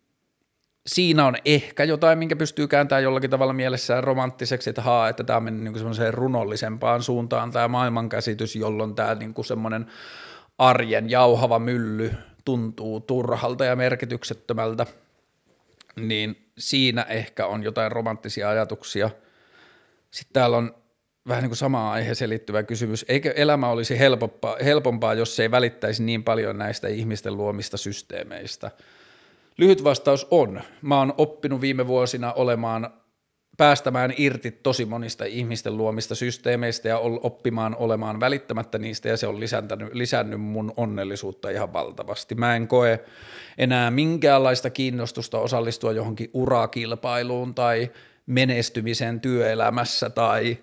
siinä 0.87 1.27
on 1.27 1.35
ehkä 1.45 1.85
jotain, 1.85 2.19
minkä 2.19 2.37
pystyy 2.37 2.69
kääntämään 2.69 3.03
jollakin 3.03 3.31
tavalla 3.31 3.53
mielessään 3.53 4.05
romanttiseksi, 4.05 4.71
että 4.71 4.83
haa, 4.83 5.09
että 5.09 5.25
tämä 5.25 5.37
on 5.37 5.65
niin 5.65 5.75
semmoiseen 5.75 6.15
runollisempaan 6.15 7.03
suuntaan 7.03 7.51
tämä 7.51 7.69
maailmankäsitys, 7.69 8.57
jolloin 8.57 8.95
tämä 8.95 9.15
niin 9.15 9.35
kuin 9.35 9.45
semmoinen 9.45 9.87
arjen 10.59 11.11
jauhava 11.11 11.59
mylly 11.59 12.15
tuntuu 12.45 13.01
turhalta 13.01 13.65
ja 13.65 13.77
merkityksettömältä, 13.77 14.87
niin 15.97 16.44
siinä 16.59 17.03
ehkä 17.03 17.47
on 17.47 17.63
jotain 17.63 17.93
romanttisia 17.93 18.49
ajatuksia. 18.49 19.11
Sitten 20.11 20.33
täällä 20.33 20.57
on 20.57 20.75
vähän 21.29 21.43
niin 21.43 21.51
kuin 21.51 21.57
samaan 21.57 21.93
aiheeseen 21.93 22.31
liittyvä 22.31 22.63
kysymys. 22.63 23.05
Eikö 23.09 23.33
elämä 23.37 23.69
olisi 23.69 23.99
helpompaa, 23.99 24.57
helpompaa, 24.65 25.15
jos 25.15 25.37
se 25.37 25.43
ei 25.43 25.51
välittäisi 25.51 26.03
niin 26.03 26.25
paljon 26.25 26.59
näistä 26.59 26.89
ihmisten 26.89 27.37
luomista 27.37 27.77
systeemeistä? 27.77 28.71
Lyhyt 29.59 29.85
vastaus 29.85 30.27
on. 30.31 30.63
Mä 30.83 30.99
oon 30.99 31.15
oppinut 31.19 31.61
viime 31.61 31.87
vuosina 31.87 32.33
olemaan 32.33 32.91
päästämään 33.57 34.15
irti 34.17 34.51
tosi 34.51 34.85
monista 34.85 35.25
ihmisten 35.25 35.77
luomista 35.77 36.15
systeemeistä 36.15 36.89
ja 36.89 36.99
oppimaan 36.99 37.77
olemaan 37.79 38.21
välittämättä 38.21 38.79
niistä 38.79 39.09
ja 39.09 39.17
se 39.17 39.27
on 39.27 39.41
lisännyt, 39.41 39.93
lisännyt 39.93 40.41
mun 40.41 40.73
onnellisuutta 40.77 41.51
ihan 41.51 41.73
valtavasti. 41.73 42.35
Mä 42.35 42.57
en 42.57 42.69
koe 42.69 43.01
enää 43.59 43.91
minkäänlaista 43.91 44.71
kiinnostusta 44.71 45.39
osallistua 45.39 45.93
johonkin 45.93 46.31
urakilpailuun 46.33 47.55
tai 47.55 47.91
menestymiseen 48.27 49.21
työelämässä 49.21 50.11
tai 50.11 50.59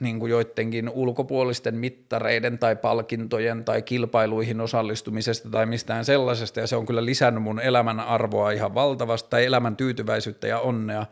niin 0.00 0.18
kuin 0.18 0.30
joidenkin 0.30 0.90
ulkopuolisten 0.90 1.74
mittareiden 1.74 2.58
tai 2.58 2.76
palkintojen 2.76 3.64
tai 3.64 3.82
kilpailuihin 3.82 4.60
osallistumisesta 4.60 5.50
tai 5.50 5.66
mistään 5.66 6.04
sellaisesta, 6.04 6.60
ja 6.60 6.66
se 6.66 6.76
on 6.76 6.86
kyllä 6.86 7.04
lisännyt 7.04 7.42
mun 7.42 7.60
elämän 7.60 8.00
arvoa 8.00 8.50
ihan 8.50 8.74
valtavasti, 8.74 9.30
tai 9.30 9.44
elämän 9.44 9.76
tyytyväisyyttä 9.76 10.46
ja 10.46 10.60
onnea, 10.60 11.06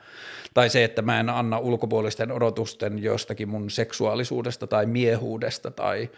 tai 0.55 0.71
se, 0.71 0.85
että 0.85 1.03
mä 1.03 1.21
en 1.21 1.31
anna 1.31 1.59
ulkopuolisten 1.59 2.33
odotusten 2.33 3.03
jostakin 3.03 3.49
mun 3.49 3.71
seksuaalisuudesta 3.71 4.67
tai 4.67 4.87
miehuudesta 4.87 5.71
tai 5.71 6.11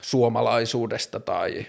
suomalaisuudesta 0.00 1.20
tai 1.20 1.66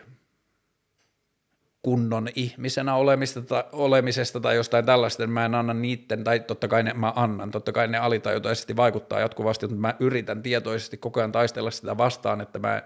kunnon 1.84 2.28
ihmisenä 2.36 2.96
olemista 2.96 3.42
tai, 3.42 3.64
olemisesta 3.72 4.40
tai 4.40 4.56
jostain 4.56 4.86
tällaista, 4.86 5.28
mä 5.28 5.46
en 5.46 5.56
anna 5.56 5.74
niiden, 5.74 6.24
tai 6.24 6.40
totta 6.40 6.68
kai 6.68 6.84
ne 6.84 6.94
mä 6.94 7.14
annan, 7.16 7.52
totta 7.52 7.72
kai 7.72 7.88
ne 7.88 7.98
alitajutoisesti 7.98 8.76
vaikuttaa 8.76 9.20
jatkuvasti, 9.20 9.68
mutta 9.68 9.82
mä 9.82 9.96
yritän 10.00 10.44
tietoisesti 10.44 10.98
koko 10.98 11.20
ajan 11.20 11.32
taistella 11.32 11.72
sitä 11.72 11.98
vastaan, 11.98 12.42
että 12.42 12.60
mä, 12.60 12.82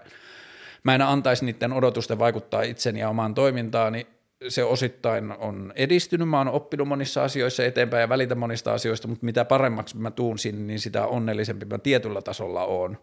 mä 0.82 0.94
en 0.94 1.02
antaisi 1.02 1.44
niiden 1.44 1.72
odotusten 1.72 2.18
vaikuttaa 2.18 2.62
itseni 2.62 3.00
ja 3.00 3.08
omaan 3.08 3.34
toimintaani, 3.34 4.06
se 4.48 4.64
osittain 4.64 5.32
on 5.38 5.72
edistynyt, 5.76 6.28
mä 6.28 6.38
oon 6.38 6.48
oppinut 6.48 6.88
monissa 6.88 7.24
asioissa 7.24 7.64
eteenpäin 7.64 8.00
ja 8.00 8.08
välitän 8.08 8.38
monista 8.38 8.74
asioista, 8.74 9.08
mutta 9.08 9.24
mitä 9.24 9.44
paremmaksi 9.44 9.96
mä 9.96 10.10
tuun 10.10 10.38
sinne, 10.38 10.66
niin 10.66 10.80
sitä 10.80 11.06
onnellisempi 11.06 11.66
mä 11.66 11.78
tietyllä 11.78 12.22
tasolla 12.22 12.64
on. 12.64 12.98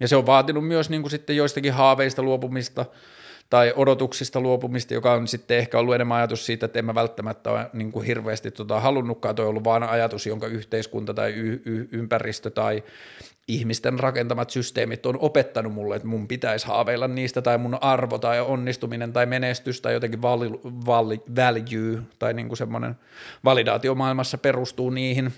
Ja 0.00 0.08
se 0.08 0.16
on 0.16 0.26
vaatinut 0.26 0.66
myös 0.66 0.90
niin 0.90 1.02
kuin 1.02 1.10
sitten 1.10 1.36
joistakin 1.36 1.72
haaveista 1.72 2.22
luopumista, 2.22 2.86
tai 3.50 3.72
odotuksista 3.76 4.40
luopumista, 4.40 4.94
joka 4.94 5.12
on 5.12 5.28
sitten 5.28 5.58
ehkä 5.58 5.78
ollut 5.78 5.94
enemmän 5.94 6.18
ajatus 6.18 6.46
siitä, 6.46 6.66
että 6.66 6.78
en 6.78 6.84
mä 6.84 6.94
välttämättä 6.94 7.50
ole 7.50 7.70
niin 7.72 7.92
kuin 7.92 8.06
hirveästi 8.06 8.50
tota 8.50 8.80
halunnutkaan, 8.80 9.34
toi 9.34 9.44
on 9.44 9.50
ollut 9.50 9.64
vaan 9.64 9.82
ajatus, 9.82 10.26
jonka 10.26 10.46
yhteiskunta 10.46 11.14
tai 11.14 11.32
y- 11.32 11.62
y- 11.64 11.88
ympäristö 11.92 12.50
tai 12.50 12.82
ihmisten 13.48 13.98
rakentamat 13.98 14.50
systeemit 14.50 15.06
on 15.06 15.18
opettanut 15.18 15.72
mulle, 15.72 15.96
että 15.96 16.08
mun 16.08 16.28
pitäisi 16.28 16.66
haaveilla 16.66 17.08
niistä, 17.08 17.42
tai 17.42 17.58
mun 17.58 17.78
arvo 17.80 18.18
tai 18.18 18.40
onnistuminen 18.40 19.12
tai 19.12 19.26
menestys 19.26 19.80
tai 19.80 19.92
jotenkin 19.92 20.22
vali, 20.22 20.50
vali, 20.86 21.22
value 21.36 22.02
tai 22.18 22.34
niin 22.34 22.48
kuin 22.48 22.58
semmoinen 22.58 22.94
validaatio 23.44 23.94
maailmassa 23.94 24.38
perustuu 24.38 24.90
niihin, 24.90 25.32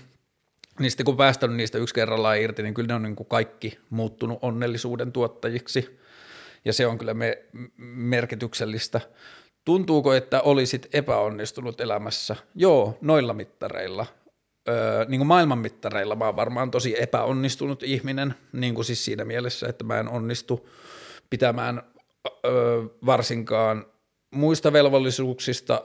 niin 0.79 0.91
sitten 0.91 1.05
kun 1.05 1.17
päästänyt 1.17 1.57
niistä 1.57 1.77
yksi 1.77 1.95
kerrallaan 1.95 2.39
irti, 2.39 2.63
niin 2.63 2.73
kyllä 2.73 2.87
ne 2.87 2.93
on 2.93 3.03
niin 3.03 3.15
kuin 3.15 3.27
kaikki 3.27 3.77
muuttunut 3.89 4.39
onnellisuuden 4.41 5.11
tuottajiksi– 5.11 6.00
ja 6.65 6.73
se 6.73 6.87
on 6.87 6.97
kyllä 6.97 7.13
me, 7.13 7.45
merkityksellistä. 7.95 9.01
Tuntuuko, 9.65 10.13
että 10.13 10.41
olisit 10.41 10.87
epäonnistunut 10.93 11.81
elämässä? 11.81 12.35
Joo, 12.55 12.97
noilla 13.01 13.33
mittareilla. 13.33 14.05
Öö, 14.69 15.05
niin 15.05 15.19
kuin 15.19 15.27
maailman 15.27 15.57
mittareilla 15.57 16.15
mä 16.15 16.25
oon 16.25 16.35
varmaan 16.35 16.71
tosi 16.71 17.01
epäonnistunut 17.01 17.83
ihminen, 17.83 18.35
niin 18.53 18.75
kuin 18.75 18.85
siis 18.85 19.05
siinä 19.05 19.25
mielessä, 19.25 19.67
että 19.67 19.83
mä 19.83 19.99
en 19.99 20.09
onnistu 20.09 20.69
pitämään 21.29 21.81
öö, 22.45 22.83
varsinkaan 23.05 23.85
muista 24.35 24.73
velvollisuuksista 24.73 25.83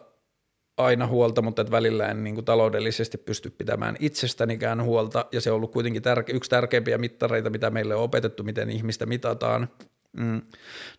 aina 0.76 1.06
huolta, 1.06 1.42
mutta 1.42 1.62
että 1.62 1.72
välillä 1.72 2.08
en 2.08 2.24
niin 2.24 2.34
kuin 2.34 2.44
taloudellisesti 2.44 3.18
pysty 3.18 3.50
pitämään 3.50 3.96
itsestänikään 4.00 4.82
huolta, 4.82 5.26
ja 5.32 5.40
se 5.40 5.50
on 5.50 5.56
ollut 5.56 5.72
kuitenkin 5.72 6.02
tärke- 6.02 6.34
yksi 6.34 6.50
tärkeimpiä 6.50 6.98
mittareita, 6.98 7.50
mitä 7.50 7.70
meille 7.70 7.94
on 7.94 8.02
opetettu, 8.02 8.42
miten 8.42 8.70
ihmistä 8.70 9.06
mitataan, 9.06 9.68
Mm. 10.16 10.42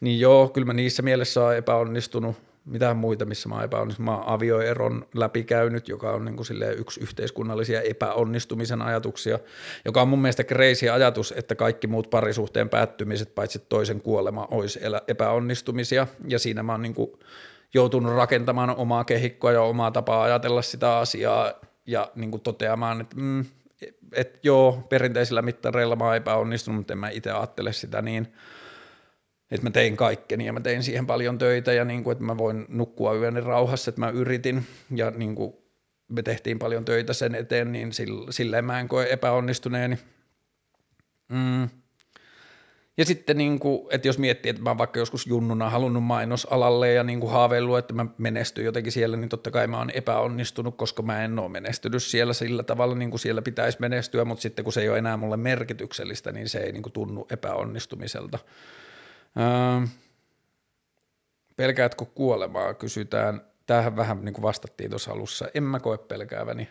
Niin 0.01 0.20
joo, 0.20 0.49
kyllä 0.49 0.65
mä 0.65 0.74
niissä 0.74 1.01
mielessä 1.01 1.43
on 1.43 1.55
epäonnistunut. 1.55 2.36
mitään 2.65 2.97
muita, 2.97 3.26
missä 3.26 3.49
mä 3.49 3.55
oon 3.55 3.63
epäonnistunut. 3.63 4.05
Mä 4.05 4.18
oon 4.18 4.28
avioeron 4.28 5.05
läpikäynyt, 5.15 5.89
joka 5.89 6.11
on 6.11 6.26
niin 6.26 6.36
kuin 6.36 6.47
yksi 6.78 6.99
yhteiskunnallisia 7.01 7.82
epäonnistumisen 7.82 8.82
ajatuksia, 8.82 9.39
joka 9.86 10.01
on 10.01 10.07
mun 10.07 10.22
mielestä 10.22 10.43
crazy 10.43 10.89
ajatus, 10.89 11.34
että 11.38 11.55
kaikki 11.55 11.88
muut 11.88 12.09
parisuhteen 12.09 12.70
päättymiset, 12.70 13.36
paitsi 13.36 13.59
toisen 13.70 14.01
kuolema, 14.01 14.47
olisi 14.51 14.80
epäonnistumisia. 15.07 16.07
Ja 16.28 16.39
siinä 16.39 16.63
mä 16.63 16.72
oon 16.72 16.82
niin 16.82 16.95
kuin 16.95 17.11
joutunut 17.74 18.15
rakentamaan 18.15 18.76
omaa 18.76 19.03
kehikkoa 19.03 19.51
ja 19.51 19.61
omaa 19.61 19.91
tapaa 19.91 20.24
ajatella 20.24 20.61
sitä 20.61 20.97
asiaa 20.97 21.53
ja 21.86 22.11
niin 22.15 22.32
kuin 22.32 22.41
toteamaan, 22.41 23.01
että 23.01 23.15
mm, 23.15 23.45
et 24.13 24.39
joo, 24.43 24.84
perinteisillä 24.89 25.41
mittareilla 25.41 25.95
mä 25.95 26.05
oon 26.05 26.15
epäonnistunut, 26.15 26.78
mutta 26.78 26.93
en 26.93 26.99
mä 26.99 27.09
itse 27.09 27.32
ajattele 27.32 27.74
sitä 27.74 28.01
niin– 28.01 28.28
että 29.51 29.65
mä 29.65 29.71
tein 29.71 29.97
kaikkeni 29.97 30.45
ja 30.45 30.53
mä 30.53 30.59
tein 30.59 30.83
siihen 30.83 31.07
paljon 31.07 31.37
töitä 31.37 31.73
ja 31.73 31.85
niin 31.85 32.03
kuin, 32.03 32.11
että 32.11 32.23
mä 32.23 32.37
voin 32.37 32.65
nukkua 32.69 33.15
yöni 33.15 33.41
rauhassa, 33.41 33.89
että 33.89 34.01
mä 34.01 34.09
yritin 34.09 34.65
ja 34.95 35.11
niin 35.11 35.35
kuin 35.35 35.53
me 36.07 36.23
tehtiin 36.23 36.59
paljon 36.59 36.85
töitä 36.85 37.13
sen 37.13 37.35
eteen, 37.35 37.71
niin 37.71 37.91
silleen 38.29 38.65
mä 38.65 38.79
en 38.79 38.87
koe 38.87 39.07
epäonnistuneeni. 39.09 39.97
Mm. 41.29 41.69
Ja 42.97 43.05
sitten, 43.05 43.37
niin 43.37 43.59
kuin, 43.59 43.87
että 43.91 44.07
jos 44.07 44.17
miettii, 44.17 44.49
että 44.49 44.61
mä 44.61 44.69
oon 44.69 44.77
vaikka 44.77 44.99
joskus 44.99 45.27
junnuna 45.27 45.69
halunnut 45.69 46.03
mainosalalle 46.03 46.93
ja 46.93 47.03
niin 47.03 47.19
kuin 47.19 47.31
haaveillut, 47.31 47.77
että 47.77 47.93
mä 47.93 48.05
menestyn 48.17 48.65
jotenkin 48.65 48.91
siellä, 48.91 49.17
niin 49.17 49.29
totta 49.29 49.51
kai 49.51 49.67
mä 49.67 49.77
oon 49.77 49.89
epäonnistunut, 49.89 50.77
koska 50.77 51.01
mä 51.01 51.23
en 51.23 51.39
ole 51.39 51.49
menestynyt 51.49 52.03
siellä 52.03 52.33
sillä 52.33 52.63
tavalla, 52.63 52.95
niin 52.95 53.09
kuin 53.09 53.19
siellä 53.19 53.41
pitäisi 53.41 53.77
menestyä, 53.81 54.25
mutta 54.25 54.41
sitten 54.41 54.63
kun 54.63 54.73
se 54.73 54.81
ei 54.81 54.89
ole 54.89 54.97
enää 54.97 55.17
mulle 55.17 55.37
merkityksellistä, 55.37 56.31
niin 56.31 56.49
se 56.49 56.59
ei 56.59 56.71
niin 56.71 56.83
kuin 56.83 56.93
tunnu 56.93 57.27
epäonnistumiselta. 57.31 58.39
Ähm, 59.39 59.84
pelkäätkö 61.55 62.05
kuolemaa, 62.05 62.73
kysytään. 62.73 63.41
Tähän 63.65 63.95
vähän 63.95 64.25
niin 64.25 64.34
kuin 64.34 64.43
vastattiin 64.43 64.89
tuossa 64.89 65.11
alussa. 65.11 65.47
En 65.53 65.63
mä 65.63 65.80
koe 65.80 65.97
pelkääväni. 65.97 66.69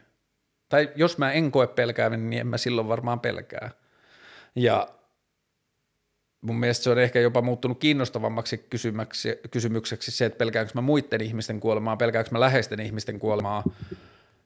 Tai 0.68 0.90
jos 0.96 1.18
mä 1.18 1.32
en 1.32 1.50
koe 1.50 1.66
pelkääväni, 1.66 2.22
niin 2.22 2.40
en 2.40 2.46
mä 2.46 2.58
silloin 2.58 2.88
varmaan 2.88 3.20
pelkää. 3.20 3.70
Ja 4.54 4.88
mun 6.40 6.56
mielestä 6.56 6.84
se 6.84 6.90
on 6.90 6.98
ehkä 6.98 7.20
jopa 7.20 7.42
muuttunut 7.42 7.78
kiinnostavammaksi 7.78 8.66
kysymykseksi 9.50 10.10
se, 10.10 10.24
että 10.24 10.38
pelkäänkö 10.38 10.72
mä 10.74 10.80
muiden 10.80 11.20
ihmisten 11.20 11.60
kuolemaa, 11.60 11.96
pelkäänkö 11.96 12.30
mä 12.32 12.40
läheisten 12.40 12.80
ihmisten 12.80 13.18
kuolemaa– 13.18 13.64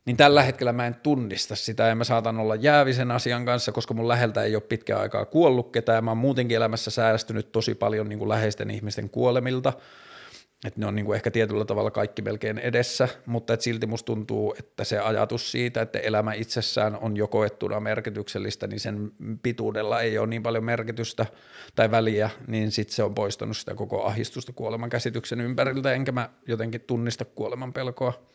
niin 0.05 0.16
tällä 0.16 0.42
hetkellä 0.42 0.72
mä 0.72 0.86
en 0.86 0.94
tunnista 0.94 1.57
sitä 1.57 1.82
ja 1.82 1.94
mä 1.94 2.05
saatan 2.05 2.38
olla 2.38 2.55
jäävisen 2.55 3.11
asian 3.11 3.44
kanssa, 3.44 3.72
koska 3.72 3.94
mun 3.94 4.09
läheltä 4.09 4.42
ei 4.42 4.55
ole 4.55 4.62
pitkään 4.62 5.01
aikaa 5.01 5.24
kuollut 5.24 5.72
ketään. 5.72 6.05
Mä 6.05 6.11
oon 6.11 6.18
muutenkin 6.18 6.57
elämässä 6.57 6.90
säästynyt 6.90 7.53
tosi 7.53 7.74
paljon 7.74 8.09
niin 8.09 8.18
kuin 8.18 8.28
läheisten 8.28 8.70
ihmisten 8.70 9.11
kuolemilta, 9.11 9.72
että 10.64 10.80
ne 10.80 10.86
on 10.86 10.94
niin 10.94 11.07
kuin 11.07 11.16
ehkä 11.16 11.30
tietyllä 11.30 11.64
tavalla 11.64 11.90
kaikki 11.90 12.22
melkein 12.22 12.59
edessä, 12.59 13.09
mutta 13.26 13.55
et 13.55 13.61
silti 13.61 13.86
musta 13.86 14.07
tuntuu, 14.07 14.55
että 14.59 14.84
se 14.84 14.98
ajatus 14.98 15.53
siitä, 15.53 15.82
että 15.82 15.98
elämä 15.98 16.32
itsessään 16.32 16.98
on 17.01 17.16
jo 17.16 17.28
koettuna 17.28 17.80
merkityksellistä, 17.80 18.66
niin 18.66 18.80
sen 18.80 19.12
pituudella 19.42 20.01
ei 20.01 20.18
ole 20.18 20.26
niin 20.26 20.42
paljon 20.42 20.64
merkitystä 20.64 21.26
tai 21.74 21.90
väliä, 21.90 22.30
niin 22.46 22.72
sitten 22.72 22.96
se 22.96 23.03
on 23.03 23.14
poistanut 23.14 23.57
sitä 23.57 23.74
koko 23.74 24.05
ahistusta 24.05 24.53
kuoleman 24.53 24.90
käsityksen 24.90 25.40
ympäriltä, 25.40 25.92
enkä 25.92 26.12
mä 26.12 26.30
jotenkin 26.46 26.80
tunnista 26.80 27.24
kuoleman 27.24 27.72
pelkoa 27.72 28.30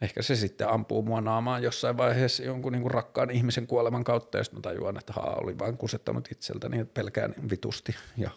ehkä 0.00 0.22
se 0.22 0.36
sitten 0.36 0.68
ampuu 0.68 1.02
mua 1.02 1.20
naamaan 1.20 1.62
jossain 1.62 1.96
vaiheessa 1.96 2.42
jonkun 2.42 2.72
niin 2.72 2.82
kuin 2.82 2.90
rakkaan 2.90 3.30
ihmisen 3.30 3.66
kuoleman 3.66 4.04
kautta, 4.04 4.38
ja 4.38 4.44
sitten 4.44 4.62
tajuan, 4.62 4.96
että 4.96 5.12
haa, 5.12 5.38
oli 5.42 5.58
vain 5.58 5.76
kusettanut 5.76 6.28
itseltäni, 6.32 6.78
että 6.80 6.94
pelkään 6.94 7.34
vitusti 7.50 7.94
ja 8.16 8.30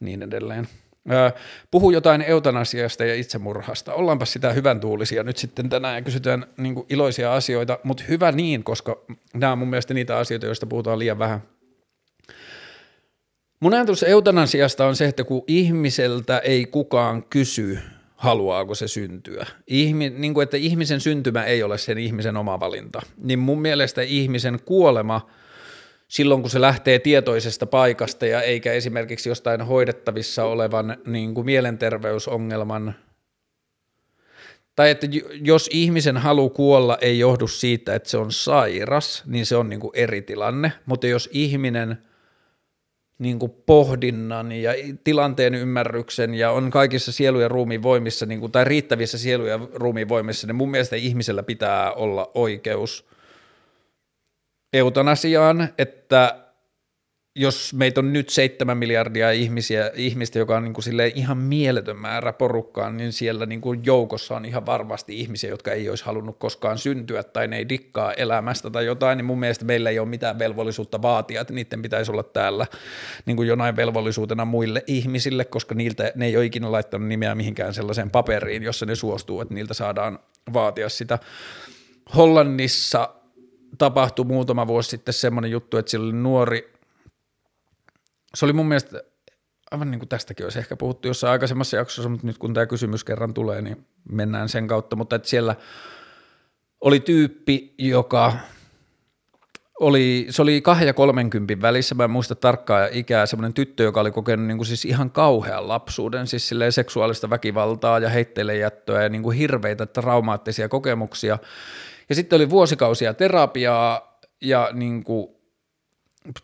niin 0.00 0.22
edelleen. 0.22 0.68
puhu 1.70 1.90
jotain 1.90 2.22
eutanasiasta 2.22 3.04
ja 3.04 3.14
itsemurhasta. 3.14 3.94
Ollaanpa 3.94 4.24
sitä 4.24 4.52
hyvän 4.52 4.80
tuulisia 4.80 5.22
nyt 5.22 5.36
sitten 5.36 5.68
tänään 5.68 5.94
ja 5.94 6.02
kysytään 6.02 6.46
niin 6.56 6.74
kuin 6.74 6.86
iloisia 6.88 7.34
asioita, 7.34 7.78
mutta 7.84 8.04
hyvä 8.08 8.32
niin, 8.32 8.64
koska 8.64 9.04
nämä 9.34 9.52
on 9.52 9.58
mun 9.58 9.70
mielestä 9.70 9.94
niitä 9.94 10.18
asioita, 10.18 10.46
joista 10.46 10.66
puhutaan 10.66 10.98
liian 10.98 11.18
vähän. 11.18 11.42
Mun 13.60 13.74
ajatus 13.74 14.02
eutanasiasta 14.02 14.86
on 14.86 14.96
se, 14.96 15.06
että 15.06 15.24
kun 15.24 15.44
ihmiseltä 15.46 16.38
ei 16.38 16.66
kukaan 16.66 17.22
kysy, 17.22 17.78
haluaako 18.22 18.74
se 18.74 18.88
syntyä. 18.88 19.46
Ihmi, 19.66 20.10
niin 20.10 20.34
kuin, 20.34 20.44
että 20.44 20.56
ihmisen 20.56 21.00
syntymä 21.00 21.44
ei 21.44 21.62
ole 21.62 21.78
sen 21.78 21.98
ihmisen 21.98 22.36
oma 22.36 22.60
valinta. 22.60 23.02
Niin 23.22 23.38
mun 23.38 23.60
mielestä 23.60 24.02
ihmisen 24.02 24.58
kuolema 24.64 25.30
silloin, 26.08 26.40
kun 26.40 26.50
se 26.50 26.60
lähtee 26.60 26.98
tietoisesta 26.98 27.66
paikasta 27.66 28.26
ja 28.26 28.42
eikä 28.42 28.72
esimerkiksi 28.72 29.28
jostain 29.28 29.62
hoidettavissa 29.62 30.44
olevan 30.44 30.96
niin 31.06 31.34
kuin 31.34 31.44
mielenterveysongelman 31.44 32.94
tai 34.76 34.90
että 34.90 35.06
jos 35.44 35.70
ihmisen 35.72 36.16
halu 36.16 36.50
kuolla 36.50 36.98
ei 37.00 37.18
johdu 37.18 37.48
siitä, 37.48 37.94
että 37.94 38.08
se 38.08 38.16
on 38.16 38.32
sairas, 38.32 39.22
niin 39.26 39.46
se 39.46 39.56
on 39.56 39.68
niin 39.68 39.80
kuin 39.80 39.92
eri 39.94 40.22
tilanne, 40.22 40.72
mutta 40.86 41.06
jos 41.06 41.28
ihminen– 41.32 41.98
niin 43.18 43.38
kuin 43.38 43.52
pohdinnan 43.66 44.52
ja 44.52 44.72
tilanteen 45.04 45.54
ymmärryksen 45.54 46.34
ja 46.34 46.50
on 46.50 46.70
kaikissa 46.70 47.12
sielu- 47.12 47.40
ja 47.40 47.48
ruumiin 47.48 47.82
voimissa, 47.82 48.26
niin 48.26 48.40
kuin, 48.40 48.52
tai 48.52 48.64
riittävissä 48.64 49.18
sielu- 49.18 49.46
ja 49.46 49.60
ruumiin 49.74 50.08
voimissa, 50.08 50.46
niin 50.46 50.56
mun 50.56 50.70
mielestä 50.70 50.96
ihmisellä 50.96 51.42
pitää 51.42 51.92
olla 51.92 52.30
oikeus 52.34 53.06
eutanasiaan, 54.72 55.68
että 55.78 56.41
jos 57.36 57.74
meitä 57.74 58.00
on 58.00 58.12
nyt 58.12 58.28
seitsemän 58.28 58.78
miljardia 58.78 59.30
ihmisiä, 59.30 59.90
ihmistä, 59.94 60.38
joka 60.38 60.56
on 60.56 60.64
niin 60.64 60.72
kuin 60.72 60.84
ihan 61.14 61.38
mieletön 61.38 61.96
määrä 61.96 62.32
porukkaa, 62.32 62.90
niin 62.90 63.12
siellä 63.12 63.46
niin 63.46 63.60
kuin 63.60 63.80
joukossa 63.84 64.36
on 64.36 64.44
ihan 64.44 64.66
varmasti 64.66 65.20
ihmisiä, 65.20 65.50
jotka 65.50 65.72
ei 65.72 65.88
olisi 65.88 66.04
halunnut 66.04 66.38
koskaan 66.38 66.78
syntyä 66.78 67.22
tai 67.22 67.48
ne 67.48 67.56
ei 67.56 67.68
dikkaa 67.68 68.12
elämästä 68.12 68.70
tai 68.70 68.86
jotain, 68.86 69.16
niin 69.16 69.24
mun 69.24 69.38
mielestä 69.38 69.64
meillä 69.64 69.90
ei 69.90 69.98
ole 69.98 70.08
mitään 70.08 70.38
velvollisuutta 70.38 71.02
vaatia, 71.02 71.40
että 71.40 71.52
niiden 71.52 71.82
pitäisi 71.82 72.12
olla 72.12 72.22
täällä 72.22 72.66
niin 73.26 73.36
kuin 73.36 73.48
jonain 73.48 73.76
velvollisuutena 73.76 74.44
muille 74.44 74.84
ihmisille, 74.86 75.44
koska 75.44 75.74
niiltä 75.74 76.12
ne 76.14 76.26
ei 76.26 76.36
ole 76.36 76.44
ikinä 76.44 76.72
laittanut 76.72 77.08
nimeä 77.08 77.34
mihinkään 77.34 77.74
sellaiseen 77.74 78.10
paperiin, 78.10 78.62
jossa 78.62 78.86
ne 78.86 78.94
suostuu, 78.94 79.40
että 79.40 79.54
niiltä 79.54 79.74
saadaan 79.74 80.18
vaatia 80.52 80.88
sitä. 80.88 81.18
Hollannissa 82.16 83.14
tapahtui 83.78 84.24
muutama 84.24 84.66
vuosi 84.66 84.90
sitten 84.90 85.14
semmoinen 85.14 85.50
juttu, 85.50 85.76
että 85.76 85.90
siellä 85.90 86.04
oli 86.04 86.12
nuori 86.12 86.71
se 88.34 88.44
oli 88.44 88.52
mun 88.52 88.68
mielestä, 88.68 89.02
aivan 89.70 89.90
niin 89.90 89.98
kuin 89.98 90.08
tästäkin 90.08 90.46
olisi 90.46 90.58
ehkä 90.58 90.76
puhuttu 90.76 91.08
jossain 91.08 91.32
aikaisemmassa 91.32 91.76
jaksossa, 91.76 92.08
mutta 92.08 92.26
nyt 92.26 92.38
kun 92.38 92.54
tämä 92.54 92.66
kysymys 92.66 93.04
kerran 93.04 93.34
tulee, 93.34 93.62
niin 93.62 93.86
mennään 94.12 94.48
sen 94.48 94.66
kautta, 94.66 94.96
mutta 94.96 95.16
että 95.16 95.28
siellä 95.28 95.56
oli 96.80 97.00
tyyppi, 97.00 97.74
joka 97.78 98.32
oli, 99.80 100.26
se 100.30 100.42
oli 100.42 100.60
kahden 100.60 100.86
ja 100.86 100.92
kolmenkympin 100.92 101.62
välissä, 101.62 101.94
mä 101.94 102.04
en 102.04 102.10
muista 102.10 102.34
tarkkaa 102.34 102.88
ikää, 102.90 103.26
semmoinen 103.26 103.54
tyttö, 103.54 103.82
joka 103.82 104.00
oli 104.00 104.10
kokenut 104.10 104.46
niin 104.46 104.56
kuin 104.58 104.66
siis 104.66 104.84
ihan 104.84 105.10
kauhean 105.10 105.68
lapsuuden, 105.68 106.26
siis 106.26 106.50
seksuaalista 106.70 107.30
väkivaltaa 107.30 107.98
ja 107.98 108.08
heitteillejättöä 108.08 109.02
ja 109.02 109.08
niin 109.08 109.22
kuin 109.22 109.38
hirveitä 109.38 109.86
traumaattisia 109.86 110.68
kokemuksia. 110.68 111.38
Ja 112.08 112.14
sitten 112.14 112.36
oli 112.36 112.50
vuosikausia 112.50 113.14
terapiaa 113.14 114.20
ja 114.42 114.70
niin 114.72 115.04
kuin 115.04 115.28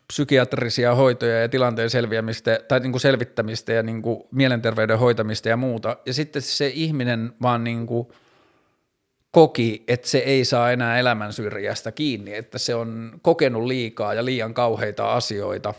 psykiatrisia 0.07 0.95
hoitoja 0.95 1.41
ja 1.41 1.49
tilanteen 1.49 1.89
selviämistä 1.89 2.59
tai 2.67 2.79
niin 2.79 2.91
kuin 2.91 3.01
selvittämistä 3.01 3.73
ja 3.73 3.83
niin 3.83 4.01
kuin 4.01 4.23
mielenterveyden 4.31 4.99
hoitamista 4.99 5.49
ja 5.49 5.57
muuta. 5.57 5.97
Ja 6.05 6.13
sitten 6.13 6.41
se 6.41 6.67
ihminen 6.67 7.33
vaan 7.41 7.63
niin 7.63 7.87
kuin 7.87 8.07
koki, 9.31 9.83
että 9.87 10.07
se 10.07 10.17
ei 10.17 10.45
saa 10.45 10.71
enää 10.71 10.99
elämän 10.99 11.33
syrjästä 11.33 11.91
kiinni, 11.91 12.35
että 12.35 12.57
se 12.57 12.75
on 12.75 13.19
kokenut 13.21 13.63
liikaa 13.63 14.13
ja 14.13 14.25
liian 14.25 14.53
kauheita 14.53 15.13
asioita. 15.13 15.73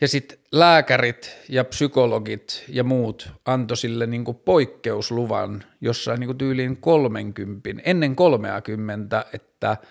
Ja 0.00 0.08
sitten 0.08 0.38
lääkärit 0.52 1.36
ja 1.48 1.64
psykologit 1.64 2.64
ja 2.68 2.84
muut 2.84 3.30
antoi 3.44 3.76
sille 3.76 4.06
niin 4.06 4.24
poikkeusluvan 4.44 5.64
jossain 5.80 6.20
niin 6.20 6.38
tyyliin 6.38 6.76
30, 6.76 7.70
ennen 7.84 8.16
30, 8.16 9.24
että– 9.32 9.76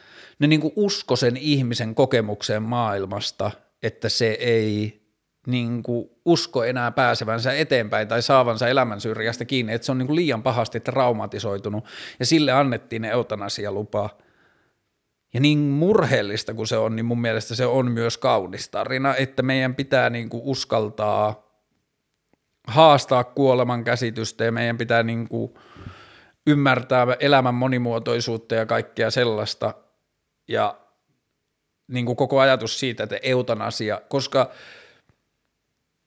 ne 0.41 0.47
niin 0.47 0.61
kuin 0.61 0.73
usko 0.75 1.15
sen 1.15 1.37
ihmisen 1.37 1.95
kokemukseen 1.95 2.63
maailmasta, 2.63 3.51
että 3.83 4.09
se 4.09 4.27
ei 4.29 5.01
niin 5.47 5.83
kuin 5.83 6.09
usko 6.25 6.63
enää 6.63 6.91
pääsevänsä 6.91 7.53
eteenpäin 7.53 8.07
tai 8.07 8.21
saavansa 8.21 8.67
elämän 8.67 9.01
syrjästä 9.01 9.45
kiinni, 9.45 9.73
että 9.73 9.85
se 9.85 9.91
on 9.91 9.97
niin 9.97 10.07
kuin 10.07 10.15
liian 10.15 10.43
pahasti 10.43 10.79
traumatisoitunut 10.79 11.85
ja 12.19 12.25
sille 12.25 12.51
annettiin 12.51 13.01
ne 13.01 13.09
eutanasialupa. 13.09 14.09
Ja 15.33 15.39
niin 15.39 15.59
murheellista 15.59 16.53
kuin 16.53 16.67
se 16.67 16.77
on, 16.77 16.95
niin 16.95 17.05
mun 17.05 17.21
mielestä 17.21 17.55
se 17.55 17.65
on 17.65 17.91
myös 17.91 18.17
kaunis 18.17 18.69
tarina, 18.69 19.15
että 19.15 19.43
meidän 19.43 19.75
pitää 19.75 20.09
niin 20.09 20.29
kuin 20.29 20.43
uskaltaa 20.45 21.51
haastaa 22.67 23.23
kuoleman 23.23 23.83
käsitystä 23.83 24.43
ja 24.43 24.51
meidän 24.51 24.77
pitää 24.77 25.03
niin 25.03 25.27
kuin 25.27 25.53
ymmärtää 26.47 27.07
elämän 27.19 27.55
monimuotoisuutta 27.55 28.55
ja 28.55 28.65
kaikkea 28.65 29.11
sellaista, 29.11 29.73
ja 30.47 30.79
niin 31.87 32.05
kuin 32.05 32.15
koko 32.15 32.39
ajatus 32.39 32.79
siitä, 32.79 33.03
että 33.03 33.19
eutanasia, 33.21 34.01
koska 34.09 34.51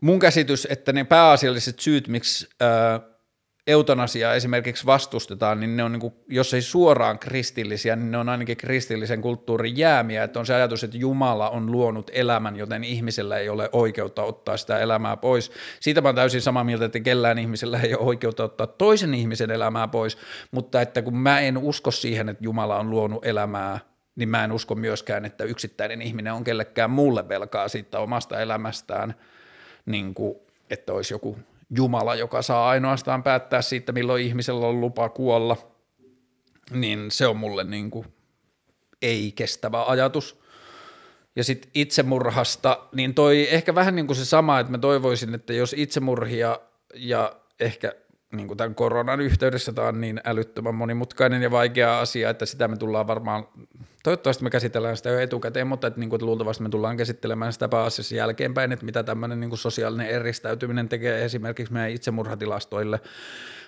mun 0.00 0.18
käsitys, 0.18 0.66
että 0.70 0.92
ne 0.92 1.04
pääasialliset 1.04 1.80
syyt, 1.80 2.08
miksi 2.08 2.48
ää, 2.60 3.00
esimerkiksi 4.34 4.86
vastustetaan, 4.86 5.60
niin 5.60 5.76
ne 5.76 5.84
on, 5.84 5.92
niin 5.92 6.00
kuin, 6.00 6.14
jos 6.28 6.54
ei 6.54 6.62
suoraan 6.62 7.18
kristillisiä, 7.18 7.96
niin 7.96 8.10
ne 8.10 8.18
on 8.18 8.28
ainakin 8.28 8.56
kristillisen 8.56 9.20
kulttuurin 9.20 9.76
jäämiä, 9.76 10.24
että 10.24 10.38
on 10.38 10.46
se 10.46 10.54
ajatus, 10.54 10.84
että 10.84 10.96
Jumala 10.96 11.50
on 11.50 11.72
luonut 11.72 12.10
elämän, 12.14 12.56
joten 12.56 12.84
ihmisellä 12.84 13.38
ei 13.38 13.48
ole 13.48 13.68
oikeutta 13.72 14.22
ottaa 14.22 14.56
sitä 14.56 14.78
elämää 14.78 15.16
pois. 15.16 15.52
Siitä 15.80 16.00
mä 16.00 16.08
oon 16.08 16.14
täysin 16.14 16.42
samaa 16.42 16.64
mieltä, 16.64 16.84
että 16.84 17.00
kellään 17.00 17.38
ihmisellä 17.38 17.80
ei 17.80 17.94
ole 17.94 18.06
oikeutta 18.06 18.44
ottaa 18.44 18.66
toisen 18.66 19.14
ihmisen 19.14 19.50
elämää 19.50 19.88
pois, 19.88 20.18
mutta 20.50 20.80
että 20.80 21.02
kun 21.02 21.16
mä 21.16 21.40
en 21.40 21.58
usko 21.58 21.90
siihen, 21.90 22.28
että 22.28 22.44
Jumala 22.44 22.78
on 22.78 22.90
luonut 22.90 23.26
elämää, 23.26 23.93
niin 24.16 24.28
mä 24.28 24.44
en 24.44 24.52
usko 24.52 24.74
myöskään, 24.74 25.24
että 25.24 25.44
yksittäinen 25.44 26.02
ihminen 26.02 26.32
on 26.32 26.44
kellekään 26.44 26.90
muulle 26.90 27.28
velkaa 27.28 27.68
siitä 27.68 27.98
omasta 27.98 28.40
elämästään, 28.40 29.14
niin 29.86 30.14
kuin, 30.14 30.36
että 30.70 30.92
olisi 30.92 31.14
joku 31.14 31.38
Jumala, 31.70 32.14
joka 32.14 32.42
saa 32.42 32.68
ainoastaan 32.68 33.22
päättää 33.22 33.62
siitä, 33.62 33.92
milloin 33.92 34.24
ihmisellä 34.24 34.66
on 34.66 34.80
lupa 34.80 35.08
kuolla, 35.08 35.56
niin 36.70 37.10
se 37.10 37.26
on 37.26 37.36
mulle 37.36 37.64
niin 37.64 37.90
kuin 37.90 38.06
ei-kestävä 39.02 39.84
ajatus. 39.84 40.40
Ja 41.36 41.44
sitten 41.44 41.70
itsemurhasta, 41.74 42.86
niin 42.92 43.14
toi 43.14 43.48
ehkä 43.50 43.74
vähän 43.74 43.94
niin 43.94 44.06
kuin 44.06 44.16
se 44.16 44.24
sama, 44.24 44.60
että 44.60 44.70
mä 44.70 44.78
toivoisin, 44.78 45.34
että 45.34 45.52
jos 45.52 45.74
itsemurhia 45.78 46.60
ja 46.94 47.32
ehkä 47.60 47.92
niin 48.32 48.46
kuin 48.46 48.58
tämän 48.58 48.74
koronan 48.74 49.20
yhteydessä 49.20 49.72
tämä 49.72 49.88
on 49.88 50.00
niin 50.00 50.20
älyttömän 50.24 50.74
monimutkainen 50.74 51.42
ja 51.42 51.50
vaikea 51.50 52.00
asia, 52.00 52.30
että 52.30 52.46
sitä 52.46 52.68
me 52.68 52.76
tullaan 52.76 53.06
varmaan, 53.06 53.48
toivottavasti 54.04 54.44
me 54.44 54.50
käsitellään 54.50 54.96
sitä 54.96 55.08
jo 55.08 55.18
etukäteen, 55.18 55.66
mutta 55.66 55.86
että, 55.86 56.00
niin 56.00 56.10
kuin, 56.10 56.18
että 56.18 56.26
luultavasti 56.26 56.62
me 56.62 56.68
tullaan 56.68 56.96
käsittelemään 56.96 57.52
sitä 57.52 57.68
pääasiassa 57.68 58.14
jälkeenpäin, 58.14 58.72
että 58.72 58.84
mitä 58.84 59.02
tämmöinen 59.02 59.40
niin 59.40 59.58
sosiaalinen 59.58 60.06
eristäytyminen 60.06 60.88
tekee 60.88 61.24
esimerkiksi 61.24 61.72
meidän 61.72 61.90
itsemurhatilastoille. 61.90 63.00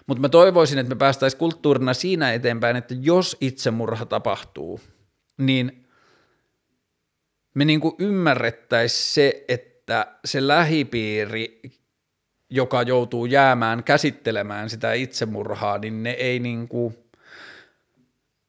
Mutta 0.07 0.21
mä 0.21 0.29
toivoisin, 0.29 0.79
että 0.79 0.95
me 0.95 0.99
päästäisiin 0.99 1.39
kulttuurina 1.39 1.95
siinä 1.95 2.33
eteenpäin, 2.33 2.77
että 2.77 2.95
jos 3.01 3.37
itsemurha 3.41 4.07
tapahtuu, 4.07 4.81
niin 5.39 5.87
me 7.55 7.65
niin 7.65 7.81
ymmärrettäisiin 7.99 9.15
se, 9.15 9.45
että 9.49 10.07
se 10.25 10.47
lähipiiri 10.47 11.61
joka 12.51 12.83
joutuu 12.83 13.27
jäämään 13.27 13.85
käsittelemään 13.85 14.71
sitä 14.71 14.93
itsemurhaa, 14.93 15.79
niin 15.79 16.03
ne 16.03 16.11
ei 16.11 16.39
niin 16.39 16.69
kuin, 16.69 16.97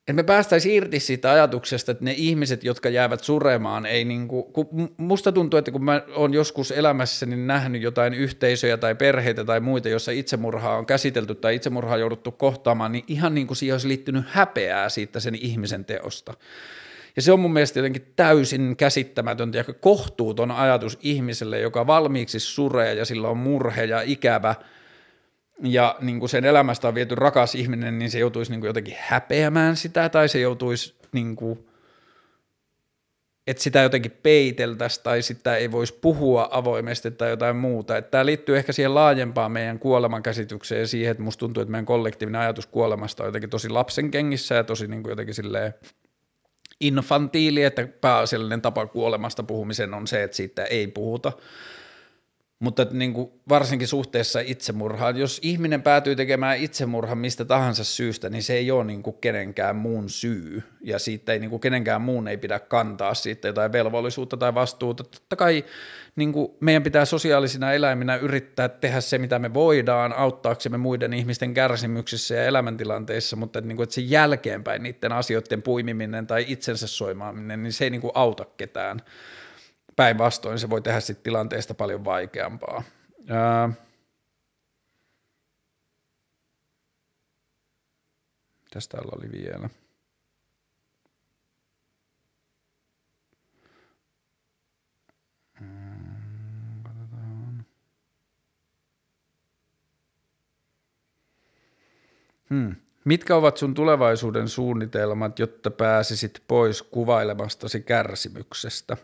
että 0.08 0.12
me 0.16 0.22
päästäisiin 0.22 0.74
irti 0.74 1.00
siitä 1.00 1.30
ajatuksesta, 1.30 1.92
että 1.92 2.04
ne 2.04 2.14
ihmiset, 2.16 2.64
jotka 2.64 2.88
jäävät 2.88 3.24
suremaan, 3.24 3.86
ei 3.86 4.04
niin 4.04 4.28
kuin, 4.28 4.44
kun 4.52 4.94
musta 4.96 5.32
tuntuu, 5.32 5.58
että 5.58 5.70
kun 5.70 5.84
mä 5.84 6.02
oon 6.14 6.34
joskus 6.34 6.70
elämässäni 6.70 7.36
nähnyt 7.36 7.82
jotain 7.82 8.14
yhteisöjä 8.14 8.76
tai 8.76 8.94
perheitä 8.94 9.44
tai 9.44 9.60
muita, 9.60 9.88
joissa 9.88 10.12
itsemurhaa 10.12 10.76
on 10.76 10.86
käsitelty 10.86 11.34
tai 11.34 11.54
itsemurhaa 11.54 11.94
on 11.94 12.00
jouduttu 12.00 12.32
kohtaamaan, 12.32 12.92
niin 12.92 13.04
ihan 13.08 13.34
niin 13.34 13.46
kuin 13.46 13.56
siihen 13.56 13.74
olisi 13.74 13.88
liittynyt 13.88 14.24
häpeää 14.28 14.88
siitä 14.88 15.20
sen 15.20 15.34
ihmisen 15.34 15.84
teosta. 15.84 16.34
Ja 17.16 17.22
se 17.22 17.32
on 17.32 17.40
mun 17.40 17.52
mielestä 17.52 17.78
jotenkin 17.78 18.12
täysin 18.16 18.76
käsittämätöntä 18.76 19.58
ja 19.58 19.64
kohtuuton 19.64 20.50
ajatus 20.50 20.98
ihmiselle, 21.02 21.60
joka 21.60 21.86
valmiiksi 21.86 22.40
suree 22.40 22.94
ja 22.94 23.04
sillä 23.04 23.28
on 23.28 23.38
murhe 23.38 23.84
ja 23.84 24.02
ikävä 24.04 24.54
ja 25.62 25.96
niin 26.00 26.18
kuin 26.18 26.28
sen 26.28 26.44
elämästä 26.44 26.88
on 26.88 26.94
viety 26.94 27.14
rakas 27.14 27.54
ihminen, 27.54 27.98
niin 27.98 28.10
se 28.10 28.18
joutuisi 28.18 28.50
niin 28.50 28.60
kuin 28.60 28.68
jotenkin 28.68 28.96
häpeämään 28.98 29.76
sitä 29.76 30.08
tai 30.08 30.28
se 30.28 30.40
joutuisi 30.40 30.94
niin 31.12 31.36
kuin, 31.36 31.68
että 33.46 33.62
sitä 33.62 33.80
jotenkin 33.82 34.10
peiteltäisiin 34.22 35.04
tai 35.04 35.22
sitä 35.22 35.56
ei 35.56 35.72
voisi 35.72 35.98
puhua 36.00 36.48
avoimesti 36.50 37.10
tai 37.10 37.30
jotain 37.30 37.56
muuta. 37.56 37.96
Että 37.96 38.10
tämä 38.10 38.26
liittyy 38.26 38.56
ehkä 38.56 38.72
siihen 38.72 38.94
laajempaan 38.94 39.52
meidän 39.52 39.78
kuolemankäsitykseen 39.78 40.80
ja 40.80 40.86
siihen, 40.86 41.10
että 41.10 41.22
musta 41.22 41.40
tuntuu, 41.40 41.60
että 41.60 41.70
meidän 41.70 41.86
kollektiivinen 41.86 42.40
ajatus 42.40 42.66
kuolemasta 42.66 43.22
on 43.22 43.28
jotenkin 43.28 43.50
tosi 43.50 43.68
lapsen 43.68 44.10
kengissä 44.10 44.54
ja 44.54 44.64
tosi 44.64 44.86
niin 44.86 45.02
kuin 45.02 45.10
jotenkin 45.10 45.34
silleen 45.34 45.74
infantiili, 46.80 47.62
että 47.62 47.88
pääasiallinen 48.00 48.62
tapa 48.62 48.86
kuolemasta 48.86 49.42
puhumisen 49.42 49.94
on 49.94 50.06
se, 50.06 50.22
että 50.22 50.36
siitä 50.36 50.64
ei 50.64 50.86
puhuta. 50.86 51.32
Mutta 52.60 52.86
niin 52.92 53.12
kuin 53.12 53.30
varsinkin 53.48 53.88
suhteessa 53.88 54.40
itsemurhaan, 54.40 55.16
jos 55.16 55.40
ihminen 55.42 55.82
päätyy 55.82 56.16
tekemään 56.16 56.58
itsemurhan 56.58 57.18
mistä 57.18 57.44
tahansa 57.44 57.84
syystä, 57.84 58.28
niin 58.28 58.42
se 58.42 58.54
ei 58.54 58.70
ole 58.70 58.84
niin 58.84 59.02
kuin 59.02 59.16
kenenkään 59.20 59.76
muun 59.76 60.10
syy. 60.10 60.62
Ja 60.80 60.98
siitä 60.98 61.32
ei 61.32 61.38
niin 61.38 61.50
kuin 61.50 61.60
kenenkään 61.60 62.02
muun 62.02 62.28
ei 62.28 62.36
pidä 62.36 62.58
kantaa 62.58 63.14
siitä 63.14 63.48
jotain 63.48 63.72
velvollisuutta 63.72 64.36
tai 64.36 64.54
vastuuta. 64.54 65.04
Totta 65.04 65.36
kai 65.36 65.64
niin 66.16 66.32
kuin 66.32 66.52
meidän 66.60 66.82
pitää 66.82 67.04
sosiaalisina 67.04 67.72
eläiminä 67.72 68.16
yrittää 68.16 68.68
tehdä 68.68 69.00
se, 69.00 69.18
mitä 69.18 69.38
me 69.38 69.54
voidaan, 69.54 70.12
auttaaksemme 70.12 70.78
muiden 70.78 71.12
ihmisten 71.12 71.54
kärsimyksissä 71.54 72.34
ja 72.34 72.44
elämäntilanteissa, 72.44 73.36
mutta 73.36 73.58
että, 73.58 73.68
niin 73.68 73.76
kuin, 73.76 73.84
että 73.84 73.94
se 73.94 74.00
jälkeenpäin 74.00 74.82
niiden 74.82 75.12
asioiden 75.12 75.62
puimiminen 75.62 76.26
tai 76.26 76.44
itsensä 76.48 76.86
soimaaminen, 76.86 77.62
niin 77.62 77.72
se 77.72 77.84
ei 77.84 77.90
niin 77.90 78.00
kuin 78.00 78.12
auta 78.14 78.44
ketään 78.56 79.02
päinvastoin 79.98 80.58
se 80.58 80.70
voi 80.70 80.82
tehdä 80.82 81.00
sitten 81.00 81.24
tilanteesta 81.24 81.74
paljon 81.74 82.04
vaikeampaa. 82.04 82.82
Ää, 83.28 83.70
tästä 88.70 88.96
täällä 88.96 89.12
oli 89.18 89.32
vielä? 89.32 89.70
Hmm. 102.50 102.76
Mitkä 103.04 103.36
ovat 103.36 103.56
sun 103.56 103.74
tulevaisuuden 103.74 104.48
suunnitelmat, 104.48 105.38
jotta 105.38 105.70
pääsisit 105.70 106.42
pois 106.48 106.82
kuvailemastasi 106.82 107.80
kärsimyksestä? 107.80 108.96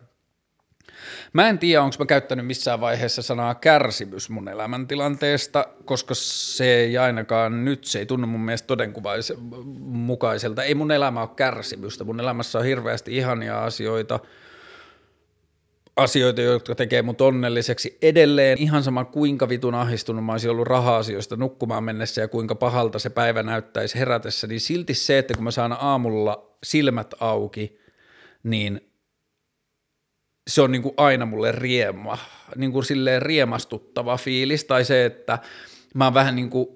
Mä 1.33 1.49
en 1.49 1.59
tiedä, 1.59 1.83
onko 1.83 1.97
mä 1.99 2.07
käyttänyt 2.07 2.47
missään 2.47 2.81
vaiheessa 2.81 3.23
sanaa 3.23 3.55
kärsimys 3.55 4.31
mun 4.31 4.49
elämäntilanteesta, 4.49 5.67
koska 5.85 6.15
se 6.15 6.75
ei 6.75 6.99
ainakaan 6.99 7.65
nyt, 7.65 7.85
se 7.85 7.99
ei 7.99 8.07
tunnu 8.07 8.27
mun 8.27 8.41
mielestä 8.41 8.67
todenmukaiselta. 8.67 10.63
Ei 10.63 10.75
mun 10.75 10.91
elämä 10.91 11.21
ole 11.21 11.29
kärsimystä, 11.37 12.05
mun 12.05 12.21
elämässä 12.21 12.59
on 12.59 12.65
hirveästi 12.65 13.17
ihania 13.17 13.65
asioita, 13.65 14.21
asioita, 15.97 16.41
jotka 16.41 16.75
tekee 16.75 17.03
mut 17.03 17.21
onnelliseksi 17.21 17.99
edelleen. 18.03 18.59
Ihan 18.59 18.83
sama 18.83 19.05
kuinka 19.05 19.49
vitun 19.49 19.75
ahdistunut 19.75 20.25
mä 20.25 20.33
olisin 20.33 20.51
ollut 20.51 20.67
raha-asioista 20.67 21.37
nukkumaan 21.37 21.85
mennessä 21.85 22.21
ja 22.21 22.29
kuinka 22.29 22.55
pahalta 22.55 22.99
se 22.99 23.11
päivä 23.11 23.43
näyttäisi 23.43 23.99
herätessä, 23.99 24.47
niin 24.47 24.61
silti 24.61 24.95
se, 24.95 25.19
että 25.19 25.35
kun 25.35 25.45
mä 25.45 25.51
saan 25.51 25.77
aamulla 25.81 26.57
silmät 26.63 27.15
auki, 27.21 27.79
niin– 28.43 28.81
se 30.51 30.63
on 30.63 30.73
niin 30.73 30.83
kuin 30.83 30.95
aina 30.97 31.27
mulle 31.27 31.53
riema, 31.53 32.19
niin 32.57 32.73
kuin 32.73 32.85
silleen 32.85 33.23
riemastuttava 33.23 34.17
fiilis, 34.17 34.65
tai 34.65 34.85
se, 34.85 35.05
että 35.05 35.39
mä 35.95 36.05
oon 36.05 36.15
vähän 36.15 36.37
niin 36.37 36.51
kuin 36.51 36.69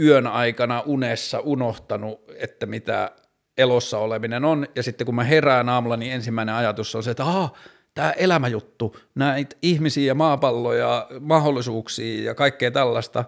yön 0.00 0.26
aikana 0.26 0.82
unessa 0.86 1.40
unohtanut, 1.40 2.20
että 2.38 2.66
mitä 2.66 3.10
elossa 3.58 3.98
oleminen 3.98 4.44
on, 4.44 4.66
ja 4.74 4.82
sitten 4.82 5.04
kun 5.04 5.14
mä 5.14 5.24
herään 5.24 5.68
aamulla, 5.68 5.96
niin 5.96 6.12
ensimmäinen 6.12 6.54
ajatus 6.54 6.94
on 6.94 7.02
se, 7.02 7.10
että 7.10 7.24
aha, 7.24 7.52
tämä 7.94 8.10
elämäjuttu, 8.10 8.96
näitä 9.14 9.56
ihmisiä 9.62 10.06
ja 10.06 10.14
maapalloja, 10.14 11.08
mahdollisuuksia 11.20 12.24
ja 12.24 12.34
kaikkea 12.34 12.70
tällaista, 12.70 13.24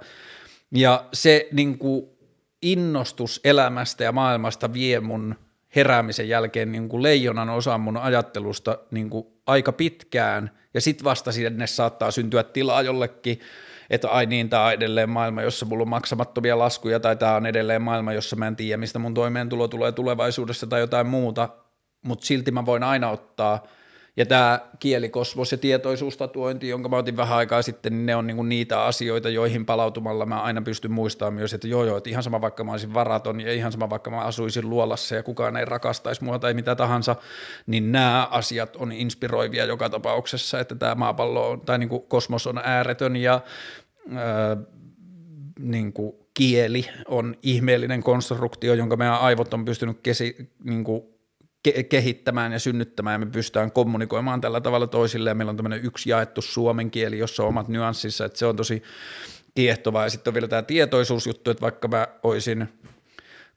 ja 0.75 1.05
se 1.13 1.49
niin 1.53 1.79
kuin 1.79 2.07
innostus 2.63 3.41
elämästä 3.45 4.05
ja 4.05 4.13
maailmasta 4.13 4.73
vie 4.73 5.01
mun 5.01 5.35
heräämisen 5.77 6.29
jälkeen 6.29 6.73
niin 6.73 6.89
kuin 6.89 7.03
leijonan 7.03 7.49
osan 7.51 7.81
mun 7.81 7.97
ajattelusta 7.97 8.79
niin 8.91 9.11
kuin 9.11 9.36
aika 9.47 9.73
pitkään, 9.73 10.51
ja 10.75 10.81
sitten 10.81 11.05
vasta 11.05 11.33
sinne 11.33 11.67
saattaa 11.67 12.11
syntyä 12.11 12.43
tilaa 12.43 12.83
jollekin, 12.83 13.41
että 13.91 14.09
ai 14.09 14.27
niin, 14.27 14.49
tämä 14.49 14.65
on 14.65 14.73
edelleen 14.73 15.11
maailma, 15.11 15.43
jossa 15.43 15.67
mulla 15.67 15.83
on 15.83 15.89
maksamattomia 15.89 16.59
laskuja, 16.59 17.01
tai 17.01 17.17
tämä 17.17 17.37
on 17.37 17.47
edelleen 17.47 17.83
maailma, 17.83 18.13
jossa 18.13 18.37
mä 18.37 18.47
en 18.47 18.57
tiedä, 18.57 18.77
mistä 18.77 18.99
mun 18.99 19.15
toimeentulo 19.15 19.69
tulee 19.69 19.93
tulevaisuudessa 19.93 20.67
tai 20.67 20.81
jotain 20.81 21.07
muuta, 21.07 21.49
mutta 22.03 22.27
silti 22.27 22.51
mä 22.51 22.67
voin 22.67 22.83
aina 22.83 23.11
ottaa– 23.11 23.63
ja 24.17 24.27
tämä 24.27 24.61
kielikosmos 24.79 25.53
ja 25.53 25.59
tietoisuustatuointi, 25.59 26.69
jonka 26.69 26.89
mä 26.89 26.97
otin 26.97 27.17
vähän 27.17 27.39
aikaa 27.39 27.63
sitten, 27.63 27.93
niin 27.93 28.07
ne 28.07 28.17
on 28.17 28.27
niinku 28.27 28.43
niitä 28.43 28.83
asioita, 28.85 29.29
joihin 29.29 29.67
palautumalla 29.67 30.27
mä 30.27 30.43
aina 30.43 30.63
pystyn 30.63 30.93
muistamaan 30.93 31.35
myös, 31.35 31.55
että 31.55 31.69
joo 31.69 31.85
joo, 31.85 31.97
että 31.97 32.11
ihan 32.11 32.23
sama 32.23 32.41
vaikka 32.41 32.65
mä 32.65 32.71
olisin 32.71 32.95
varaton 32.95 33.41
ja 33.41 33.53
ihan 33.53 33.73
sama 33.73 33.91
vaikka 33.91 34.11
mä 34.11 34.21
asuisin 34.21 34.71
luolassa 34.71 35.15
ja 35.15 35.23
kukaan 35.23 35.57
ei 35.57 35.65
rakastaisi 35.65 36.25
mua 36.25 36.39
tai 36.39 36.55
mitä 36.55 36.75
tahansa, 36.75 37.17
niin 37.67 37.93
nämä 37.93 38.29
asiat 38.31 38.77
on 38.77 38.93
inspiroivia 38.93 39.65
joka 39.65 39.91
tapauksessa, 39.91 40.61
että 40.61 40.75
tämä 40.75 40.95
maapallo 40.95 41.51
on, 41.51 41.61
tai 41.61 41.79
niinku 41.79 42.01
kosmos 42.01 42.47
on 42.47 42.61
ääretön 42.65 43.17
ja 43.17 43.41
ää, 44.15 44.57
niinku 45.59 46.29
kieli 46.35 46.87
on 47.09 47.35
ihmeellinen 47.43 48.03
konstruktio, 48.03 48.75
jonka 48.75 48.97
meidän 48.97 49.21
aivot 49.21 49.55
on 49.55 49.65
pystynyt 49.65 49.99
kesi, 50.03 50.51
niinku 50.65 51.16
ke- 51.69 51.83
kehittämään 51.83 52.53
ja 52.53 52.59
synnyttämään 52.59 53.15
ja 53.15 53.27
me 53.27 53.33
pystytään 53.33 53.73
kommunikoimaan 53.73 54.41
tällä 54.41 54.61
tavalla 54.61 54.87
toisille 54.87 55.31
ja 55.31 55.35
meillä 55.35 55.51
on 55.51 55.57
tämmöinen 55.57 55.85
yksi 55.85 56.11
jaettu 56.11 56.43
suomen 56.43 56.91
kieli, 56.91 57.19
jossa 57.19 57.43
on 57.43 57.49
omat 57.49 57.69
nyanssissa, 57.69 58.25
että 58.25 58.39
se 58.39 58.47
on 58.47 58.57
tosi 58.57 58.83
kiehtovaa. 59.55 60.05
Ja 60.05 60.11
sitten 60.11 60.31
on 60.31 60.35
vielä 60.35 60.49
tämä 60.49 60.63
tietoisuusjuttu, 60.63 61.51
että 61.51 61.63
vaikka 61.63 61.89
mä 61.89 62.07
olisin 62.23 62.69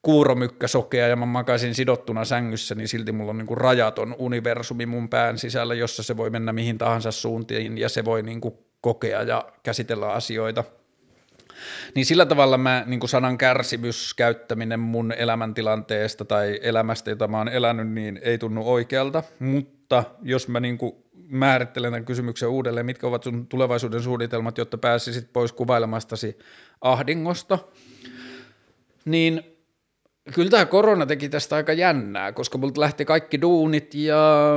kuuromykkä 0.01 0.67
sokea 0.67 1.07
ja 1.07 1.15
mä 1.15 1.25
makaisin 1.25 1.75
sidottuna 1.75 2.25
sängyssä, 2.25 2.75
niin 2.75 2.87
silti 2.87 3.11
mulla 3.11 3.29
on 3.29 3.37
niin 3.37 3.47
kuin 3.47 3.57
rajaton 3.57 4.15
universumi 4.19 4.85
mun 4.85 5.09
pään 5.09 5.37
sisällä, 5.37 5.75
jossa 5.75 6.03
se 6.03 6.17
voi 6.17 6.29
mennä 6.29 6.53
mihin 6.53 6.77
tahansa 6.77 7.11
suuntiin 7.11 7.77
ja 7.77 7.89
se 7.89 8.05
voi 8.05 8.23
niin 8.23 8.41
kuin 8.41 8.53
kokea 8.81 9.23
ja 9.23 9.45
käsitellä 9.63 10.11
asioita. 10.11 10.63
Niin 11.95 12.05
sillä 12.05 12.25
tavalla 12.25 12.57
mä 12.57 12.83
niin 12.85 12.99
kuin 12.99 13.09
sanan 13.09 13.37
kärsimys 13.37 14.13
käyttäminen 14.13 14.79
mun 14.79 15.11
elämäntilanteesta 15.11 16.25
tai 16.25 16.59
elämästä, 16.63 17.09
jota 17.09 17.27
mä 17.27 17.37
oon 17.37 17.47
elänyt, 17.49 17.87
niin 17.87 18.19
ei 18.23 18.37
tunnu 18.37 18.71
oikealta, 18.71 19.23
mutta 19.39 20.03
jos 20.21 20.47
mä 20.47 20.59
niin 20.59 20.77
kuin 20.77 20.93
määrittelen 21.29 21.91
tämän 21.91 22.05
kysymyksen 22.05 22.49
uudelleen, 22.49 22.85
mitkä 22.85 23.07
ovat 23.07 23.23
sun 23.23 23.47
tulevaisuuden 23.47 24.01
suunnitelmat, 24.01 24.57
jotta 24.57 24.77
pääsisit 24.77 25.33
pois 25.33 25.51
kuvailemastasi 25.51 26.37
ahdingosta, 26.81 27.59
niin 29.05 29.43
kyllä 30.33 30.49
tämä 30.49 30.65
korona 30.65 31.05
teki 31.05 31.29
tästä 31.29 31.55
aika 31.55 31.73
jännää, 31.73 32.31
koska 32.31 32.57
multa 32.57 32.81
lähti 32.81 33.05
kaikki 33.05 33.41
duunit 33.41 33.93
ja 33.93 34.51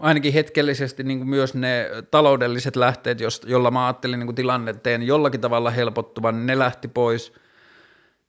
ainakin 0.00 0.32
hetkellisesti 0.32 1.02
niin 1.02 1.18
kuin 1.18 1.28
myös 1.28 1.54
ne 1.54 1.90
taloudelliset 2.10 2.76
lähteet, 2.76 3.18
jolla 3.46 3.70
mä 3.70 3.86
ajattelin 3.86 4.18
niin 4.18 4.26
kuin 4.26 4.36
tilanteen 4.36 5.02
jollakin 5.02 5.40
tavalla 5.40 5.70
helpottuvan, 5.70 6.46
ne 6.46 6.58
lähti 6.58 6.88
pois, 6.88 7.32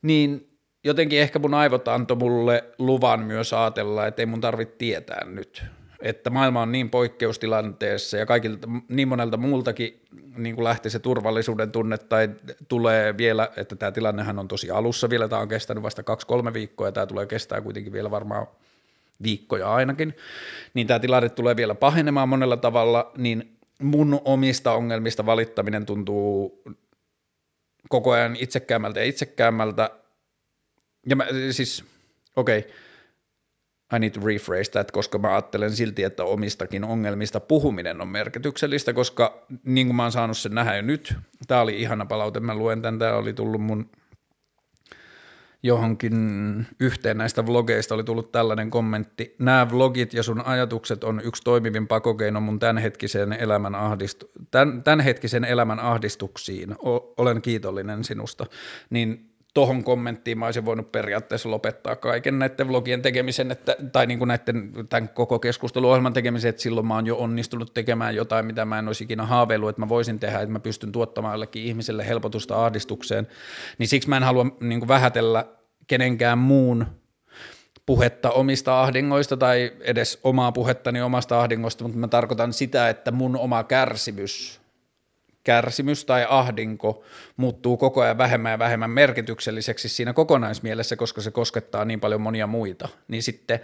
niin 0.02 0.48
jotenkin 0.84 1.20
ehkä 1.20 1.40
mun 1.40 1.54
aivot 1.54 1.88
antoi 1.88 2.18
mulle 2.18 2.64
luvan 2.78 3.20
myös 3.20 3.54
ajatella, 3.54 4.08
että 4.08 4.22
ei 4.22 4.26
mun 4.26 4.42
tarvitse 4.42 4.76
tietää 4.78 5.26
nyt, 5.26 5.64
että 6.02 6.30
maailma 6.30 6.62
on 6.62 6.72
niin 6.72 6.90
poikkeustilanteessa 6.90 8.18
ja 8.18 8.26
kaikilta, 8.26 8.68
niin 8.90 9.08
monelta 9.08 9.38
muultakin 9.38 10.02
niin 10.38 10.56
kuin 10.56 10.64
lähti 10.64 10.90
se 10.90 11.00
turvallisuuden 11.00 11.72
tunne 11.72 11.98
tai 11.98 12.30
tulee 12.68 13.18
vielä, 13.18 13.50
että 13.58 13.76
tämä 13.76 13.92
tilannehan 13.92 14.40
on 14.40 14.48
tosi 14.48 14.72
alussa 14.72 15.10
vielä, 15.10 15.28
tämä 15.28 15.42
on 15.42 15.48
kestänyt 15.48 15.84
vasta 15.84 16.04
kaksi-kolme 16.04 16.54
viikkoa 16.54 16.88
ja 16.88 16.92
tämä 16.92 17.06
tulee 17.06 17.26
kestää 17.26 17.62
kuitenkin 17.62 17.94
vielä 17.94 18.12
varmaan 18.12 18.48
viikkoja 19.24 19.74
ainakin, 19.74 20.16
niin 20.74 20.88
tämä 20.88 21.00
tilanne 21.00 21.30
tulee 21.30 21.56
vielä 21.56 21.76
pahenemaan 21.76 22.30
monella 22.30 22.58
tavalla, 22.58 23.12
niin 23.18 23.58
mun 23.82 24.22
omista 24.26 24.74
ongelmista 24.74 25.26
valittaminen 25.26 25.86
tuntuu 25.86 26.64
koko 27.90 28.12
ajan 28.12 28.36
itsekäämmältä 28.40 29.00
ja 29.00 29.06
itsekäämmältä, 29.06 29.90
ja 31.10 31.16
mä, 31.16 31.28
siis, 31.52 31.84
okei, 32.36 32.60
okay, 32.60 32.72
I 33.96 34.00
need 34.00 34.12
to 34.12 34.22
rephrase 34.26 34.72
that, 34.72 34.92
koska 34.92 35.18
mä 35.18 35.32
ajattelen 35.32 35.72
silti, 35.72 36.04
että 36.04 36.24
omistakin 36.24 36.84
ongelmista 36.84 37.40
puhuminen 37.40 38.02
on 38.02 38.08
merkityksellistä, 38.08 38.94
koska 38.94 39.46
niin 39.64 39.88
kuin 39.88 39.96
mä 39.96 40.04
oon 40.04 40.12
saanut 40.12 40.38
sen 40.38 40.56
nähdä 40.56 40.76
jo 40.76 40.82
nyt, 40.82 41.14
tämä 41.48 41.62
oli 41.62 41.82
ihana 41.82 42.06
palaute, 42.06 42.40
mä 42.40 42.56
luen 42.56 42.82
tämän, 42.82 43.00
tämä 43.00 43.16
oli 43.16 43.34
tullut 43.34 43.62
mun 43.62 43.90
johonkin 45.64 46.68
yhteen 46.80 47.18
näistä 47.18 47.46
vlogeista 47.46 47.96
oli 47.96 48.04
tullut 48.04 48.32
tällainen 48.32 48.70
kommentti. 48.70 49.36
Nämä 49.40 49.68
vlogit 49.72 50.14
ja 50.14 50.24
sun 50.24 50.46
ajatukset 50.46 51.04
on 51.04 51.22
yksi 51.24 51.44
toimivin 51.44 51.88
pakokeino 51.88 52.42
mun 52.42 52.60
tämänhetkisen 52.60 53.34
elämän, 53.34 53.76
ahdistu- 53.76 54.32
tämän, 54.52 54.84
tämänhetkisen 54.84 55.44
elämän 55.44 55.80
ahdistuksiin. 55.80 56.76
O- 56.86 57.14
olen 57.18 57.42
kiitollinen 57.42 58.04
sinusta. 58.04 58.46
Niin 58.90 59.31
tuohon 59.54 59.84
kommenttiin 59.84 60.40
mä 60.40 60.46
olisin 60.46 60.66
voinut 60.66 60.92
periaatteessa 60.92 61.52
lopettaa 61.52 61.96
kaiken 61.96 62.40
näiden 62.40 62.68
vlogien 62.68 63.02
tekemisen, 63.02 63.52
että, 63.52 63.76
tai 63.92 64.06
niin 64.06 64.20
kuin 64.20 64.28
näiden, 64.28 64.72
tämän 64.90 65.10
koko 65.10 65.40
keskusteluohjelman 65.40 66.14
tekemisen, 66.14 66.50
että 66.50 66.62
silloin 66.62 66.88
mä 66.88 66.96
oon 66.96 67.08
jo 67.08 67.18
onnistunut 67.18 67.74
tekemään 67.74 68.16
jotain, 68.16 68.46
mitä 68.46 68.66
mä 68.66 68.80
en 68.80 68.88
olisi 68.88 69.04
ikinä 69.04 69.26
haaveillut, 69.26 69.70
että 69.70 69.82
mä 69.82 69.90
voisin 69.90 70.20
tehdä, 70.20 70.40
että 70.40 70.52
mä 70.52 70.60
pystyn 70.60 70.92
tuottamaan 70.92 71.34
jollekin 71.34 71.64
ihmiselle 71.64 72.08
helpotusta 72.08 72.66
ahdistukseen, 72.66 73.28
niin 73.78 73.88
siksi 73.88 74.10
mä 74.10 74.18
en 74.18 74.24
halua 74.24 74.46
niin 74.60 74.80
kuin 74.80 74.88
vähätellä 74.88 75.46
kenenkään 75.88 76.38
muun 76.38 76.86
puhetta 77.86 78.32
omista 78.32 78.82
ahdingoista 78.82 79.38
tai 79.38 79.72
edes 79.80 80.20
omaa 80.24 80.52
puhettani 80.52 81.02
omasta 81.02 81.42
ahdingosta, 81.42 81.84
mutta 81.84 82.00
mä 82.00 82.08
tarkoitan 82.08 82.54
sitä, 82.54 82.90
että 82.90 83.12
mun 83.12 83.38
oma 83.38 83.64
kärsimys 83.64 84.61
kärsimys 85.44 86.06
tai 86.06 86.26
ahdinko 86.30 87.04
muuttuu 87.38 87.78
koko 87.78 88.02
ajan 88.02 88.18
vähemmän 88.18 88.52
ja 88.52 88.60
vähemmän 88.60 88.90
merkitykselliseksi 88.90 89.90
siinä 89.90 90.14
kokonaismielessä, 90.14 90.96
koska 90.96 91.22
se 91.22 91.32
koskettaa 91.32 91.86
niin 91.86 92.00
paljon 92.00 92.22
monia 92.22 92.48
muita, 92.48 92.90
niin 93.08 93.24
sitten 93.24 93.60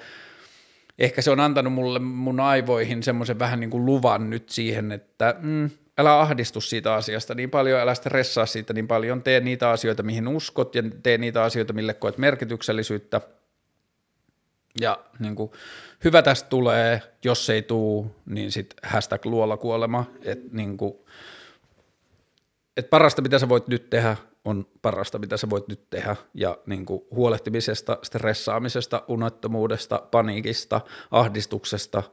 ehkä 1.00 1.22
se 1.22 1.32
on 1.32 1.40
antanut 1.40 1.74
mulle 1.74 2.00
mun 2.00 2.40
aivoihin 2.40 3.04
semmoisen 3.04 3.40
vähän 3.40 3.60
niin 3.60 3.70
kuin 3.70 3.86
luvan 3.86 4.30
nyt 4.30 4.50
siihen, 4.50 4.92
että 4.92 5.36
mm, 5.40 5.70
älä 5.98 6.20
ahdistu 6.20 6.62
siitä 6.62 6.94
asiasta 6.94 7.36
niin 7.36 7.50
paljon, 7.50 7.80
älä 7.80 7.94
stressaa 7.94 8.46
siitä 8.46 8.74
niin 8.74 8.88
paljon, 8.88 9.24
tee 9.24 9.40
niitä 9.40 9.70
asioita, 9.70 10.04
mihin 10.04 10.28
uskot 10.28 10.76
ja 10.76 10.84
tee 11.04 11.18
niitä 11.18 11.44
asioita, 11.44 11.74
mille 11.74 11.94
koet 11.94 12.18
merkityksellisyyttä. 12.18 13.22
Ja 14.82 15.00
niin 15.20 15.36
kuin, 15.36 15.52
hyvä 16.04 16.22
tästä 16.22 16.50
tulee, 16.50 17.02
jos 17.24 17.50
ei 17.50 17.62
tuu, 17.62 18.16
niin 18.26 18.52
sitten 18.52 18.90
hashtag 18.90 19.26
luola 19.26 19.58
kuolema, 19.58 20.06
että 20.22 20.48
niin 20.52 20.78
kuin, 20.78 20.94
että 22.78 22.90
parasta, 22.90 23.22
mitä 23.22 23.40
sä 23.40 23.50
voit 23.50 23.68
nyt 23.68 23.90
tehdä, 23.90 24.18
on 24.46 24.66
parasta, 24.82 25.20
mitä 25.20 25.38
sä 25.38 25.50
voit 25.50 25.68
nyt 25.68 25.90
tehdä. 25.90 26.16
Ja 26.34 26.58
niin 26.66 26.86
kuin 26.86 27.02
huolehtimisesta, 27.12 27.98
stressaamisesta, 28.04 29.04
unettomuudesta, 29.08 30.04
paniikista, 30.12 30.82
ahdistuksesta. 31.12 32.04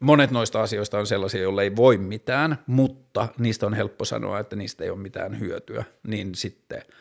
Monet 0.00 0.30
noista 0.30 0.62
asioista 0.62 0.98
on 0.98 1.06
sellaisia, 1.06 1.42
joille 1.42 1.62
ei 1.62 1.76
voi 1.76 1.98
mitään, 1.98 2.58
mutta 2.66 3.28
niistä 3.38 3.66
on 3.66 3.74
helppo 3.74 4.04
sanoa, 4.04 4.38
että 4.38 4.56
niistä 4.56 4.84
ei 4.84 4.90
ole 4.90 4.98
mitään 4.98 5.40
hyötyä. 5.40 5.84
Niin 6.06 6.34
sitten– 6.34 6.82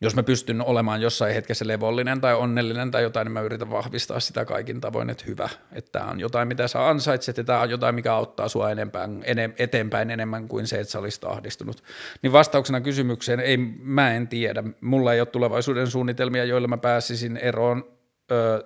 jos 0.00 0.14
mä 0.14 0.22
pystyn 0.22 0.62
olemaan 0.62 1.02
jossain 1.02 1.34
hetkessä 1.34 1.66
levollinen 1.66 2.20
tai 2.20 2.34
onnellinen 2.34 2.90
tai 2.90 3.02
jotain, 3.02 3.24
niin 3.24 3.32
mä 3.32 3.40
yritän 3.40 3.70
vahvistaa 3.70 4.20
sitä 4.20 4.44
kaikin 4.44 4.80
tavoin, 4.80 5.10
että 5.10 5.24
hyvä, 5.26 5.48
että 5.72 5.92
tämä 5.92 6.10
on 6.10 6.20
jotain, 6.20 6.48
mitä 6.48 6.68
sä 6.68 6.88
ansaitset 6.88 7.36
ja 7.36 7.44
tämä 7.44 7.60
on 7.60 7.70
jotain, 7.70 7.94
mikä 7.94 8.14
auttaa 8.14 8.48
sua 8.48 8.70
enempään, 8.70 9.22
enem, 9.24 9.52
eteenpäin 9.58 10.10
enemmän 10.10 10.48
kuin 10.48 10.66
se, 10.66 10.80
että 10.80 10.92
sä 10.92 10.98
olisit 10.98 11.24
ahdistunut. 11.24 11.82
Niin 12.22 12.32
vastauksena 12.32 12.80
kysymykseen, 12.80 13.40
ei, 13.40 13.56
mä 13.80 14.14
en 14.14 14.28
tiedä. 14.28 14.64
Mulla 14.80 15.12
ei 15.12 15.20
ole 15.20 15.26
tulevaisuuden 15.26 15.86
suunnitelmia, 15.86 16.44
joilla 16.44 16.68
mä 16.68 16.76
pääsisin 16.76 17.36
eroon 17.36 17.84
ö, 18.30 18.64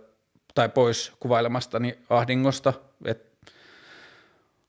tai 0.55 0.68
pois 0.68 1.12
kuvailemastani 1.20 1.99
ahdingosta, 2.11 2.72
että 3.05 3.53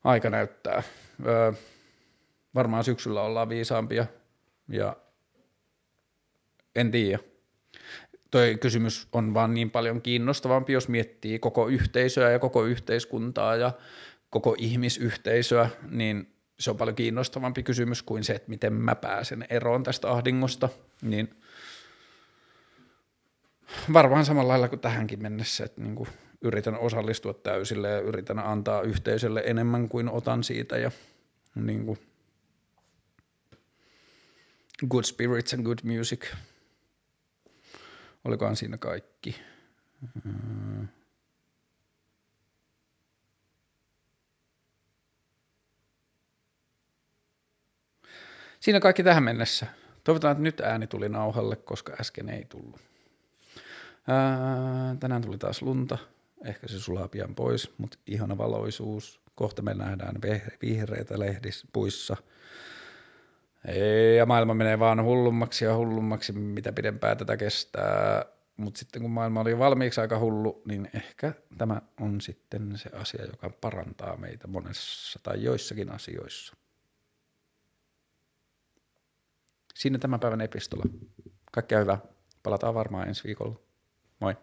aika 0.04 0.30
näyttää. 0.30 0.84
Ö, 1.26 1.54
varmaan 2.56 2.84
syksyllä 2.84 3.22
ollaan 3.22 3.50
viisaampia 3.50 4.06
ja 4.68 4.96
en 6.76 6.92
tiedä. 6.92 7.20
Toi 8.32 8.58
kysymys 8.62 9.08
on 9.12 9.34
vaan 9.34 9.54
niin 9.54 9.72
paljon 9.72 10.02
kiinnostavampi, 10.02 10.74
jos 10.74 10.88
miettii 10.88 11.40
koko 11.40 11.68
yhteisöä 11.68 12.32
ja 12.32 12.40
koko 12.40 12.66
yhteiskuntaa 12.66 13.56
ja 13.56 13.72
koko 14.30 14.56
ihmisyhteisöä, 14.58 15.70
niin 15.90 16.34
se 16.60 16.72
on 16.72 16.78
paljon 16.78 16.96
kiinnostavampi 16.96 17.64
kysymys 17.64 18.04
kuin 18.04 18.24
se, 18.24 18.34
että 18.34 18.50
miten 18.50 18.74
mä 18.74 18.96
pääsen 18.96 19.46
eroon 19.50 19.84
tästä 19.84 20.12
ahdingosta, 20.12 20.70
niin 21.02 21.30
varmaan 23.94 24.26
samalla 24.26 24.48
lailla 24.48 24.68
kuin 24.68 24.80
tähänkin 24.80 25.22
mennessä, 25.22 25.66
että 25.66 25.82
niin 25.82 26.08
yritän 26.42 26.80
osallistua 26.80 27.34
täysille 27.34 27.90
ja 27.90 28.00
yritän 28.00 28.40
antaa 28.40 28.82
yhteisölle 28.82 29.44
enemmän 29.46 29.90
kuin 29.90 30.10
otan 30.10 30.44
siitä 30.44 30.78
ja 30.78 30.92
niin 31.56 31.86
kuin 31.86 32.00
good 34.90 35.04
spirits 35.04 35.54
and 35.54 35.64
good 35.64 35.80
music– 35.84 36.26
Olikohan 38.24 38.56
siinä 38.56 38.78
kaikki? 38.78 39.42
Siinä 48.60 48.80
kaikki 48.80 49.04
tähän 49.04 49.24
mennessä. 49.24 49.68
Toivotaan, 50.04 50.32
että 50.32 50.44
nyt 50.44 50.60
ääni 50.60 50.88
tuli 50.88 51.10
nauhalle, 51.10 51.56
koska 51.56 51.94
äsken 52.00 52.30
ei 52.30 52.46
tullut. 52.46 52.82
Ää, 54.08 54.96
tänään 55.00 55.22
tuli 55.22 55.38
taas 55.38 55.62
lunta. 55.62 55.98
Ehkä 56.46 56.68
se 56.68 56.80
sulaa 56.80 57.08
pian 57.08 57.36
pois, 57.36 57.74
mutta 57.78 57.98
ihana 58.08 58.38
valoisuus. 58.38 59.22
Kohta 59.36 59.62
me 59.62 59.74
nähdään 59.74 60.16
vihreitä 60.62 61.20
lehdissä 61.20 61.68
puissa– 61.74 62.18
ja 64.18 64.26
maailma 64.26 64.54
menee 64.54 64.80
vaan 64.80 65.04
hullummaksi 65.04 65.66
ja 65.66 65.76
hullummaksi, 65.76 66.34
mitä 66.34 66.72
pidempään 66.72 67.18
tätä 67.18 67.38
kestää. 67.38 68.26
Mutta 68.58 68.78
sitten 68.78 69.02
kun 69.02 69.12
maailma 69.12 69.42
oli 69.42 69.60
valmiiksi 69.60 70.02
aika 70.02 70.20
hullu, 70.20 70.62
niin 70.66 70.90
ehkä 70.94 71.34
tämä 71.58 71.82
on 72.02 72.22
sitten 72.22 72.78
se 72.78 72.90
asia, 72.94 73.26
joka 73.26 73.50
parantaa 73.50 74.18
meitä 74.18 74.48
monessa 74.48 75.20
tai 75.24 75.44
joissakin 75.44 75.92
asioissa. 75.92 76.56
Siinä 79.76 79.98
tämän 79.98 80.20
päivän 80.20 80.42
epistola. 80.42 80.84
Kaikkea 81.52 81.80
hyvää. 81.80 81.98
Palataan 82.44 82.74
varmaan 82.74 83.08
ensi 83.08 83.24
viikolla. 83.24 83.60
Moi. 84.20 84.36